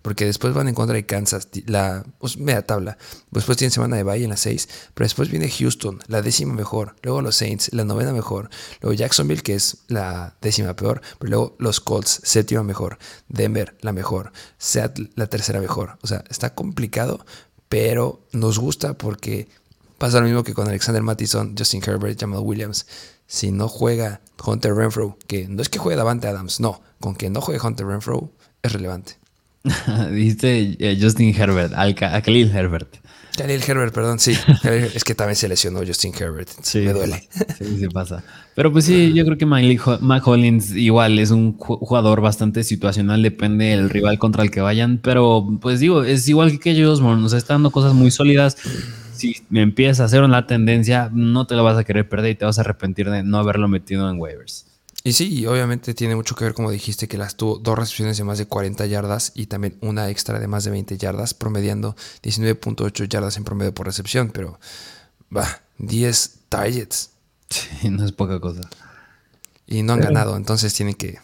Porque 0.05 0.27
después 0.27 0.53
van 0.53 0.69
en 0.69 0.75
contra 0.75 0.97
de 0.97 1.07
Kansas, 1.07 1.49
la 1.65 2.05
pues, 2.19 2.37
media 2.37 2.61
tabla. 2.61 2.99
Después 3.31 3.57
tienen 3.57 3.71
semana 3.71 3.97
de 3.97 4.03
Valle 4.03 4.25
en 4.25 4.31
las 4.31 4.41
6. 4.41 4.69
Pero 4.93 5.07
después 5.07 5.31
viene 5.31 5.49
Houston, 5.49 5.99
la 6.09 6.21
décima 6.21 6.53
mejor. 6.53 6.95
Luego 7.01 7.23
los 7.23 7.37
Saints, 7.37 7.73
la 7.73 7.87
novena 7.87 8.13
mejor. 8.13 8.51
Luego 8.83 8.93
Jacksonville, 8.93 9.43
que 9.43 9.55
es 9.55 9.79
la 9.89 10.37
décima 10.43 10.77
peor. 10.77 11.01
Pero 11.19 11.31
luego 11.31 11.57
los 11.59 11.81
Colts, 11.81 12.21
séptima 12.23 12.63
mejor. 12.63 12.99
Denver, 13.29 13.79
la 13.81 13.95
mejor. 13.95 14.33
Seattle, 14.59 15.09
la 15.15 15.27
tercera 15.27 15.59
mejor. 15.59 15.97
O 16.03 16.07
sea, 16.07 16.23
está 16.29 16.55
complicado, 16.55 17.25
pero 17.71 18.27
nos 18.33 18.59
gusta 18.59 18.99
porque 18.99 19.49
pasa 19.97 20.21
lo 20.21 20.27
mismo 20.27 20.45
que 20.45 20.53
con 20.53 20.69
Alexander 20.69 21.03
Mattison, 21.03 21.55
Justin 21.57 21.81
Herbert, 21.83 22.21
Jamal 22.21 22.41
Williams. 22.41 22.87
Si 23.27 23.53
no 23.53 23.69
juega 23.69 24.21
Hunter 24.45 24.75
Renfro, 24.75 25.17
que 25.27 25.49
no 25.49 25.63
es 25.63 25.71
que 25.71 25.79
juegue 25.79 25.97
Davante 25.97 26.29
Adams, 26.29 26.61
no, 26.61 26.83
con 27.01 27.17
que 27.17 27.31
no 27.31 27.41
juegue 27.41 27.67
Hunter 27.67 27.87
Renfro 27.87 28.31
es 28.63 28.71
relevante. 28.75 29.24
Dijiste 30.11 30.77
eh, 30.79 30.99
Justin 31.01 31.35
Herbert, 31.35 31.73
al, 31.75 31.97
a 32.01 32.21
Khalil 32.21 32.55
Herbert. 32.55 32.97
Khalil 33.37 33.63
Herbert, 33.67 33.93
perdón, 33.93 34.19
sí. 34.19 34.33
es 34.65 35.03
que 35.03 35.15
también 35.15 35.37
se 35.37 35.49
lesionó 35.49 35.81
Justin 35.85 36.13
Herbert. 36.19 36.49
Sí, 36.63 36.81
me 36.81 36.93
duele. 36.93 37.29
Sí, 37.59 37.79
sí 37.79 37.89
pasa. 37.93 38.23
Pero 38.55 38.73
pues 38.73 38.85
sí, 38.85 39.13
yo 39.13 39.25
creo 39.25 39.37
que 39.37 39.47
Mac 39.47 40.27
Hollins 40.27 40.71
igual 40.73 41.19
es 41.19 41.31
un 41.31 41.57
jugador 41.57 42.21
bastante 42.21 42.63
situacional, 42.63 43.23
depende 43.23 43.67
del 43.67 43.91
rival 43.91 44.19
contra 44.19 44.45
el 44.45 44.51
que 44.51 44.61
vayan. 44.61 44.99
Pero 44.99 45.59
pues 45.61 45.81
digo, 45.81 46.05
es 46.05 46.29
igual 46.29 46.61
que 46.61 46.71
ellos, 46.71 47.01
nos 47.01 47.33
está 47.33 47.55
dando 47.55 47.71
cosas 47.73 47.95
muy 47.95 48.11
sólidas. 48.11 48.57
Si 49.15 49.37
me 49.49 49.63
empiezas 49.63 50.01
a 50.01 50.05
hacer 50.05 50.23
una 50.23 50.47
tendencia, 50.47 51.11
no 51.13 51.47
te 51.47 51.57
lo 51.57 51.65
vas 51.65 51.79
a 51.79 51.85
querer 51.85 52.09
perder 52.09 52.33
y 52.33 52.35
te 52.37 52.45
vas 52.45 52.59
a 52.59 52.61
arrepentir 52.61 53.11
de 53.11 53.23
no 53.23 53.39
haberlo 53.39 53.67
metido 53.67 54.09
en 54.09 54.21
waivers. 54.21 54.67
Y 55.07 55.13
sí, 55.13 55.47
obviamente 55.47 55.93
tiene 55.93 56.17
mucho 56.17 56.35
que 56.35 56.45
ver, 56.45 56.55
como 56.55 56.71
dijiste, 56.71 57.09
que 57.09 57.19
las 57.19 57.37
tuvo 57.37 57.59
dos 57.59 57.79
recepciones 57.79 58.17
de 58.17 58.25
más 58.25 58.39
de 58.39 58.47
40 58.47 58.87
yardas 58.87 59.33
y 59.35 59.47
también 59.47 59.77
una 59.83 60.09
extra 60.09 60.39
de 60.39 60.49
más 60.49 60.65
de 60.65 60.71
20 60.71 60.97
yardas, 60.97 61.35
promediando 61.35 61.95
19.8 62.23 63.07
yardas 63.07 63.37
en 63.37 63.45
promedio 63.45 63.75
por 63.75 63.85
recepción, 63.85 64.31
pero 64.33 64.59
va, 65.35 65.61
10 65.77 66.39
targets. 66.49 67.11
Sí, 67.51 67.91
no 67.91 68.07
es 68.07 68.13
poca 68.13 68.41
cosa. 68.41 68.63
Y 69.67 69.83
no 69.83 69.93
han 69.93 70.01
ganado, 70.01 70.37
entonces 70.39 70.73
tienen 70.73 70.95
que 70.95 71.19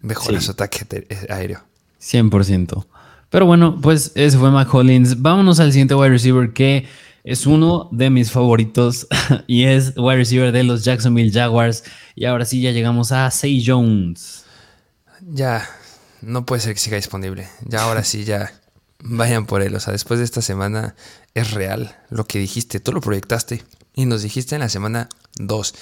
mejorar 0.00 0.40
su 0.40 0.52
ataque 0.52 0.86
eh, 0.90 1.26
aéreo. 1.28 1.62
100%. 2.00 2.86
Pero 3.28 3.44
bueno, 3.44 3.78
pues 3.82 4.12
ese 4.14 4.38
fue 4.38 4.50
Mac 4.50 4.72
Hollins. 4.72 5.20
Vámonos 5.20 5.60
al 5.60 5.72
siguiente 5.72 5.94
wide 5.94 6.08
receiver 6.08 6.54
que 6.54 6.86
es 7.26 7.44
uno 7.44 7.88
de 7.90 8.08
mis 8.08 8.30
favoritos 8.30 9.08
y 9.48 9.64
es 9.64 9.94
wide 9.96 10.16
receiver 10.16 10.52
de 10.52 10.62
los 10.62 10.84
Jacksonville 10.84 11.32
Jaguars. 11.32 11.82
Y 12.14 12.24
ahora 12.24 12.44
sí, 12.44 12.62
ya 12.62 12.70
llegamos 12.70 13.10
a 13.10 13.28
Say 13.32 13.64
Jones. 13.66 14.44
Ya, 15.20 15.68
no 16.22 16.46
puede 16.46 16.62
ser 16.62 16.74
que 16.74 16.80
siga 16.80 16.96
disponible. 16.96 17.48
Ya, 17.66 17.82
ahora 17.82 18.04
sí, 18.04 18.24
ya 18.24 18.52
vayan 19.00 19.46
por 19.46 19.60
él. 19.62 19.74
O 19.74 19.80
sea, 19.80 19.92
después 19.92 20.20
de 20.20 20.24
esta 20.24 20.40
semana 20.40 20.94
es 21.34 21.50
real 21.50 21.96
lo 22.10 22.26
que 22.26 22.38
dijiste. 22.38 22.78
Tú 22.78 22.92
lo 22.92 23.00
proyectaste 23.00 23.64
y 23.96 24.06
nos 24.06 24.22
dijiste 24.22 24.54
en 24.54 24.60
la 24.60 24.68
semana 24.68 25.08
2. 25.40 25.74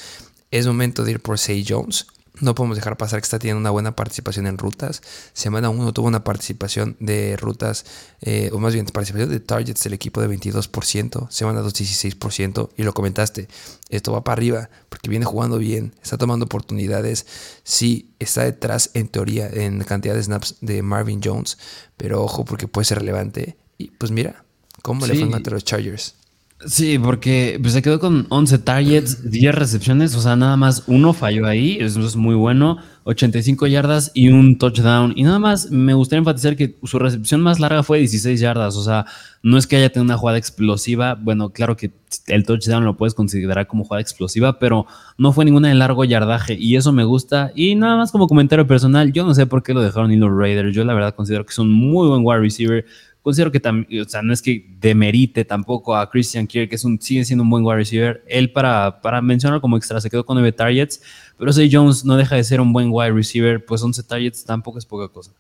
Es 0.51 0.67
momento 0.67 1.05
de 1.05 1.11
ir 1.11 1.21
por 1.21 1.39
Say 1.39 1.63
Jones. 1.69 2.07
No 2.41 2.57
podemos 2.57 2.77
dejar 2.77 2.97
pasar 2.97 3.21
que 3.21 3.25
está 3.25 3.39
teniendo 3.39 3.61
una 3.61 3.71
buena 3.71 3.95
participación 3.95 4.49
en 4.49 4.59
rutas. 4.59 5.03
Semana 5.35 5.71
1 5.71 5.93
tuvo 5.93 6.09
una 6.09 6.25
participación 6.25 6.97
de 6.99 7.37
rutas, 7.37 7.87
eh, 8.23 8.51
o 8.53 8.59
más 8.59 8.75
bien 8.75 8.87
participación 8.87 9.31
de 9.31 9.39
targets 9.39 9.85
del 9.85 9.93
equipo 9.93 10.21
de 10.21 10.29
22%, 10.29 11.31
semana 11.31 11.61
2 11.61 11.73
16%, 11.73 12.71
y 12.77 12.83
lo 12.83 12.93
comentaste, 12.93 13.47
esto 13.89 14.11
va 14.11 14.25
para 14.25 14.35
arriba 14.35 14.69
porque 14.89 15.11
viene 15.11 15.25
jugando 15.25 15.59
bien, 15.59 15.95
está 16.03 16.19
tomando 16.19 16.47
oportunidades, 16.47 17.25
sí 17.63 18.11
está 18.19 18.43
detrás 18.43 18.91
en 18.95 19.07
teoría 19.07 19.49
en 19.49 19.85
cantidad 19.85 20.15
de 20.15 20.23
snaps 20.25 20.57
de 20.61 20.83
Marvin 20.83 21.21
Jones, 21.23 21.57
pero 21.97 22.21
ojo 22.25 22.45
porque 22.45 22.67
puede 22.67 22.85
ser 22.85 22.99
relevante. 22.99 23.57
Y 23.79 23.93
pues 23.93 24.11
mira, 24.11 24.45
¿cómo 24.83 25.07
le 25.07 25.15
fue 25.15 25.33
ante 25.33 25.51
los 25.51 25.65
Chargers? 25.65 26.17
Sí, 26.61 26.99
porque 26.99 27.59
pues, 27.61 27.75
se 27.75 27.83
quedó 27.83 28.01
con 28.01 28.27
11 28.31 28.59
targets, 28.59 29.31
10 29.31 29.55
recepciones, 29.55 30.15
o 30.15 30.21
sea, 30.21 30.35
nada 30.35 30.57
más 30.57 30.85
uno 30.87 31.13
falló 31.13 31.47
ahí, 31.47 31.77
eso 31.79 32.01
es 32.07 32.17
muy 32.17 32.35
bueno, 32.35 32.79
85 33.03 33.67
yardas 33.67 34.13
y 34.15 34.31
un 34.31 34.57
touchdown. 34.57 35.13
Y 35.15 35.25
nada 35.25 35.39
más 35.39 35.71
me 35.71 35.93
gustaría 35.93 36.21
enfatizar 36.21 36.57
que 36.57 36.79
su 36.85 36.99
recepción 36.99 37.43
más 37.43 37.61
larga 37.61 37.83
fue 37.83 37.99
16 37.99 38.41
yardas, 38.41 38.77
o 38.77 38.85
sea, 38.85 39.05
no 39.43 39.59
es 39.59 39.67
que 39.67 39.77
haya 39.77 39.91
tenido 39.91 40.05
una 40.05 40.17
jugada 40.17 40.39
explosiva, 40.39 41.17
bueno, 41.17 41.51
claro 41.51 41.77
que 41.77 41.93
el 42.29 42.47
touchdown 42.47 42.85
lo 42.85 42.97
puedes 42.97 43.15
considerar 43.15 43.67
como 43.67 43.85
jugada 43.85 44.01
explosiva, 44.01 44.59
pero 44.59 44.87
no 45.19 45.33
fue 45.33 45.45
ninguna 45.45 45.69
de 45.69 45.75
largo 45.75 46.05
yardaje 46.05 46.55
y 46.55 46.77
eso 46.77 46.93
me 46.93 47.05
gusta. 47.05 47.53
Y 47.55 47.75
nada 47.75 47.97
más 47.97 48.11
como 48.11 48.27
comentario 48.27 48.67
personal, 48.67 49.13
yo 49.13 49.27
no 49.27 49.35
sé 49.35 49.47
por 49.47 49.63
qué 49.63 49.75
lo 49.75 49.83
dejaron 49.83 50.13
y 50.13 50.17
los 50.17 50.31
Raiders, 50.35 50.75
yo 50.75 50.85
la 50.85 50.95
verdad 50.95 51.15
considero 51.15 51.45
que 51.45 51.51
es 51.51 51.59
un 51.59 51.71
muy 51.71 52.09
buen 52.09 52.23
wide 52.25 52.41
receiver 52.41 52.87
Considero 53.25 53.51
que 53.51 53.59
también, 53.59 54.03
o 54.03 54.05
sea, 54.07 54.21
no 54.21 54.35
es 54.35 54.43
que 54.43 54.67
demerite 54.79 55.47
tampoco 55.47 55.97
a 55.97 56.11
Christian 56.11 56.47
Kirk, 56.47 56.69
que 56.69 56.77
es 56.77 56.85
un, 56.85 57.01
sigue 57.01 57.25
siendo 57.25 57.43
un 57.43 57.49
buen 57.49 57.65
wide 57.65 57.77
receiver. 57.77 58.23
Él, 58.29 58.53
para, 58.53 59.01
para 59.01 59.23
mencionar 59.23 59.63
como 59.63 59.79
extra, 59.79 59.99
se 59.99 60.11
quedó 60.11 60.27
con 60.27 60.35
9 60.35 60.53
targets, 60.53 61.01
pero 61.39 61.51
Zay 61.51 61.71
Jones 61.73 62.05
no 62.05 62.19
deja 62.19 62.37
de 62.37 62.45
ser 62.45 62.61
un 62.61 62.75
buen 62.75 62.89
wide 62.91 63.13
receiver, 63.13 63.65
pues 63.65 63.83
11 63.83 64.03
targets 64.03 64.45
tampoco 64.45 64.77
es 64.79 64.85
poca 64.85 65.11
cosa. 65.11 65.33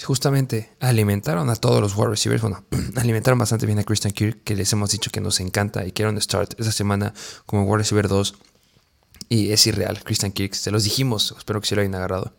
Justamente 0.00 0.70
alimentaron 0.78 1.50
a 1.50 1.56
todos 1.56 1.80
los 1.80 1.96
wide 1.96 2.10
receivers, 2.10 2.40
bueno, 2.40 2.64
alimentaron 2.94 3.36
bastante 3.36 3.66
bien 3.66 3.80
a 3.80 3.82
Christian 3.82 4.12
Kirk, 4.12 4.44
que 4.44 4.54
les 4.54 4.72
hemos 4.72 4.92
dicho 4.92 5.10
que 5.10 5.20
nos 5.20 5.40
encanta 5.40 5.84
y 5.84 6.02
un 6.04 6.22
start 6.22 6.54
esa 6.60 6.70
semana 6.70 7.14
como 7.46 7.64
wide 7.64 7.78
receiver 7.78 8.06
2. 8.06 8.32
Y 9.28 9.50
es 9.50 9.66
irreal, 9.66 10.04
Christian 10.04 10.30
Kirk, 10.30 10.54
se 10.54 10.70
los 10.70 10.84
dijimos, 10.84 11.34
espero 11.36 11.60
que 11.60 11.66
se 11.66 11.74
lo 11.74 11.80
hayan 11.80 11.96
agarrado. 11.96 12.32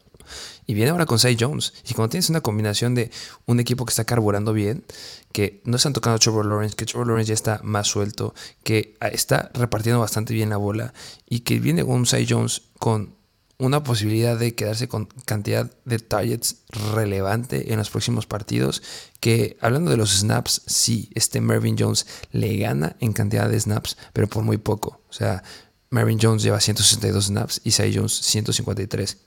Y 0.66 0.74
viene 0.74 0.92
ahora 0.92 1.06
con 1.06 1.20
Say 1.20 1.38
Jones. 1.40 1.74
Y 1.88 1.94
cuando 1.94 2.10
tienes 2.10 2.30
una 2.30 2.42
combinación 2.42 2.96
de 2.96 3.12
un 3.46 3.60
equipo 3.60 3.86
que 3.86 3.92
está 3.92 4.06
carburando 4.06 4.54
bien, 4.54 4.86
que 5.32 5.62
no 5.66 5.78
están 5.78 5.94
tocando 5.94 6.16
a 6.16 6.20
Trevor 6.20 6.46
Lawrence, 6.46 6.76
que 6.76 6.86
Trevor 6.86 7.08
Lawrence 7.08 7.30
ya 7.30 7.34
está 7.34 7.60
más 7.64 7.88
suelto, 7.88 8.34
que 8.64 8.96
está 9.02 9.52
repartiendo 9.54 10.00
bastante 10.00 10.34
bien 10.34 10.50
la 10.50 10.58
bola 10.58 10.94
y 11.28 11.42
que 11.42 11.60
viene 11.60 11.84
con 11.84 11.96
un 11.96 12.06
Say 12.06 12.26
Jones 12.30 12.64
con 12.78 13.20
una 13.60 13.84
posibilidad 13.84 14.40
de 14.40 14.56
quedarse 14.56 14.88
con 14.88 15.08
cantidad 15.26 15.70
de 15.84 16.00
targets 16.00 16.64
relevante 16.94 17.74
en 17.74 17.78
los 17.78 17.90
próximos 17.90 18.26
partidos. 18.26 18.82
Que 19.20 19.58
hablando 19.60 19.92
de 19.92 19.98
los 19.98 20.18
snaps, 20.18 20.62
sí, 20.66 21.10
este 21.14 21.42
Mervyn 21.42 21.76
Jones 21.78 22.08
le 22.32 22.56
gana 22.58 22.96
en 23.00 23.12
cantidad 23.12 23.50
de 23.50 23.60
snaps, 23.60 23.98
pero 24.14 24.28
por 24.28 24.44
muy 24.44 24.58
poco. 24.58 25.02
O 25.10 25.14
sea, 25.14 25.44
Mervyn 25.90 26.20
Jones 26.22 26.42
lleva 26.42 26.62
162 26.62 27.26
snaps 27.26 27.62
y 27.64 27.72
Sai 27.72 27.94
Jones 27.94 28.14
153. 28.14 29.18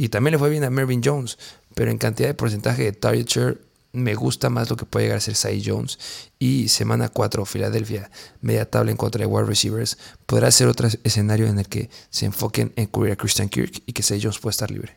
Y 0.00 0.08
también 0.08 0.32
le 0.32 0.38
fue 0.38 0.48
bien 0.48 0.64
a 0.64 0.70
Mervyn 0.70 1.02
Jones, 1.04 1.36
pero 1.74 1.90
en 1.90 1.98
cantidad 1.98 2.26
de 2.26 2.34
porcentaje 2.34 2.84
de 2.84 2.92
target 2.92 3.26
share 3.26 3.58
me 3.92 4.14
gusta 4.14 4.48
más 4.48 4.70
lo 4.70 4.76
que 4.76 4.86
puede 4.86 5.04
llegar 5.04 5.18
a 5.18 5.20
ser 5.20 5.34
Sai 5.34 5.62
Jones. 5.62 5.98
Y 6.38 6.68
semana 6.68 7.10
4, 7.10 7.44
Filadelfia, 7.44 8.10
media 8.40 8.64
tabla 8.64 8.92
en 8.92 8.96
contra 8.96 9.20
de 9.20 9.26
wide 9.26 9.44
receivers. 9.44 9.98
Podrá 10.24 10.50
ser 10.52 10.68
otro 10.68 10.88
escenario 11.04 11.48
en 11.48 11.58
el 11.58 11.68
que 11.68 11.90
se 12.08 12.24
enfoquen 12.24 12.72
en 12.76 12.86
cubrir 12.86 13.12
a 13.12 13.16
Christian 13.16 13.50
Kirk 13.50 13.82
y 13.84 13.92
que 13.92 14.02
Sai 14.02 14.22
Jones 14.22 14.38
pueda 14.38 14.52
estar 14.52 14.70
libre. 14.70 14.96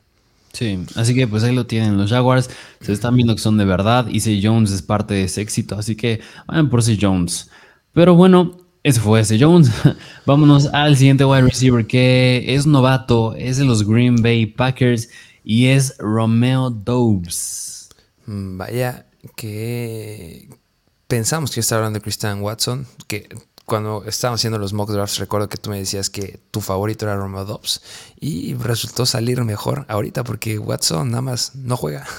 Sí, 0.53 0.79
así 0.95 1.13
que 1.13 1.27
pues 1.27 1.43
ahí 1.43 1.53
lo 1.53 1.65
tienen 1.65 1.97
los 1.97 2.09
Jaguars. 2.09 2.49
Se 2.79 2.93
están 2.93 3.17
viendo 3.17 3.35
que 3.35 3.41
son 3.41 3.57
de 3.57 3.65
verdad 3.65 4.07
y 4.07 4.21
Say 4.21 4.39
Jones 4.41 4.71
es 4.71 4.83
parte 4.83 5.15
de 5.15 5.25
ese 5.25 5.41
éxito. 5.41 5.75
Así 5.77 5.97
que 5.97 6.21
vayan 6.47 6.69
por 6.69 6.81
Say 6.81 6.97
Jones. 7.01 7.49
Pero 7.91 8.15
bueno, 8.15 8.57
ese 8.83 8.99
fue 8.99 9.21
ese 9.21 9.39
Jones. 9.39 9.71
Vámonos 10.25 10.67
al 10.73 10.97
siguiente 10.97 11.25
wide 11.25 11.43
receiver 11.43 11.87
que 11.87 12.43
es 12.47 12.65
novato, 12.65 13.33
es 13.35 13.57
de 13.57 13.65
los 13.65 13.87
Green 13.87 14.21
Bay 14.21 14.45
Packers 14.45 15.09
y 15.43 15.67
es 15.67 15.97
Romeo 15.97 16.69
Dobbs. 16.69 17.89
Mm, 18.25 18.57
vaya 18.57 19.05
que 19.35 20.49
pensamos 21.07 21.51
que 21.51 21.61
estaba 21.61 21.79
hablando 21.79 21.99
de 21.99 22.03
Christian 22.03 22.41
Watson, 22.41 22.85
que 23.07 23.29
cuando 23.73 24.03
estábamos 24.05 24.39
haciendo 24.39 24.59
los 24.59 24.71
mock 24.71 24.91
drafts 24.91 25.17
recuerdo 25.17 25.49
que 25.49 25.57
tú 25.57 25.71
me 25.71 25.79
decías 25.79 26.11
que 26.11 26.39
tu 26.51 26.61
favorito 26.61 27.05
era 27.05 27.15
Romeo 27.15 27.43
Dobbs 27.43 27.81
y 28.19 28.53
resultó 28.53 29.07
salir 29.07 29.43
mejor 29.43 29.87
ahorita 29.87 30.23
porque 30.23 30.59
Watson 30.59 31.09
nada 31.09 31.23
más 31.23 31.55
no 31.55 31.75
juega. 31.75 32.05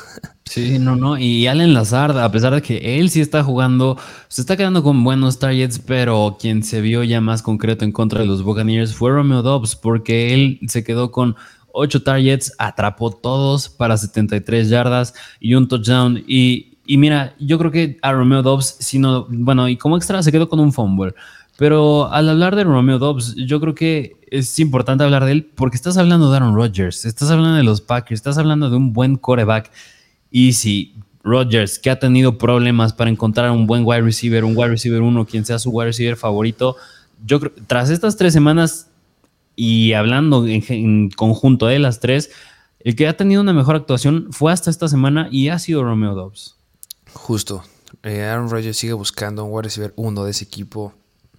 Sí, 0.47 0.79
no, 0.79 0.95
no. 0.95 1.17
Y 1.17 1.47
Allen 1.47 1.73
Lazard, 1.73 2.19
a 2.19 2.31
pesar 2.31 2.55
de 2.55 2.61
que 2.61 2.99
él 2.99 3.09
sí 3.09 3.23
está 3.23 3.43
jugando, 3.43 3.97
se 4.29 4.43
está 4.43 4.59
quedando 4.59 4.83
con 4.83 5.03
buenos 5.03 5.39
targets, 5.39 5.79
pero 5.79 6.37
quien 6.39 6.63
se 6.63 6.83
vio 6.83 7.03
ya 7.03 7.23
más 7.23 7.41
concreto 7.41 7.87
en 7.87 7.93
contra 7.93 8.21
de 8.21 8.27
los 8.27 8.43
Buccaneers 8.43 8.95
fue 8.95 9.11
Romeo 9.11 9.41
Dobbs 9.41 9.75
porque 9.75 10.35
él 10.35 10.61
se 10.69 10.85
quedó 10.85 11.11
con 11.11 11.35
8 11.73 12.03
targets, 12.03 12.53
atrapó 12.59 13.11
todos 13.11 13.71
para 13.71 13.97
73 13.97 14.69
yardas 14.69 15.15
y 15.41 15.55
un 15.55 15.67
touchdown. 15.67 16.23
Y, 16.27 16.77
mira, 16.87 17.35
yo 17.41 17.59
creo 17.59 17.71
que 17.71 17.99
a 18.03 18.13
Romeo 18.13 18.43
Dobbs, 18.43 18.77
sino, 18.81 19.27
bueno, 19.31 19.67
y 19.67 19.79
como 19.79 19.97
extra 19.97 20.23
se 20.23 20.31
quedó 20.31 20.51
con 20.51 20.61
un 20.61 20.75
fumble. 20.75 21.15
Pero 21.57 22.13
al 22.13 22.29
hablar 22.29 22.57
de 22.57 22.65
Romeo 22.65 22.99
Dobbs, 22.99 23.37
yo 23.37 23.61
creo 23.61 23.75
que 23.75 24.17
es 24.31 24.59
importante 24.59 25.05
hablar 25.05 25.25
de 25.25 25.33
él 25.33 25.45
porque 25.45 25.77
estás 25.77 25.97
hablando 25.97 26.31
de 26.31 26.37
Aaron 26.37 26.57
Rodgers, 26.57 27.05
estás 27.05 27.31
hablando 27.31 27.57
de 27.57 27.63
los 27.63 27.81
Packers, 27.81 28.19
estás 28.19 28.39
hablando 28.39 28.71
de 28.71 28.77
un 28.77 28.93
buen 28.93 29.17
coreback. 29.17 29.71
Y 30.31 30.55
si 30.55 30.95
Rodgers, 31.23 31.79
que 31.79 31.91
ha 31.91 31.99
tenido 31.99 32.39
problemas 32.39 32.93
para 32.93 33.09
encontrar 33.09 33.51
un 33.53 33.67
buen 33.67 33.85
wide 33.85 34.03
receiver, 34.03 34.45
un 34.45 34.57
wide 34.57 34.71
receiver 34.71 35.01
uno, 35.01 35.25
quien 35.25 35.45
sea 35.45 35.59
su 35.59 35.71
wide 35.71 35.87
receiver 35.87 36.17
favorito, 36.17 36.77
yo 37.25 37.41
creo, 37.41 37.53
tras 37.67 37.91
estas 37.91 38.17
tres 38.17 38.33
semanas 38.33 38.89
y 39.57 39.93
hablando 39.93 40.47
en, 40.47 41.11
conjunto 41.11 41.67
de 41.67 41.79
las 41.79 42.01
tres, 42.01 42.31
el 42.81 42.97
que 42.97 43.07
ha 43.07 43.17
tenido 43.17 43.41
una 43.41 43.53
mejor 43.53 43.77
actuación 43.77 44.29
fue 44.31 44.53
hasta 44.53 44.71
esta 44.71 44.89
semana 44.89 45.29
y 45.31 45.49
ha 45.49 45.59
sido 45.59 45.85
Romeo 45.85 46.15
Dobbs. 46.15 46.57
Justo. 47.13 47.63
Eh, 48.03 48.23
Aaron 48.23 48.51
Rodgers 48.51 48.77
sigue 48.77 48.93
buscando 48.93 49.45
un 49.45 49.53
wide 49.53 49.63
receiver 49.63 49.95
uno 49.97 50.25
de 50.25 50.33
ese 50.33 50.45
equipo. 50.45 50.93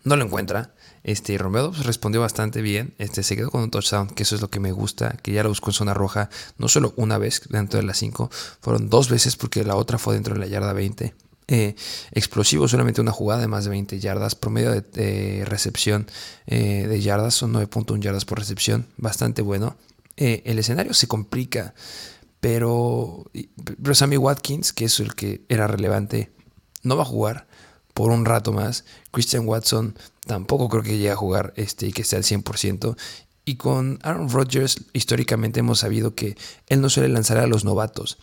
No 0.05 0.15
lo 0.15 0.23
encuentra. 0.23 0.73
Este, 1.03 1.37
Romeo 1.37 1.63
Dobbs 1.63 1.85
respondió 1.85 2.21
bastante 2.21 2.61
bien. 2.61 2.93
Este, 2.99 3.23
se 3.23 3.35
quedó 3.35 3.49
con 3.49 3.63
un 3.63 3.71
touchdown, 3.71 4.07
que 4.07 4.23
eso 4.23 4.35
es 4.35 4.41
lo 4.41 4.49
que 4.49 4.59
me 4.59 4.71
gusta, 4.71 5.17
que 5.21 5.33
ya 5.33 5.43
lo 5.43 5.49
buscó 5.49 5.71
en 5.71 5.73
zona 5.73 5.93
roja, 5.93 6.29
no 6.57 6.67
solo 6.67 6.93
una 6.95 7.17
vez 7.17 7.41
dentro 7.49 7.79
de 7.79 7.85
las 7.85 7.97
cinco, 7.97 8.29
fueron 8.61 8.89
dos 8.89 9.09
veces 9.09 9.35
porque 9.35 9.63
la 9.63 9.75
otra 9.75 9.97
fue 9.97 10.13
dentro 10.13 10.35
de 10.35 10.39
la 10.39 10.47
yarda 10.47 10.73
20. 10.73 11.13
Eh, 11.47 11.75
explosivo, 12.11 12.67
solamente 12.67 13.01
una 13.01 13.11
jugada 13.11 13.41
de 13.41 13.47
más 13.47 13.65
de 13.65 13.71
20 13.71 13.99
yardas, 13.99 14.35
promedio 14.35 14.71
de, 14.71 15.43
recepción 15.45 16.07
eh, 16.47 16.87
de 16.87 17.01
yardas, 17.01 17.33
son 17.33 17.53
9.1 17.53 17.99
yardas 17.99 18.25
por 18.25 18.39
recepción, 18.39 18.87
bastante 18.97 19.41
bueno. 19.41 19.77
Eh, 20.17 20.43
el 20.45 20.59
escenario 20.59 20.93
se 20.93 21.07
complica, 21.07 21.73
pero, 22.39 23.25
pero 23.81 23.95
Sammy 23.95 24.17
Watkins, 24.17 24.71
que 24.71 24.85
es 24.85 24.99
el 24.99 25.15
que 25.15 25.45
era 25.49 25.67
relevante, 25.67 26.31
no 26.83 26.95
va 26.95 27.03
a 27.03 27.07
jugar 27.07 27.47
por 27.95 28.11
un 28.11 28.25
rato 28.25 28.51
más. 28.51 28.85
Christian 29.15 29.47
Watson 29.47 29.95
tampoco 30.27 30.67
creo 30.67 30.83
que 30.83 30.97
llegue 30.97 31.09
a 31.09 31.15
jugar 31.15 31.53
este, 31.55 31.87
y 31.87 31.93
que 31.93 32.01
esté 32.01 32.17
al 32.17 32.23
100%. 32.23 32.97
Y 33.45 33.55
con 33.55 33.97
Aaron 34.03 34.29
Rodgers, 34.29 34.81
históricamente 34.91 35.61
hemos 35.61 35.79
sabido 35.79 36.15
que 36.15 36.35
él 36.67 36.81
no 36.81 36.89
suele 36.89 37.07
lanzar 37.07 37.37
a 37.37 37.47
los 37.47 37.63
novatos, 37.63 38.17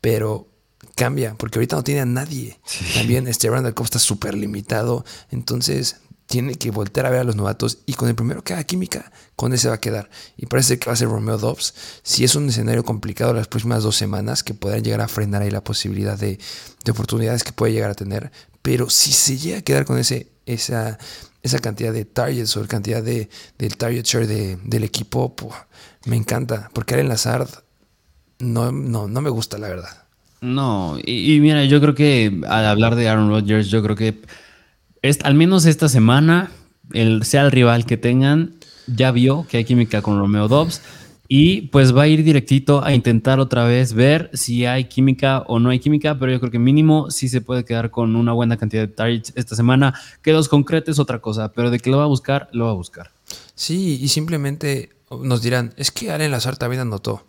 pero 0.00 0.48
cambia, 0.96 1.36
porque 1.36 1.58
ahorita 1.58 1.76
no 1.76 1.84
tiene 1.84 2.00
a 2.00 2.06
nadie. 2.06 2.58
También 2.94 3.28
este 3.28 3.50
Randall 3.50 3.74
Cobb 3.74 3.84
está 3.84 4.00
súper 4.00 4.34
limitado, 4.34 5.04
entonces 5.30 5.98
tiene 6.32 6.54
que 6.54 6.70
volver 6.70 7.04
a 7.04 7.10
ver 7.10 7.20
a 7.20 7.24
los 7.24 7.36
novatos 7.36 7.80
y 7.84 7.92
con 7.92 8.08
el 8.08 8.14
primero 8.14 8.42
que 8.42 8.54
haga 8.54 8.64
química, 8.64 9.12
con 9.36 9.52
ese 9.52 9.68
va 9.68 9.74
a 9.74 9.80
quedar. 9.80 10.08
Y 10.38 10.46
parece 10.46 10.78
que 10.78 10.86
va 10.86 10.94
a 10.94 10.96
ser 10.96 11.08
Romeo 11.08 11.36
Dobbs. 11.36 11.74
Si 12.02 12.24
es 12.24 12.34
un 12.34 12.48
escenario 12.48 12.84
complicado 12.84 13.34
las 13.34 13.48
próximas 13.48 13.82
dos 13.82 13.96
semanas, 13.96 14.42
que 14.42 14.54
podrán 14.54 14.82
llegar 14.82 15.02
a 15.02 15.08
frenar 15.08 15.42
ahí 15.42 15.50
la 15.50 15.62
posibilidad 15.62 16.18
de, 16.18 16.38
oportunidades 16.90 17.44
que 17.44 17.52
puede 17.52 17.74
llegar 17.74 17.90
a 17.90 17.94
tener. 17.94 18.32
Pero 18.62 18.88
si 18.88 19.12
se 19.12 19.36
llega 19.36 19.58
a 19.58 19.60
quedar 19.60 19.84
con 19.84 19.98
ese, 19.98 20.32
esa, 20.46 20.98
esa 21.42 21.58
cantidad 21.58 21.92
de 21.92 22.06
targets 22.06 22.56
o 22.56 22.62
la 22.62 22.66
cantidad 22.66 23.02
de, 23.02 23.28
del 23.58 23.76
target 23.76 24.06
share 24.06 24.26
del 24.26 24.84
equipo, 24.84 25.36
me 26.06 26.16
encanta. 26.16 26.70
Porque 26.72 26.94
Aaron 26.94 27.10
Lazard 27.10 27.50
no, 28.38 28.72
no, 28.72 29.06
no 29.06 29.20
me 29.20 29.28
gusta, 29.28 29.58
la 29.58 29.68
verdad. 29.68 30.04
No, 30.40 30.96
y, 31.04 31.38
mira, 31.40 31.66
yo 31.66 31.78
creo 31.82 31.94
que 31.94 32.40
al 32.48 32.64
hablar 32.64 32.96
de 32.96 33.10
Aaron 33.10 33.28
Rodgers, 33.28 33.68
yo 33.68 33.82
creo 33.82 33.96
que 33.96 34.22
al 35.24 35.34
menos 35.34 35.66
esta 35.66 35.88
semana, 35.88 36.50
el, 36.92 37.24
sea 37.24 37.42
el 37.42 37.50
rival 37.50 37.86
que 37.86 37.96
tengan, 37.96 38.54
ya 38.86 39.10
vio 39.10 39.46
que 39.48 39.58
hay 39.58 39.64
química 39.64 40.02
con 40.02 40.18
Romeo 40.18 40.48
Dobbs 40.48 40.82
y 41.34 41.62
pues 41.68 41.96
va 41.96 42.02
a 42.02 42.08
ir 42.08 42.24
directito 42.24 42.84
a 42.84 42.92
intentar 42.92 43.40
otra 43.40 43.64
vez 43.64 43.94
ver 43.94 44.28
si 44.34 44.66
hay 44.66 44.84
química 44.84 45.44
o 45.46 45.58
no 45.58 45.70
hay 45.70 45.78
química, 45.78 46.18
pero 46.18 46.30
yo 46.30 46.38
creo 46.40 46.52
que 46.52 46.58
mínimo 46.58 47.10
sí 47.10 47.26
se 47.26 47.40
puede 47.40 47.64
quedar 47.64 47.90
con 47.90 48.16
una 48.16 48.34
buena 48.34 48.58
cantidad 48.58 48.82
de 48.82 48.88
targets 48.88 49.32
esta 49.34 49.56
semana. 49.56 49.94
Que 50.20 50.32
los 50.32 50.50
concretos 50.50 50.98
otra 50.98 51.20
cosa, 51.20 51.50
pero 51.52 51.70
de 51.70 51.78
que 51.78 51.88
lo 51.88 51.96
va 51.96 52.04
a 52.04 52.08
buscar, 52.08 52.50
lo 52.52 52.66
va 52.66 52.72
a 52.72 52.74
buscar. 52.74 53.12
Sí, 53.54 53.98
y 53.98 54.08
simplemente 54.08 54.90
nos 55.22 55.40
dirán, 55.40 55.72
es 55.78 55.90
que 55.90 56.10
Allen 56.10 56.30
Lazar 56.30 56.58
también 56.58 56.82
anotó. 56.82 57.24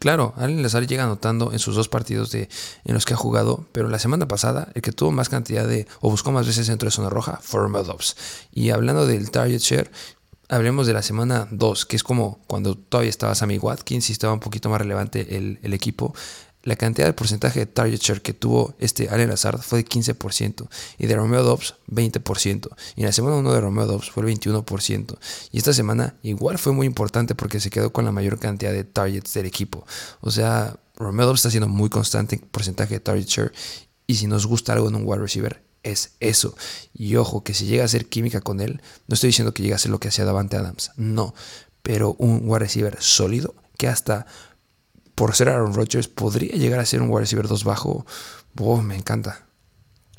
Claro, 0.00 0.34
Allen 0.36 0.62
Lazar 0.62 0.86
llega 0.86 1.04
anotando 1.04 1.52
en 1.52 1.58
sus 1.58 1.74
dos 1.74 1.88
partidos 1.88 2.30
de, 2.30 2.48
en 2.84 2.94
los 2.94 3.04
que 3.04 3.14
ha 3.14 3.16
jugado, 3.16 3.66
pero 3.72 3.88
la 3.88 3.98
semana 3.98 4.28
pasada 4.28 4.68
el 4.74 4.82
que 4.82 4.92
tuvo 4.92 5.10
más 5.10 5.28
cantidad 5.28 5.66
de, 5.66 5.86
o 6.00 6.10
buscó 6.10 6.30
más 6.30 6.46
veces 6.46 6.66
dentro 6.66 6.86
de 6.86 6.92
zona 6.92 7.10
roja, 7.10 7.40
fue 7.42 7.60
Dobbs. 7.68 8.16
Y 8.52 8.70
hablando 8.70 9.06
del 9.06 9.30
target 9.30 9.58
share, 9.58 9.90
hablemos 10.48 10.86
de 10.86 10.92
la 10.92 11.02
semana 11.02 11.48
2, 11.50 11.86
que 11.86 11.96
es 11.96 12.02
como 12.02 12.40
cuando 12.46 12.76
todavía 12.76 13.10
estaba 13.10 13.34
Sammy 13.34 13.58
Watkins 13.58 14.08
y 14.08 14.12
estaba 14.12 14.32
un 14.32 14.40
poquito 14.40 14.68
más 14.68 14.80
relevante 14.80 15.36
el, 15.36 15.58
el 15.62 15.74
equipo 15.74 16.14
la 16.62 16.76
cantidad 16.76 17.06
de 17.06 17.12
porcentaje 17.12 17.60
de 17.60 17.66
target 17.66 18.00
share 18.00 18.20
que 18.20 18.34
tuvo 18.34 18.74
este 18.78 19.08
Allen 19.08 19.30
Lazard 19.30 19.60
fue 19.60 19.82
de 19.82 19.88
15% 19.88 20.68
y 20.98 21.06
de 21.06 21.16
Romeo 21.16 21.42
Dobbs 21.42 21.76
20%. 21.90 22.68
Y 22.96 23.00
en 23.00 23.06
la 23.06 23.12
semana 23.12 23.36
1 23.36 23.52
de 23.52 23.60
Romeo 23.60 23.86
Dobbs 23.86 24.10
fue 24.10 24.28
el 24.28 24.38
21%. 24.38 25.18
Y 25.52 25.58
esta 25.58 25.72
semana 25.72 26.14
igual 26.22 26.58
fue 26.58 26.72
muy 26.72 26.86
importante 26.86 27.34
porque 27.34 27.60
se 27.60 27.70
quedó 27.70 27.92
con 27.92 28.04
la 28.04 28.12
mayor 28.12 28.38
cantidad 28.38 28.72
de 28.72 28.84
targets 28.84 29.34
del 29.34 29.46
equipo. 29.46 29.86
O 30.20 30.30
sea, 30.30 30.76
Romeo 30.96 31.26
Dobbs 31.26 31.40
está 31.40 31.50
siendo 31.50 31.68
muy 31.68 31.88
constante 31.90 32.36
en 32.36 32.42
porcentaje 32.42 32.94
de 32.94 33.00
target 33.00 33.26
share. 33.26 33.52
Y 34.06 34.16
si 34.16 34.26
nos 34.26 34.46
gusta 34.46 34.72
algo 34.72 34.88
en 34.88 34.96
un 34.96 35.02
wide 35.04 35.20
receiver, 35.20 35.62
es 35.82 36.12
eso. 36.20 36.56
Y 36.92 37.16
ojo, 37.16 37.44
que 37.44 37.54
si 37.54 37.66
llega 37.66 37.82
a 37.82 37.86
hacer 37.86 38.06
química 38.06 38.40
con 38.40 38.60
él, 38.60 38.82
no 39.06 39.14
estoy 39.14 39.28
diciendo 39.28 39.54
que 39.54 39.62
llegue 39.62 39.74
a 39.74 39.78
ser 39.78 39.90
lo 39.90 40.00
que 40.00 40.08
hacía 40.08 40.24
Davante 40.24 40.56
Adams, 40.56 40.90
no. 40.96 41.34
Pero 41.82 42.14
un 42.18 42.40
wide 42.44 42.60
receiver 42.60 42.96
sólido 43.00 43.54
que 43.76 43.88
hasta 43.88 44.26
por 45.18 45.34
ser 45.34 45.48
Aaron 45.48 45.74
Rodgers, 45.74 46.06
podría 46.06 46.52
llegar 46.52 46.78
a 46.78 46.86
ser 46.86 47.02
un 47.02 47.10
wide 47.10 47.22
receiver 47.22 47.48
2 47.48 47.64
bajo. 47.64 48.06
me 48.84 48.94
encanta. 48.94 49.44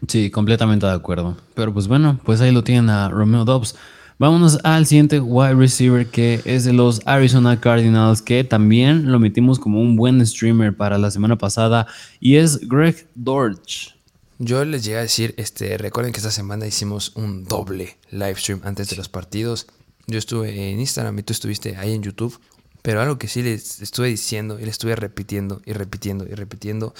Sí, 0.10 0.30
completamente 0.30 0.86
de 0.86 0.92
acuerdo. 0.92 1.38
Pero 1.56 1.74
pues 1.74 1.88
bueno, 1.88 2.20
pues 2.26 2.42
ahí 2.42 2.52
lo 2.52 2.66
tienen 2.66 2.90
a 2.90 3.08
Romeo 3.08 3.46
Dobbs. 3.46 3.76
Vámonos 4.18 4.60
al 4.66 4.86
siguiente 4.86 5.22
wide 5.22 5.56
receiver 5.56 6.06
que 6.06 6.42
es 6.44 6.66
de 6.66 6.74
los 6.74 7.02
Arizona 7.06 7.62
Cardinals, 7.62 8.22
que 8.22 8.44
también 8.44 9.10
lo 9.10 9.20
metimos 9.20 9.58
como 9.58 9.80
un 9.80 9.96
buen 9.96 10.26
streamer 10.28 10.76
para 10.76 10.98
la 10.98 11.12
semana 11.12 11.38
pasada, 11.38 11.88
y 12.20 12.36
es 12.36 12.68
Greg 12.68 13.08
Dortch. 13.16 13.96
Yo 14.38 14.66
les 14.66 14.84
llegué 14.84 14.98
a 14.98 15.02
decir, 15.02 15.34
este, 15.38 15.78
recuerden 15.78 16.12
que 16.12 16.20
esta 16.20 16.32
semana 16.32 16.68
hicimos 16.68 17.16
un 17.16 17.46
doble 17.46 17.98
live 18.12 18.36
stream 18.36 18.60
antes 18.66 18.90
de 18.90 18.98
los 18.98 19.08
partidos. 19.08 19.68
Yo 20.08 20.20
estuve 20.20 20.72
en 20.72 20.82
Instagram 20.82 21.18
y 21.20 21.24
tú 21.24 21.32
estuviste 21.32 21.78
ahí 21.78 21.94
en 21.94 22.04
YouTube. 22.04 22.38
Pero 22.82 23.02
algo 23.02 23.18
que 23.18 23.28
sí 23.28 23.44
les 23.44 23.82
estuve 23.82 24.08
diciendo 24.08 24.58
y 24.60 24.64
les 24.64 24.72
estuve 24.72 24.96
repitiendo 24.96 25.62
y 25.66 25.74
repitiendo 25.74 26.26
y 26.26 26.34
repitiendo, 26.34 26.94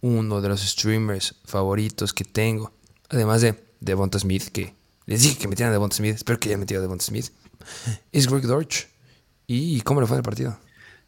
uno 0.00 0.40
de 0.40 0.48
los 0.48 0.60
streamers 0.60 1.34
favoritos 1.44 2.12
que 2.12 2.24
tengo, 2.24 2.72
además 3.08 3.40
de 3.40 3.62
Devonta 3.80 4.18
Smith, 4.18 4.44
que 4.48 4.74
les 5.06 5.22
dije 5.22 5.38
que 5.38 5.48
metieran 5.48 5.70
a 5.70 5.72
Devonta 5.72 5.96
Smith, 5.96 6.14
espero 6.14 6.38
que 6.38 6.48
hayan 6.48 6.60
metido 6.60 6.80
a 6.80 6.82
Devonta 6.82 7.04
Smith, 7.04 7.26
es 8.12 8.28
Greg 8.28 8.46
Dortch. 8.46 8.86
¿Y 9.46 9.80
cómo 9.80 10.00
le 10.00 10.06
fue 10.06 10.16
en 10.16 10.18
el 10.18 10.24
partido? 10.24 10.58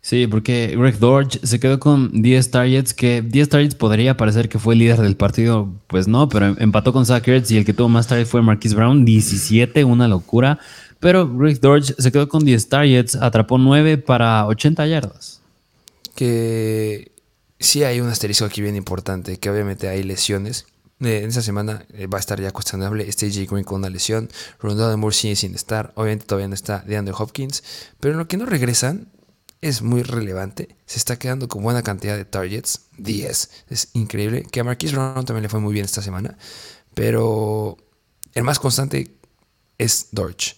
Sí, 0.03 0.27
porque 0.27 0.75
Greg 0.79 0.99
Dortch 0.99 1.39
se 1.43 1.61
quedó 1.61 1.79
con 1.79 2.23
10 2.23 2.51
targets, 2.51 2.95
que 2.95 3.21
10 3.21 3.49
targets 3.51 3.75
podría 3.75 4.17
parecer 4.17 4.49
que 4.49 4.59
fue 4.59 4.73
el 4.73 4.81
líder 4.81 5.01
del 5.03 5.15
partido, 5.15 5.69
pues 5.89 6.09
no, 6.09 6.29
pero 6.31 6.57
empató 6.59 6.95
con 6.95 7.05
Zach 7.05 7.27
Ertz 7.29 7.51
y 7.51 7.59
el 7.59 7.67
que 7.67 7.75
tuvo 7.75 7.91
más 7.91 8.07
targets 8.07 8.31
fue 8.31 8.41
Marquise 8.41 8.75
Brown, 8.75 9.05
17, 9.05 9.85
una 9.85 10.09
locura. 10.09 10.59
Pero 11.01 11.29
Greg 11.35 11.61
Dortch 11.61 11.95
se 11.99 12.13
quedó 12.13 12.29
con 12.29 12.45
10 12.45 12.69
targets, 12.69 13.17
atrapó 13.17 13.59
9 13.59 13.99
para 13.99 14.47
80 14.47 14.87
yardas. 14.87 15.41
Que 16.15 17.13
sí 17.59 17.83
hay 17.85 18.01
un 18.01 18.09
asterisco 18.09 18.45
aquí 18.45 18.61
bien 18.61 18.77
importante, 18.77 19.39
que 19.39 19.51
obviamente 19.51 19.89
hay 19.89 20.03
lesiones. 20.03 20.67
Eh, 21.01 21.23
en 21.23 21.31
esa 21.31 21.41
semana 21.41 21.87
eh, 21.95 22.07
va 22.07 22.19
a 22.19 22.21
estar 22.21 22.39
ya 22.39 22.51
cuestionable 22.51 23.09
este 23.09 23.31
J. 23.31 23.51
Green 23.51 23.65
con 23.65 23.79
una 23.79 23.89
lesión. 23.89 24.29
Rondado 24.61 24.91
de 24.91 24.97
Moore 24.97 25.17
sigue 25.17 25.37
sin 25.37 25.55
estar. 25.55 25.93
Obviamente 25.95 26.27
todavía 26.27 26.49
no 26.49 26.55
está 26.55 26.85
DeAndre 26.87 27.15
Hopkins. 27.17 27.65
Pero 27.99 28.13
en 28.13 28.19
lo 28.19 28.29
que 28.29 28.37
no 28.37 28.45
regresan 28.45 29.09
es 29.63 29.81
muy 29.81 30.03
relevante. 30.03 30.77
Se 30.85 30.99
está 30.99 31.19
quedando 31.19 31.49
con 31.49 31.63
buena 31.63 31.83
cantidad 31.83 32.17
de 32.17 32.27
targets. 32.27 32.83
10. 32.99 33.51
Es 33.71 33.89
increíble. 33.95 34.47
Que 34.51 34.61
a 34.61 34.65
Marquise 34.65 34.95
Brown 34.95 35.25
también 35.25 35.45
le 35.45 35.49
fue 35.49 35.61
muy 35.61 35.73
bien 35.73 35.87
esta 35.87 36.03
semana. 36.03 36.37
Pero 36.93 37.79
el 38.35 38.45
más 38.45 38.59
constante 38.59 39.17
es 39.79 40.09
Dorch. 40.13 40.57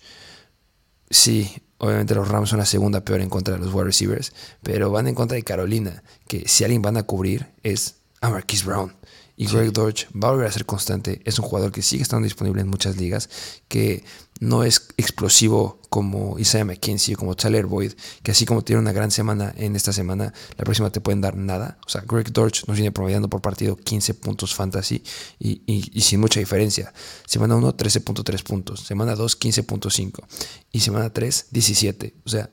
Sí, 1.12 1.62
obviamente 1.76 2.14
los 2.14 2.26
Rams 2.26 2.48
son 2.48 2.58
la 2.58 2.64
segunda 2.64 3.04
peor 3.04 3.20
en 3.20 3.28
contra 3.28 3.54
de 3.54 3.60
los 3.60 3.72
wide 3.72 3.84
receivers. 3.84 4.32
Pero 4.62 4.90
van 4.90 5.06
en 5.06 5.14
contra 5.14 5.36
de 5.36 5.42
Carolina. 5.42 6.02
Que 6.26 6.48
si 6.48 6.64
alguien 6.64 6.80
van 6.80 6.96
a 6.96 7.02
cubrir 7.02 7.48
es 7.62 7.96
a 8.22 8.30
Marquise 8.30 8.64
Brown. 8.64 8.96
Y 9.36 9.46
Greg 9.46 9.72
Dortch 9.72 10.06
va 10.12 10.28
a 10.28 10.30
volver 10.32 10.46
a 10.46 10.52
ser 10.52 10.64
constante. 10.64 11.20
Es 11.24 11.38
un 11.38 11.44
jugador 11.44 11.70
que 11.70 11.82
sigue 11.82 12.02
estando 12.02 12.24
disponible 12.24 12.62
en 12.62 12.68
muchas 12.68 12.96
ligas, 12.96 13.28
que 13.68 14.04
no 14.43 14.64
es 14.64 14.88
explosivo 14.97 15.78
como 15.88 16.36
Isaiah 16.36 16.64
McKenzie 16.64 17.14
o 17.14 17.18
como 17.18 17.36
Tyler 17.36 17.64
Boyd, 17.64 17.93
que 18.24 18.32
así 18.32 18.45
como 18.45 18.62
tiene 18.62 18.82
una 18.82 18.90
gran 18.90 19.12
semana 19.12 19.55
en 19.57 19.76
esta 19.76 19.93
semana, 19.93 20.34
la 20.57 20.64
próxima 20.64 20.90
te 20.90 21.01
pueden 21.01 21.20
dar 21.20 21.36
nada. 21.36 21.78
O 21.86 21.88
sea, 21.88 22.03
Greg 22.05 22.32
Dortch 22.32 22.64
nos 22.66 22.76
viene 22.76 22.90
promediando 22.90 23.28
por 23.28 23.40
partido 23.40 23.76
15 23.76 24.14
puntos 24.14 24.53
fantasy 24.53 25.05
y, 25.38 26.01
sin 26.01 26.18
mucha 26.18 26.40
diferencia. 26.40 26.93
Semana 27.24 27.55
1, 27.55 27.76
13.3 27.76 28.43
puntos. 28.43 28.80
Semana 28.80 29.14
2, 29.14 29.38
15.5. 29.38 30.24
Y 30.72 30.80
semana 30.80 31.11
3, 31.11 31.47
17. 31.53 32.14
O 32.24 32.28
sea, 32.28 32.51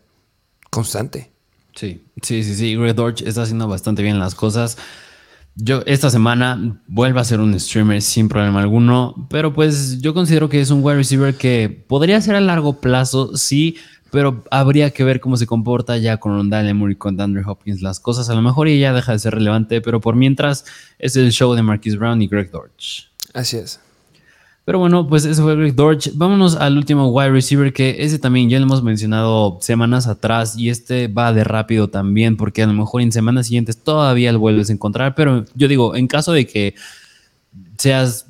constante. 0.69 1.31
Sí, 1.73 2.03
sí, 2.21 2.43
sí, 2.43 2.53
sí. 2.53 2.75
Greg 2.75 2.93
Dortch 2.93 3.23
está 3.23 3.41
haciendo 3.41 3.67
bastante 3.67 4.03
bien 4.03 4.19
las 4.19 4.35
cosas. 4.35 4.77
Yo 5.61 5.83
esta 5.85 6.09
semana 6.09 6.81
vuelvo 6.87 7.19
a 7.19 7.23
ser 7.25 7.41
un 7.41 7.59
streamer 7.59 8.01
sin 8.01 8.29
problema 8.29 8.61
alguno, 8.61 9.27
pero 9.29 9.53
pues 9.53 9.99
yo 9.99 10.13
considero 10.13 10.47
que 10.47 10.61
es 10.61 10.71
un 10.71 10.81
wide 10.81 10.95
receiver 10.95 11.35
que 11.35 11.83
podría 11.87 12.21
ser 12.21 12.35
a 12.35 12.39
largo 12.39 12.79
plazo, 12.79 13.35
sí, 13.35 13.75
pero 14.09 14.45
habría 14.51 14.91
que 14.91 15.03
ver 15.03 15.19
cómo 15.19 15.35
se 15.35 15.47
comporta 15.47 15.97
ya 15.97 16.15
con 16.17 16.31
Rondale 16.31 16.69
Emory 16.69 16.95
con 16.95 17.19
Andrew 17.19 17.43
Hopkins 17.45 17.81
las 17.81 17.99
cosas. 17.99 18.29
A 18.29 18.35
lo 18.35 18.41
mejor 18.41 18.69
ya 18.69 18.93
deja 18.93 19.11
de 19.11 19.19
ser 19.19 19.33
relevante, 19.33 19.81
pero 19.81 19.99
por 19.99 20.15
mientras 20.15 20.63
es 20.97 21.17
el 21.17 21.31
show 21.33 21.53
de 21.53 21.61
Marquis 21.61 21.97
Brown 21.97 22.21
y 22.21 22.27
Greg 22.27 22.51
Dortch. 22.51 23.09
Así 23.33 23.57
es. 23.57 23.81
Pero 24.69 24.77
bueno, 24.77 25.07
pues 25.07 25.25
eso 25.25 25.41
fue 25.41 25.55
Greg 25.55 25.73
Dortch. 25.73 26.11
Vámonos 26.13 26.55
al 26.55 26.77
último 26.77 27.07
wide 27.07 27.31
receiver, 27.31 27.73
que 27.73 28.03
ese 28.03 28.19
también 28.19 28.51
ya 28.51 28.59
lo 28.59 28.65
hemos 28.65 28.83
mencionado 28.83 29.57
semanas 29.61 30.05
atrás 30.05 30.55
y 30.55 30.69
este 30.69 31.07
va 31.07 31.33
de 31.33 31.43
rápido 31.43 31.87
también, 31.87 32.37
porque 32.37 32.61
a 32.61 32.67
lo 32.67 32.73
mejor 32.73 33.01
en 33.01 33.11
semanas 33.11 33.47
siguientes 33.47 33.77
todavía 33.77 34.31
lo 34.31 34.37
vuelves 34.37 34.69
a 34.69 34.73
encontrar. 34.73 35.15
Pero 35.15 35.43
yo 35.55 35.67
digo, 35.67 35.95
en 35.95 36.05
caso 36.05 36.33
de 36.33 36.45
que 36.45 36.75
seas, 37.79 38.27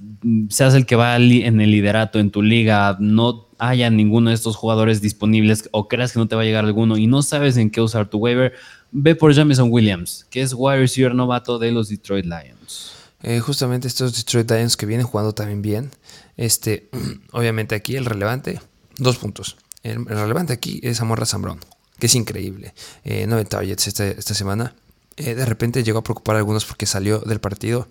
seas 0.47 0.75
el 0.75 0.85
que 0.85 0.95
va 0.95 1.17
en 1.17 1.59
el 1.59 1.71
liderato 1.71 2.19
en 2.19 2.31
tu 2.31 2.41
liga, 2.41 2.95
no 3.01 3.49
haya 3.57 3.89
ninguno 3.89 4.29
de 4.29 4.35
estos 4.35 4.55
jugadores 4.55 5.01
disponibles 5.01 5.67
o 5.73 5.89
creas 5.89 6.13
que 6.13 6.19
no 6.19 6.29
te 6.29 6.37
va 6.37 6.43
a 6.43 6.45
llegar 6.45 6.63
alguno 6.63 6.95
y 6.95 7.05
no 7.05 7.21
sabes 7.21 7.57
en 7.57 7.69
qué 7.69 7.81
usar 7.81 8.09
tu 8.09 8.17
waiver, 8.17 8.53
ve 8.93 9.13
por 9.13 9.33
Jameson 9.33 9.67
Williams, 9.69 10.25
que 10.29 10.41
es 10.41 10.53
wide 10.55 10.79
receiver 10.79 11.13
novato 11.13 11.59
de 11.59 11.73
los 11.73 11.89
Detroit 11.89 12.23
Lions. 12.23 12.93
Eh, 13.23 13.41
justamente 13.41 13.89
estos 13.89 14.15
Detroit 14.15 14.49
Lions 14.49 14.77
que 14.77 14.85
vienen 14.85 15.05
jugando 15.05 15.33
también 15.33 15.61
bien. 15.61 15.91
Este, 16.39 16.89
obviamente 17.33 17.75
aquí 17.75 17.97
el 17.97 18.05
relevante, 18.05 18.61
dos 18.95 19.17
puntos. 19.17 19.57
El, 19.83 20.05
relevante 20.05 20.53
aquí 20.53 20.79
es 20.83 21.01
Amorra 21.01 21.25
Zambrón, 21.25 21.59
que 21.99 22.05
es 22.05 22.15
increíble. 22.15 22.73
Eh, 23.03 23.25
nueve 23.27 23.43
targets 23.43 23.87
esta, 23.87 24.33
semana. 24.33 24.73
Eh, 25.17 25.35
de 25.35 25.45
repente 25.45 25.83
llegó 25.83 25.99
a 25.99 26.03
preocupar 26.03 26.37
a 26.37 26.39
algunos 26.39 26.63
porque 26.63 26.85
salió 26.85 27.19
del 27.19 27.41
partido 27.41 27.89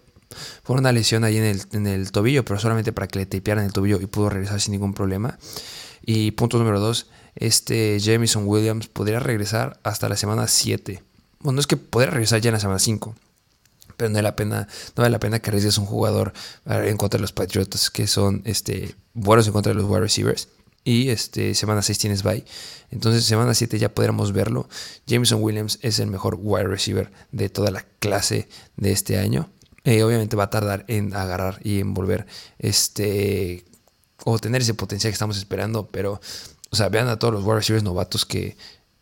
por 0.63 0.79
una 0.79 0.93
lesión 0.93 1.25
ahí 1.25 1.37
en 1.37 1.45
el, 1.45 1.63
en 1.73 1.87
el 1.87 2.11
tobillo, 2.11 2.43
pero 2.43 2.59
solamente 2.59 2.91
para 2.91 3.07
que 3.07 3.19
le 3.19 3.27
tapearan 3.27 3.67
el 3.67 3.73
tobillo 3.75 4.01
y 4.01 4.07
pudo 4.07 4.31
regresar 4.31 4.63
sin 4.63 4.73
ningún 4.73 4.95
problema. 4.95 5.39
Y 6.01 6.31
punto 6.31 6.57
número 6.57 6.81
dos, 6.81 7.09
este 7.35 7.99
Jamison 8.01 8.45
Williams 8.47 8.89
podría 8.89 9.21
regresar 9.21 9.79
hasta 9.83 10.09
la 10.09 10.17
semana 10.17 10.49
7. 10.49 11.03
Bueno, 11.41 11.61
es 11.61 11.67
que 11.67 11.77
podría 11.77 12.13
regresar 12.13 12.41
ya 12.41 12.49
en 12.49 12.55
la 12.55 12.61
semana 12.61 12.79
5 12.79 13.15
pero 13.99 14.09
no 14.09 14.15
vale 14.15 14.23
la 14.23 14.37
pena, 14.37 14.69
no 14.97 15.03
vale 15.03 15.11
la 15.11 15.21
pena 15.21 15.41
que 15.41 15.51
arriesgues 15.51 15.77
un 15.77 15.85
jugador 15.85 16.33
en 16.65 16.97
contra 16.97 17.19
de 17.19 17.23
los 17.23 17.33
Patriotas 17.33 17.91
que 17.91 18.07
son 18.07 18.43
este, 18.47 18.95
buenos 19.13 19.47
en 19.49 19.53
contra 19.53 19.75
de 19.75 19.79
los 19.79 19.91
wide 19.91 20.01
receivers. 20.01 20.49
Y 20.85 21.11
este, 21.11 21.55
semana 21.55 21.83
6 21.83 21.99
tienes 21.99 22.23
bye. 22.23 22.45
Entonces, 22.91 23.25
semana 23.25 23.53
7 23.53 23.79
ya 23.79 23.93
podríamos 23.93 24.33
verlo. 24.33 24.69
Jameson 25.07 25.43
Williams 25.43 25.79
es 25.83 25.99
el 25.99 26.07
mejor 26.07 26.39
wide 26.41 26.69
receiver 26.69 27.11
de 27.33 27.51
toda 27.51 27.71
la 27.71 27.85
clase 27.99 28.49
de 28.77 28.93
este 28.93 29.19
año. 29.19 29.51
Eh, 29.85 30.03
obviamente 30.03 30.37
va 30.37 30.45
a 30.45 30.51
tardar 30.51 30.85
en 30.89 31.15
agarrar 31.15 31.61
y 31.63 31.81
en 31.81 31.93
volver 31.93 32.27
este, 32.59 33.65
o 34.25 34.39
tener 34.39 34.63
ese 34.63 34.75
potencial 34.75 35.11
que 35.11 35.15
estamos 35.15 35.37
esperando. 35.37 35.89
Pero, 35.89 36.21
o 36.71 36.77
sea, 36.77 36.89
vean 36.89 37.09
a 37.09 37.19
todos 37.19 37.35
los 37.35 37.45
wide 37.45 37.57
receivers 37.57 37.83
novatos 37.83 38.25
que 38.25 38.57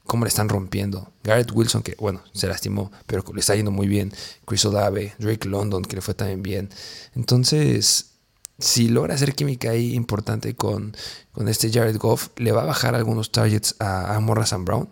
cómo 0.07 0.24
le 0.24 0.28
están 0.28 0.48
rompiendo. 0.48 1.12
Garrett 1.22 1.50
Wilson, 1.52 1.82
que 1.82 1.96
bueno, 1.98 2.22
se 2.32 2.46
lastimó, 2.46 2.90
pero 3.07 3.24
le 3.32 3.40
está 3.40 3.54
yendo 3.54 3.70
muy 3.70 3.88
bien. 3.88 4.12
Chris 4.46 4.64
Olave, 4.64 5.14
Drake 5.18 5.48
London, 5.48 5.82
que 5.82 5.96
le 5.96 6.02
fue 6.02 6.14
también 6.14 6.42
bien. 6.42 6.70
Entonces, 7.14 8.12
si 8.59 8.88
logra 8.88 9.14
hacer 9.14 9.34
química 9.34 9.70
ahí 9.70 9.94
importante 9.94 10.54
con, 10.54 10.96
con 11.32 11.48
este 11.48 11.70
Jared 11.70 11.98
Goff, 11.98 12.28
le 12.36 12.52
va 12.52 12.62
a 12.62 12.66
bajar 12.66 12.94
algunos 12.94 13.32
targets 13.32 13.74
a, 13.78 14.14
a 14.14 14.20
Morrison 14.20 14.64
Brown. 14.64 14.88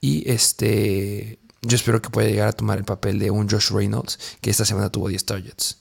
Y 0.00 0.30
este, 0.30 1.38
yo 1.62 1.76
espero 1.76 2.00
que 2.02 2.10
pueda 2.10 2.28
llegar 2.28 2.48
a 2.48 2.52
tomar 2.52 2.78
el 2.78 2.84
papel 2.84 3.18
de 3.18 3.30
un 3.30 3.48
Josh 3.48 3.70
Reynolds, 3.70 4.18
que 4.40 4.50
esta 4.50 4.64
semana 4.64 4.90
tuvo 4.90 5.08
10 5.08 5.24
targets. 5.24 5.78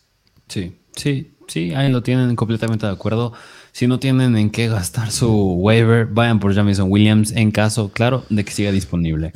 Sí, 0.48 0.78
sí, 0.96 1.36
sí, 1.48 1.74
ahí 1.74 1.92
lo 1.92 2.02
tienen 2.02 2.36
completamente 2.36 2.86
de 2.86 2.92
acuerdo. 2.92 3.34
Si 3.78 3.86
no 3.86 4.00
tienen 4.00 4.36
en 4.36 4.50
qué 4.50 4.68
gastar 4.70 5.12
su 5.12 5.30
waiver, 5.30 6.08
vayan 6.08 6.40
por 6.40 6.52
Jamison 6.52 6.92
Williams 6.92 7.32
en 7.32 7.52
caso, 7.52 7.92
claro, 7.94 8.26
de 8.28 8.44
que 8.44 8.52
siga 8.52 8.72
disponible. 8.72 9.34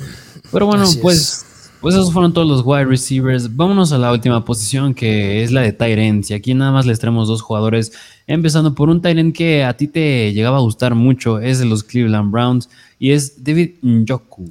Pero 0.51 0.65
bueno, 0.65 0.83
pues, 0.99 1.45
pues 1.79 1.93
esos 1.93 2.11
fueron 2.11 2.33
todos 2.33 2.47
los 2.47 2.63
wide 2.65 2.85
receivers. 2.85 3.55
Vámonos 3.55 3.91
a 3.91 3.99
la 3.99 4.11
última 4.11 4.43
posición 4.43 4.95
que 4.95 5.43
es 5.43 5.51
la 5.51 5.61
de 5.61 5.73
Tyrants. 5.73 6.31
Y 6.31 6.33
aquí 6.33 6.55
nada 6.55 6.71
más 6.71 6.87
les 6.87 6.97
traemos 6.97 7.27
dos 7.27 7.43
jugadores, 7.43 7.91
empezando 8.25 8.73
por 8.73 8.89
un 8.89 8.99
Tyrant 8.99 9.35
que 9.35 9.63
a 9.63 9.77
ti 9.77 9.87
te 9.87 10.33
llegaba 10.33 10.57
a 10.57 10.61
gustar 10.61 10.95
mucho, 10.95 11.37
es 11.37 11.59
de 11.59 11.65
los 11.65 11.83
Cleveland 11.83 12.31
Browns 12.31 12.67
y 12.97 13.11
es 13.11 13.43
David 13.43 13.75
Njoku. 13.83 14.49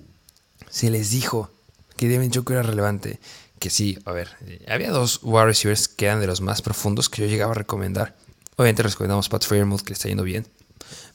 Se 0.68 0.88
les 0.88 1.11
dijo 1.11 1.51
que 1.97 2.09
David 2.09 2.28
Njoku 2.28 2.53
era 2.53 2.62
relevante. 2.62 3.18
Que 3.59 3.70
sí, 3.70 3.99
a 4.05 4.12
ver, 4.12 4.28
había 4.68 4.93
dos 4.93 5.18
wide 5.24 5.47
receivers 5.47 5.88
que 5.88 6.05
eran 6.05 6.20
de 6.20 6.28
los 6.28 6.41
más 6.41 6.62
profundos 6.62 7.09
que 7.09 7.22
yo 7.22 7.28
llegaba 7.28 7.51
a 7.51 7.57
recomendar. 7.57 8.20
Obviamente 8.61 8.83
recomendamos 8.83 9.27
Pat 9.31 9.43
Fairmouth, 9.43 9.81
que 9.81 9.89
le 9.89 9.95
está 9.95 10.09
yendo 10.09 10.23
bien. 10.23 10.47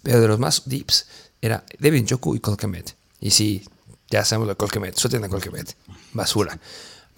Pero 0.01 0.19
de 0.19 0.27
los 0.27 0.39
más 0.39 0.63
deeps 0.65 1.05
era 1.39 1.63
Devin 1.77 2.07
Joku 2.07 2.35
y 2.35 2.39
Colquemet. 2.39 2.95
Y 3.21 3.29
sí, 3.29 3.63
ya 4.09 4.25
sabemos 4.25 4.47
de 4.47 4.55
Colquemet. 4.55 4.97
Suelten 4.97 5.23
a 5.25 5.29
Colquemet. 5.29 5.75
Basura. 6.13 6.57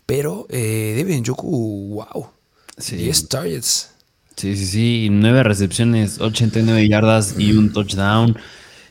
Pero 0.06 0.46
eh, 0.50 0.96
Devin 0.98 1.24
Joku, 1.24 2.04
wow. 2.12 2.28
10 2.76 3.30
targets. 3.30 3.92
Sí, 4.36 4.58
sí, 4.58 4.66
sí. 4.66 5.08
9 5.10 5.44
recepciones, 5.44 6.20
89 6.20 6.90
yardas 6.90 7.36
y 7.38 7.54
un 7.54 7.72
touchdown. 7.72 8.38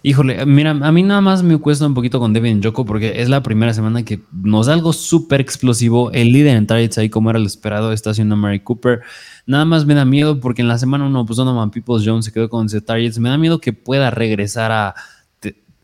Híjole, 0.02 0.46
mira, 0.46 0.70
a 0.70 0.92
mí 0.92 1.02
nada 1.02 1.20
más 1.20 1.42
me 1.42 1.58
cuesta 1.58 1.84
un 1.84 1.92
poquito 1.92 2.18
con 2.18 2.32
Devin 2.32 2.62
Joko 2.62 2.86
porque 2.86 3.20
es 3.20 3.28
la 3.28 3.42
primera 3.42 3.74
semana 3.74 4.04
que 4.04 4.20
nos 4.32 4.68
da 4.68 4.72
algo 4.72 4.94
súper 4.94 5.42
explosivo. 5.42 6.12
El 6.12 6.32
líder 6.32 6.56
en 6.56 6.66
targets 6.66 6.96
ahí, 6.96 7.10
como 7.10 7.28
era 7.28 7.38
lo 7.38 7.46
esperado, 7.46 7.92
está 7.92 8.10
haciendo 8.10 8.36
Mary 8.36 8.60
Cooper. 8.60 9.00
Nada 9.46 9.64
más 9.64 9.86
me 9.86 9.94
da 9.94 10.04
miedo 10.04 10.40
porque 10.40 10.62
en 10.62 10.68
la 10.68 10.76
semana 10.76 11.06
1, 11.06 11.24
pues 11.24 11.36
Donovan 11.36 11.70
Peoples 11.70 12.02
Jones 12.04 12.24
se 12.24 12.32
quedó 12.32 12.50
con 12.50 12.66
ese 12.66 12.80
targets. 12.80 13.18
Me 13.18 13.28
da 13.28 13.38
miedo 13.38 13.60
que 13.60 13.72
pueda 13.72 14.10
regresar 14.10 14.72
a, 14.72 14.94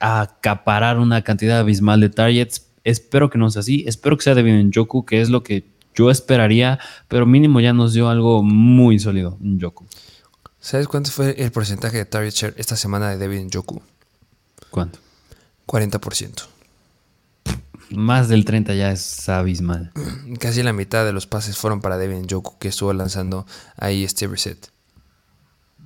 a 0.01 0.21
acaparar 0.21 0.99
una 0.99 1.23
cantidad 1.23 1.61
abismal 1.61 2.01
de 2.01 2.09
targets. 2.09 2.67
Espero 2.83 3.31
que 3.31 3.39
no 3.39 3.51
sea 3.51 3.61
así. 3.61 3.85
Espero 3.87 4.17
que 4.17 4.25
sea 4.25 4.35
Devin 4.35 4.73
Joku, 4.75 5.05
que 5.05 5.21
es 5.21 5.31
lo 5.31 5.45
que 5.45 5.65
yo 5.95 6.11
esperaría, 6.11 6.79
pero 7.09 7.27
mínimo 7.27 7.61
ya 7.61 7.73
nos 7.73 7.93
dio 7.93 8.09
algo 8.09 8.43
muy 8.43 8.99
sólido 8.99 9.39
en 9.43 9.61
Joku. 9.61 9.87
¿Sabes 10.59 10.89
cuánto 10.89 11.11
fue 11.11 11.35
el 11.39 11.51
porcentaje 11.53 11.99
de 11.99 12.05
target 12.05 12.33
share 12.33 12.55
esta 12.57 12.77
semana 12.77 13.11
de 13.11 13.19
Devin 13.19 13.51
Joku? 13.53 13.83
¿Cuánto? 14.71 14.99
40%. 15.67 16.52
Más 17.95 18.29
del 18.29 18.45
30 18.45 18.75
ya 18.75 18.91
es 18.91 19.29
abismal. 19.29 19.93
Casi 20.41 20.63
la 20.63 20.73
mitad 20.73 21.05
de 21.05 21.13
los 21.13 21.27
pases 21.27 21.57
fueron 21.57 21.81
para 21.81 21.99
Devin 21.99 22.27
Joku, 22.29 22.59
que 22.59 22.69
estuvo 22.69 22.93
lanzando 22.93 23.47
ahí 23.77 24.05
este 24.05 24.27
reset. 24.27 24.71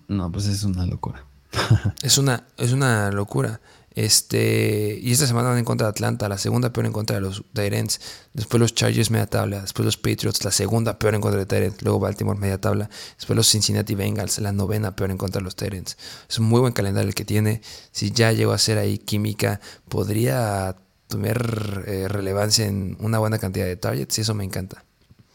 No, 0.08 0.30
pues 0.30 0.46
es 0.46 0.62
una 0.64 0.86
locura. 0.86 1.24
es, 2.02 2.18
una, 2.18 2.44
es 2.56 2.72
una 2.72 3.10
locura. 3.10 3.60
Este, 3.96 4.98
y 5.02 5.10
esta 5.10 5.26
semana 5.26 5.48
van 5.48 5.58
en 5.58 5.64
contra 5.64 5.86
de 5.86 5.90
Atlanta, 5.90 6.28
la 6.28 6.36
segunda 6.36 6.70
peor 6.70 6.84
en 6.84 6.92
contra 6.92 7.16
de 7.16 7.22
los 7.22 7.42
Tyrants. 7.54 7.98
Después 8.34 8.60
los 8.60 8.74
Chargers, 8.74 9.10
media 9.10 9.26
tabla. 9.26 9.62
Después 9.62 9.86
los 9.86 9.96
Patriots, 9.96 10.44
la 10.44 10.50
segunda 10.50 10.98
peor 10.98 11.14
en 11.14 11.22
contra 11.22 11.40
de 11.40 11.46
Tyrants. 11.46 11.82
Luego 11.82 11.98
Baltimore, 11.98 12.38
media 12.38 12.60
tabla. 12.60 12.90
Después 13.16 13.36
los 13.36 13.48
Cincinnati 13.48 13.94
Bengals, 13.94 14.38
la 14.38 14.52
novena 14.52 14.94
peor 14.94 15.10
en 15.10 15.16
contra 15.16 15.40
de 15.40 15.44
los 15.44 15.56
Tyrants. 15.56 15.96
Es 16.28 16.38
un 16.38 16.44
muy 16.44 16.60
buen 16.60 16.74
calendario 16.74 17.08
el 17.08 17.14
que 17.14 17.24
tiene. 17.24 17.62
Si 17.90 18.10
ya 18.10 18.32
llegó 18.32 18.52
a 18.52 18.58
ser 18.58 18.76
ahí 18.76 18.98
química, 18.98 19.60
podría 19.88 20.76
tener 21.08 21.84
eh, 21.86 22.08
relevancia 22.08 22.66
en 22.66 22.96
una 23.00 23.18
buena 23.18 23.38
cantidad 23.38 23.66
de 23.66 23.76
targets 23.76 24.18
y 24.18 24.20
eso 24.22 24.34
me 24.34 24.44
encanta. 24.44 24.84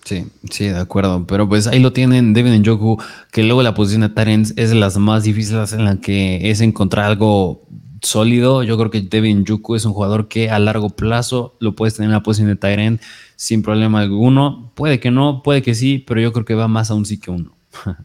Sí, 0.04 0.28
sí, 0.50 0.68
de 0.68 0.80
acuerdo. 0.80 1.26
Pero 1.28 1.48
pues 1.48 1.68
ahí 1.68 1.80
lo 1.80 1.94
tienen 1.94 2.34
Devin 2.34 2.62
Njoku, 2.62 3.02
que 3.32 3.44
luego 3.44 3.62
la 3.62 3.76
posición 3.76 4.02
de 4.02 4.10
Tyrants 4.10 4.54
es 4.58 4.70
de 4.70 4.76
las 4.76 4.98
más 4.98 5.24
difíciles 5.24 5.74
en 5.74 5.86
la 5.86 5.98
que 5.98 6.50
es 6.50 6.62
encontrar 6.62 7.06
algo 7.06 7.62
sólido. 8.02 8.64
Yo 8.64 8.78
creo 8.78 8.90
que 8.90 9.02
Devin 9.02 9.42
Njoku 9.42 9.76
es 9.76 9.86
un 9.86 9.94
jugador 9.94 10.28
que 10.28 10.50
a 10.50 10.60
largo 10.60 10.90
plazo 10.90 11.56
lo 11.60 11.76
puedes 11.76 11.96
tener 11.96 12.10
en 12.10 12.14
la 12.14 12.24
posición 12.24 12.50
de 12.50 12.56
Tyrant 12.56 13.02
sin 13.36 13.62
problema 13.62 14.02
alguno. 14.02 14.72
Puede 14.76 15.00
que 15.00 15.12
no, 15.12 15.44
puede 15.44 15.62
que 15.62 15.76
sí, 15.76 16.00
pero 16.00 16.20
yo 16.20 16.34
creo 16.34 16.46
que 16.46 16.56
va 16.56 16.68
más 16.68 16.90
a 16.90 16.96
un 16.96 17.06
sí 17.06 17.20
que 17.20 17.32
uno. 17.32 17.56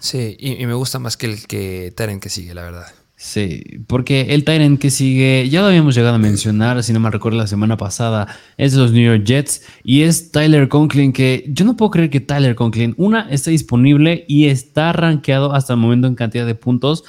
sí, 0.00 0.36
y, 0.38 0.66
me 0.66 0.74
gusta 0.74 0.98
más 0.98 1.16
que 1.16 1.26
el 1.26 1.46
que 1.46 1.92
Tyrant 1.96 2.22
que 2.22 2.28
sigue, 2.28 2.54
la 2.54 2.62
verdad. 2.62 2.86
Sí, 3.26 3.80
porque 3.88 4.32
el 4.34 4.44
Tyrant 4.44 4.80
que 4.80 4.88
sigue, 4.88 5.48
ya 5.50 5.60
lo 5.60 5.66
habíamos 5.66 5.96
llegado 5.96 6.14
a 6.14 6.18
mencionar, 6.18 6.84
si 6.84 6.92
no 6.92 7.00
me 7.00 7.10
recuerdo 7.10 7.36
la 7.38 7.48
semana 7.48 7.76
pasada, 7.76 8.28
es 8.56 8.70
de 8.70 8.78
los 8.78 8.92
New 8.92 9.02
York 9.04 9.24
Jets 9.24 9.62
y 9.82 10.02
es 10.02 10.30
Tyler 10.30 10.68
Conklin, 10.68 11.12
que 11.12 11.44
yo 11.48 11.64
no 11.64 11.76
puedo 11.76 11.90
creer 11.90 12.08
que 12.08 12.20
Tyler 12.20 12.54
Conklin, 12.54 12.94
una, 12.96 13.28
está 13.28 13.50
disponible 13.50 14.24
y 14.28 14.46
está 14.46 14.92
rankeado 14.92 15.52
hasta 15.52 15.72
el 15.72 15.80
momento 15.80 16.06
en 16.06 16.14
cantidad 16.14 16.46
de 16.46 16.54
puntos 16.54 17.02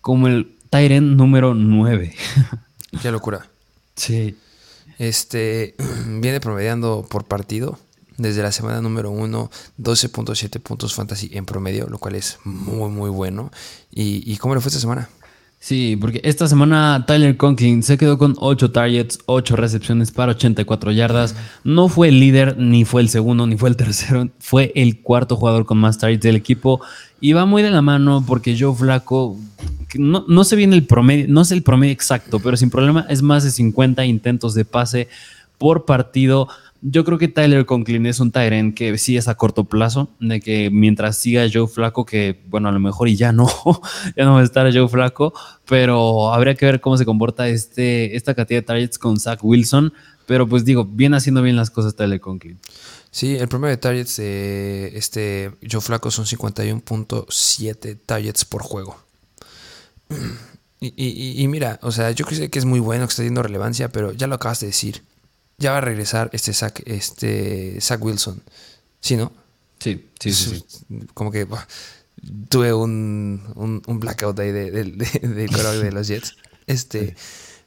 como 0.00 0.26
el 0.26 0.56
Tyrant 0.70 1.18
número 1.18 1.52
9. 1.52 2.14
Qué 3.02 3.12
locura. 3.12 3.46
Sí. 3.94 4.34
Este 4.98 5.74
viene 6.06 6.40
promediando 6.40 7.06
por 7.10 7.24
partido 7.24 7.78
desde 8.16 8.42
la 8.42 8.52
semana 8.52 8.80
número 8.80 9.10
1, 9.10 9.50
12.7 9.78 10.60
puntos 10.62 10.94
fantasy 10.94 11.28
en 11.34 11.44
promedio, 11.44 11.88
lo 11.90 11.98
cual 11.98 12.14
es 12.14 12.38
muy, 12.42 12.88
muy 12.88 13.10
bueno. 13.10 13.52
¿Y, 13.90 14.32
y 14.32 14.38
cómo 14.38 14.54
le 14.54 14.62
fue 14.62 14.70
esta 14.70 14.80
semana? 14.80 15.10
Sí, 15.62 15.96
porque 15.96 16.20
esta 16.24 16.48
semana 16.48 17.04
Tyler 17.06 17.36
Conklin 17.36 17.84
se 17.84 17.96
quedó 17.96 18.18
con 18.18 18.34
8 18.36 18.72
targets, 18.72 19.20
8 19.26 19.54
recepciones 19.54 20.10
para 20.10 20.32
84 20.32 20.90
yardas. 20.90 21.36
No 21.62 21.88
fue 21.88 22.08
el 22.08 22.18
líder, 22.18 22.58
ni 22.58 22.84
fue 22.84 23.00
el 23.00 23.08
segundo, 23.08 23.46
ni 23.46 23.56
fue 23.56 23.68
el 23.68 23.76
tercero. 23.76 24.28
Fue 24.40 24.72
el 24.74 24.98
cuarto 25.02 25.36
jugador 25.36 25.64
con 25.64 25.78
más 25.78 25.98
targets 25.98 26.24
del 26.24 26.34
equipo. 26.34 26.80
Y 27.20 27.32
va 27.32 27.46
muy 27.46 27.62
de 27.62 27.70
la 27.70 27.80
mano 27.80 28.24
porque 28.26 28.56
Joe 28.58 28.74
Flaco, 28.74 29.38
no, 29.94 30.24
no 30.26 30.42
sé 30.42 30.56
bien 30.56 30.72
el 30.72 30.84
promedio, 30.84 31.26
no 31.28 31.44
sé 31.44 31.54
el 31.54 31.62
promedio 31.62 31.92
exacto, 31.92 32.40
pero 32.40 32.56
sin 32.56 32.68
problema 32.68 33.06
es 33.08 33.22
más 33.22 33.44
de 33.44 33.52
50 33.52 34.04
intentos 34.04 34.54
de 34.54 34.64
pase 34.64 35.06
por 35.58 35.84
partido. 35.84 36.48
Yo 36.84 37.04
creo 37.04 37.16
que 37.16 37.28
Tyler 37.28 37.64
Conklin 37.64 38.06
es 38.06 38.18
un 38.18 38.32
Tyrant 38.32 38.74
que 38.74 38.98
sí 38.98 39.16
es 39.16 39.28
a 39.28 39.36
corto 39.36 39.62
plazo, 39.62 40.10
de 40.18 40.40
que 40.40 40.68
mientras 40.68 41.16
siga 41.16 41.46
Joe 41.50 41.68
Flaco, 41.68 42.04
que 42.04 42.42
bueno, 42.48 42.68
a 42.68 42.72
lo 42.72 42.80
mejor 42.80 43.08
y 43.08 43.14
ya 43.14 43.30
no, 43.30 43.46
ya 44.16 44.24
no 44.24 44.34
va 44.34 44.40
a 44.40 44.42
estar 44.42 44.66
Joe 44.74 44.88
Flaco, 44.88 45.32
pero 45.64 46.34
habría 46.34 46.56
que 46.56 46.66
ver 46.66 46.80
cómo 46.80 46.96
se 46.98 47.04
comporta 47.04 47.46
este, 47.48 48.16
esta 48.16 48.34
cantidad 48.34 48.58
de 48.58 48.66
targets 48.66 48.98
con 48.98 49.20
Zach 49.20 49.38
Wilson. 49.44 49.92
Pero 50.26 50.48
pues 50.48 50.64
digo, 50.64 50.84
viene 50.84 51.16
haciendo 51.16 51.40
bien 51.40 51.54
las 51.54 51.70
cosas 51.70 51.94
Tyler 51.94 52.20
Conklin. 52.20 52.58
Sí, 53.12 53.36
el 53.36 53.46
promedio 53.46 53.76
de 53.76 53.76
targets 53.76 54.16
de 54.16 54.92
este 54.96 55.52
Joe 55.70 55.80
Flaco 55.80 56.10
son 56.10 56.24
51.7 56.24 57.98
targets 58.04 58.44
por 58.44 58.62
juego. 58.62 58.96
Y, 60.84 61.46
mira, 61.46 61.78
o 61.82 61.92
sea, 61.92 62.10
yo 62.10 62.24
creo 62.24 62.50
que 62.50 62.58
es 62.58 62.64
muy 62.64 62.80
bueno, 62.80 63.06
que 63.06 63.10
está 63.10 63.20
teniendo 63.20 63.44
relevancia, 63.44 63.92
pero 63.92 64.10
ya 64.10 64.26
lo 64.26 64.34
acabas 64.34 64.58
de 64.58 64.66
decir 64.66 65.04
ya 65.58 65.72
va 65.72 65.78
a 65.78 65.80
regresar 65.82 66.30
este 66.32 66.52
Zach, 66.52 66.80
este 66.86 67.80
Zach 67.80 68.02
Wilson. 68.02 68.42
¿Sí, 69.00 69.16
no? 69.16 69.32
Sí, 69.78 70.08
sí, 70.20 70.32
sí. 70.32 70.64
Como 71.14 71.30
que 71.30 71.46
tuve 72.48 72.72
un, 72.72 73.82
un, 73.86 74.00
blackout 74.00 74.38
ahí 74.38 74.52
de, 74.52 74.70
de, 74.70 74.82
de, 74.84 75.92
los 75.92 76.06
Jets. 76.06 76.36
Este, 76.66 77.16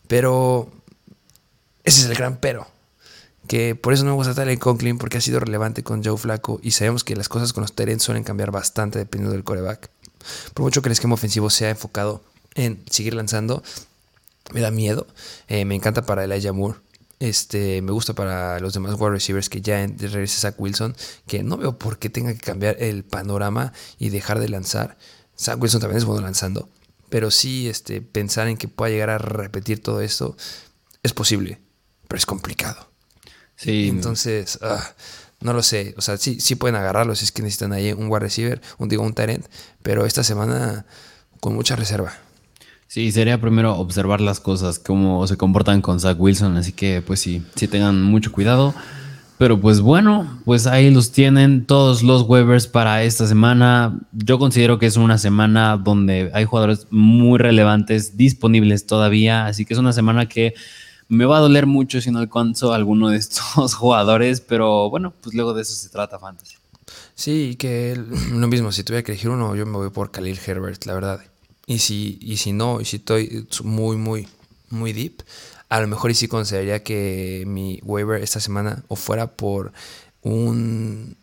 pero 0.07 0.71
ese 1.83 2.01
es 2.01 2.07
el 2.07 2.15
gran 2.15 2.37
pero. 2.37 2.67
Que 3.47 3.75
por 3.75 3.93
eso 3.93 4.03
no 4.03 4.11
me 4.11 4.15
gusta 4.15 4.31
estar 4.31 4.49
en 4.49 4.57
Conklin, 4.57 4.97
porque 4.97 5.17
ha 5.17 5.21
sido 5.21 5.39
relevante 5.39 5.83
con 5.83 6.03
Joe 6.03 6.17
Flaco 6.17 6.59
y 6.63 6.71
sabemos 6.71 7.03
que 7.03 7.15
las 7.15 7.29
cosas 7.29 7.53
con 7.53 7.61
los 7.61 7.73
Terens 7.73 8.01
suelen 8.01 8.23
cambiar 8.23 8.51
bastante 8.51 8.97
dependiendo 8.97 9.33
del 9.33 9.43
coreback. 9.43 9.89
Por 10.53 10.63
mucho 10.63 10.81
que 10.81 10.89
el 10.89 10.93
esquema 10.93 11.13
ofensivo 11.13 11.49
sea 11.51 11.69
enfocado 11.69 12.23
en 12.55 12.81
seguir 12.89 13.13
lanzando, 13.13 13.61
me 14.51 14.61
da 14.61 14.71
miedo. 14.71 15.05
Eh, 15.47 15.65
me 15.65 15.75
encanta 15.75 16.05
para 16.05 16.23
Elijah 16.23 16.53
Moore. 16.53 16.79
Este, 17.19 17.81
me 17.81 17.91
gusta 17.91 18.13
para 18.13 18.59
los 18.59 18.73
demás 18.73 18.95
wide 18.99 19.11
receivers 19.11 19.49
que 19.49 19.61
ya 19.61 19.85
regrese 19.87 20.39
Zach 20.39 20.55
Wilson, 20.57 20.95
que 21.27 21.43
no 21.43 21.57
veo 21.57 21.79
por 21.79 21.97
qué 21.97 22.09
tenga 22.09 22.33
que 22.33 22.39
cambiar 22.39 22.75
el 22.79 23.03
panorama 23.03 23.73
y 23.97 24.09
dejar 24.09 24.39
de 24.39 24.49
lanzar. 24.49 24.97
Zach 25.37 25.61
Wilson 25.61 25.81
también 25.81 25.97
es 25.97 26.05
bueno 26.05 26.21
lanzando, 26.21 26.69
pero 27.09 27.31
sí 27.31 27.69
este, 27.69 28.01
pensar 28.01 28.47
en 28.47 28.57
que 28.57 28.67
pueda 28.67 28.91
llegar 28.91 29.09
a 29.09 29.17
repetir 29.17 29.81
todo 29.81 30.01
esto 30.01 30.35
es 31.03 31.13
posible, 31.13 31.61
pero 32.07 32.17
es 32.17 32.25
complicado. 32.25 32.89
Sí. 33.55 33.87
Entonces, 33.87 34.59
ah, 34.61 34.93
no 35.39 35.53
lo 35.53 35.63
sé. 35.63 35.93
O 35.97 36.01
sea, 36.01 36.17
sí, 36.17 36.39
sí 36.41 36.55
pueden 36.55 36.75
agarrarlo 36.75 37.15
si 37.15 37.25
es 37.25 37.31
que 37.31 37.41
necesitan 37.41 37.71
ahí 37.71 37.93
un 37.93 38.07
wide 38.09 38.19
receiver, 38.19 38.61
un, 38.77 38.89
digo, 38.89 39.03
un 39.03 39.13
talent, 39.13 39.45
pero 39.83 40.05
esta 40.05 40.23
semana 40.23 40.85
con 41.39 41.53
mucha 41.53 41.75
reserva. 41.75 42.17
Sí, 42.95 43.11
sería 43.11 43.41
primero 43.41 43.75
observar 43.75 44.21
las 44.21 44.39
cosas, 44.39 44.79
cómo 44.79 45.27
se 45.27 45.35
comportan 45.35 45.81
con 45.81 45.99
Zach 45.99 46.15
Wilson, 46.17 46.55
así 46.55 46.71
que 46.71 47.01
pues 47.01 47.19
sí, 47.19 47.43
sí 47.53 47.67
tengan 47.67 48.01
mucho 48.01 48.31
cuidado. 48.31 48.73
Pero 49.37 49.59
pues 49.59 49.81
bueno, 49.81 50.39
pues 50.45 50.65
ahí 50.65 50.89
los 50.91 51.11
tienen 51.11 51.65
todos 51.65 52.03
los 52.03 52.21
waivers 52.21 52.67
para 52.67 53.03
esta 53.03 53.27
semana. 53.27 53.99
Yo 54.13 54.39
considero 54.39 54.79
que 54.79 54.85
es 54.85 54.95
una 54.95 55.17
semana 55.17 55.75
donde 55.75 56.31
hay 56.33 56.45
jugadores 56.45 56.87
muy 56.89 57.37
relevantes 57.37 58.15
disponibles 58.15 58.87
todavía, 58.87 59.45
así 59.45 59.65
que 59.65 59.73
es 59.73 59.79
una 59.81 59.91
semana 59.91 60.29
que 60.29 60.53
me 61.09 61.25
va 61.25 61.39
a 61.39 61.41
doler 61.41 61.65
mucho 61.65 61.99
si 61.99 62.11
no 62.11 62.19
alcanzo 62.19 62.71
alguno 62.71 63.09
de 63.09 63.17
estos 63.17 63.73
jugadores, 63.73 64.39
pero 64.39 64.89
bueno, 64.89 65.13
pues 65.19 65.35
luego 65.35 65.53
de 65.53 65.63
eso 65.63 65.73
se 65.73 65.89
trata 65.89 66.17
Fantasy. 66.17 66.55
Sí, 67.13 67.57
que 67.59 68.01
lo 68.31 68.47
mismo, 68.47 68.71
si 68.71 68.85
tuviera 68.85 69.03
que 69.03 69.11
elegir 69.11 69.31
uno, 69.31 69.53
yo 69.53 69.65
me 69.65 69.75
voy 69.75 69.89
por 69.89 70.11
Khalil 70.11 70.39
Herbert, 70.47 70.85
la 70.85 70.93
verdad. 70.93 71.34
Y 71.67 71.79
si, 71.79 72.19
y 72.21 72.37
si 72.37 72.53
no, 72.53 72.81
y 72.81 72.85
si 72.85 72.97
estoy 72.97 73.47
muy, 73.63 73.97
muy, 73.97 74.27
muy 74.69 74.93
deep, 74.93 75.23
a 75.69 75.81
lo 75.81 75.87
mejor 75.87 76.11
y 76.11 76.13
sí 76.13 76.27
consideraría 76.27 76.83
que 76.83 77.43
mi 77.47 77.79
waiver 77.83 78.21
esta 78.21 78.39
semana 78.39 78.83
o 78.87 78.95
fuera 78.95 79.27
por 79.27 79.73
un 80.21 81.15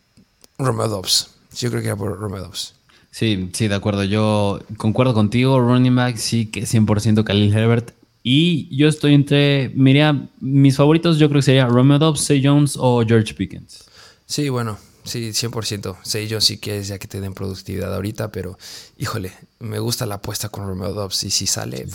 Romeo 0.59 0.89
Dobbs. 0.89 1.31
Yo 1.57 1.71
creo 1.71 1.81
que 1.81 1.89
era 1.89 1.97
por 1.97 2.19
Romeo 2.19 2.43
Dobbs. 2.43 2.75
Sí, 3.11 3.51
sí, 3.53 3.69
de 3.69 3.75
acuerdo. 3.75 4.05
Yo 4.05 4.61
concuerdo 4.79 5.15
contigo. 5.15 5.61
Running 5.61 5.95
back, 5.95 6.17
sí 6.17 6.47
que 6.47 6.63
100% 6.63 7.25
Khalil 7.25 7.55
Herbert. 7.55 7.93
Y 8.23 8.75
yo 8.75 8.89
estoy 8.89 9.15
entre, 9.15 9.71
mira, 9.75 10.29
mis 10.41 10.77
favoritos 10.77 11.19
yo 11.19 11.29
creo 11.29 11.41
que 11.41 11.45
sería 11.45 11.67
Romeo 11.67 11.99
Dobbs, 11.99 12.21
Say 12.21 12.41
Jones 12.43 12.77
o 12.79 13.05
George 13.07 13.35
Pickens. 13.35 13.85
Sí, 14.27 14.49
bueno, 14.49 14.79
Sí, 15.05 15.33
100%. 15.33 15.97
Sé 16.03 16.29
yo 16.29 16.41
sí 16.41 16.59
que 16.59 16.79
es 16.79 16.89
ya 16.89 16.99
que 16.99 17.09
te 17.09 17.21
den 17.21 17.35
productividad 17.35 17.95
ahorita, 17.95 18.31
pero 18.31 18.59
híjole, 18.99 19.33
me 19.59 19.79
gusta 19.79 20.07
la 20.07 20.17
apuesta 20.17 20.49
con 20.49 20.67
Romeo 20.67 20.93
Dobbs 20.93 21.25
y 21.25 21.31
si 21.31 21.47
sale... 21.47 21.87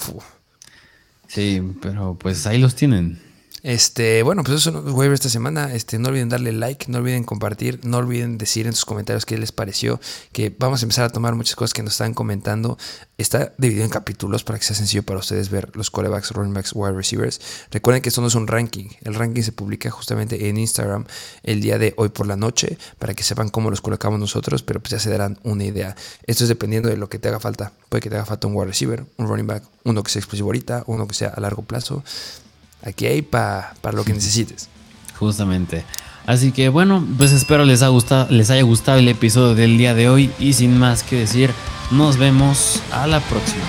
Sí, 1.27 1.61
pero 1.81 2.17
pues 2.19 2.47
ahí 2.47 2.57
los 2.57 2.75
tienen. 2.75 3.21
Este, 3.67 4.23
bueno, 4.23 4.45
pues 4.45 4.59
eso 4.59 4.69
es 4.69 4.93
waivers 4.93 5.19
esta 5.19 5.29
semana. 5.29 5.73
Este, 5.73 5.99
no 5.99 6.07
olviden 6.07 6.29
darle 6.29 6.53
like, 6.53 6.89
no 6.89 6.99
olviden 6.99 7.25
compartir, 7.25 7.81
no 7.83 7.97
olviden 7.97 8.37
decir 8.37 8.65
en 8.65 8.71
sus 8.71 8.85
comentarios 8.85 9.25
qué 9.25 9.37
les 9.37 9.51
pareció. 9.51 9.99
Que 10.31 10.55
vamos 10.57 10.81
a 10.81 10.85
empezar 10.85 11.03
a 11.03 11.09
tomar 11.09 11.35
muchas 11.35 11.57
cosas 11.57 11.73
que 11.73 11.83
nos 11.83 11.91
están 11.91 12.13
comentando. 12.13 12.77
Está 13.17 13.53
dividido 13.57 13.83
en 13.83 13.89
capítulos 13.89 14.45
para 14.45 14.57
que 14.57 14.63
sea 14.63 14.73
sencillo 14.73 15.03
para 15.03 15.19
ustedes 15.19 15.49
ver 15.49 15.75
los 15.75 15.91
corebacks, 15.91 16.31
running 16.31 16.53
backs, 16.53 16.71
wide 16.73 16.93
receivers. 16.93 17.41
Recuerden 17.69 18.01
que 18.01 18.07
esto 18.07 18.21
no 18.21 18.27
es 18.27 18.35
un 18.35 18.47
ranking. 18.47 18.87
El 19.01 19.15
ranking 19.15 19.41
se 19.41 19.51
publica 19.51 19.91
justamente 19.91 20.47
en 20.47 20.57
Instagram 20.57 21.03
el 21.43 21.59
día 21.59 21.77
de 21.77 21.93
hoy 21.97 22.07
por 22.07 22.25
la 22.25 22.37
noche 22.37 22.77
para 22.99 23.15
que 23.15 23.23
sepan 23.23 23.49
cómo 23.49 23.69
los 23.69 23.81
colocamos 23.81 24.17
nosotros, 24.17 24.63
pero 24.63 24.79
pues 24.79 24.91
ya 24.91 24.99
se 24.99 25.09
darán 25.09 25.39
una 25.43 25.65
idea. 25.65 25.93
Esto 26.25 26.45
es 26.45 26.47
dependiendo 26.47 26.87
de 26.87 26.95
lo 26.95 27.09
que 27.09 27.19
te 27.19 27.27
haga 27.27 27.41
falta. 27.41 27.73
Puede 27.89 27.99
que 27.99 28.09
te 28.09 28.15
haga 28.15 28.25
falta 28.25 28.47
un 28.47 28.55
wide 28.55 28.67
receiver, 28.67 29.03
un 29.17 29.27
running 29.27 29.47
back, 29.47 29.63
uno 29.83 30.03
que 30.03 30.11
sea 30.11 30.21
explosivo 30.21 30.47
ahorita, 30.47 30.85
uno 30.87 31.05
que 31.05 31.15
sea 31.15 31.33
a 31.35 31.41
largo 31.41 31.63
plazo. 31.63 32.01
Aquí 32.83 33.05
hay 33.05 33.21
para 33.21 33.73
lo 33.91 34.03
que 34.03 34.13
necesites. 34.13 34.69
Justamente. 35.17 35.83
Así 36.27 36.51
que 36.51 36.67
bueno, 36.67 37.05
pues 37.17 37.31
espero 37.31 37.63
les, 37.63 37.81
ha 37.81 37.87
gustado, 37.87 38.27
les 38.29 38.49
haya 38.49 38.61
gustado 38.63 38.99
el 38.99 39.07
episodio 39.07 39.55
del 39.55 39.77
día 39.77 39.93
de 39.93 40.09
hoy 40.09 40.29
y 40.39 40.53
sin 40.53 40.77
más 40.77 41.03
que 41.03 41.15
decir, 41.15 41.51
nos 41.89 42.17
vemos 42.17 42.81
a 42.91 43.07
la 43.07 43.21
próxima. 43.21 43.63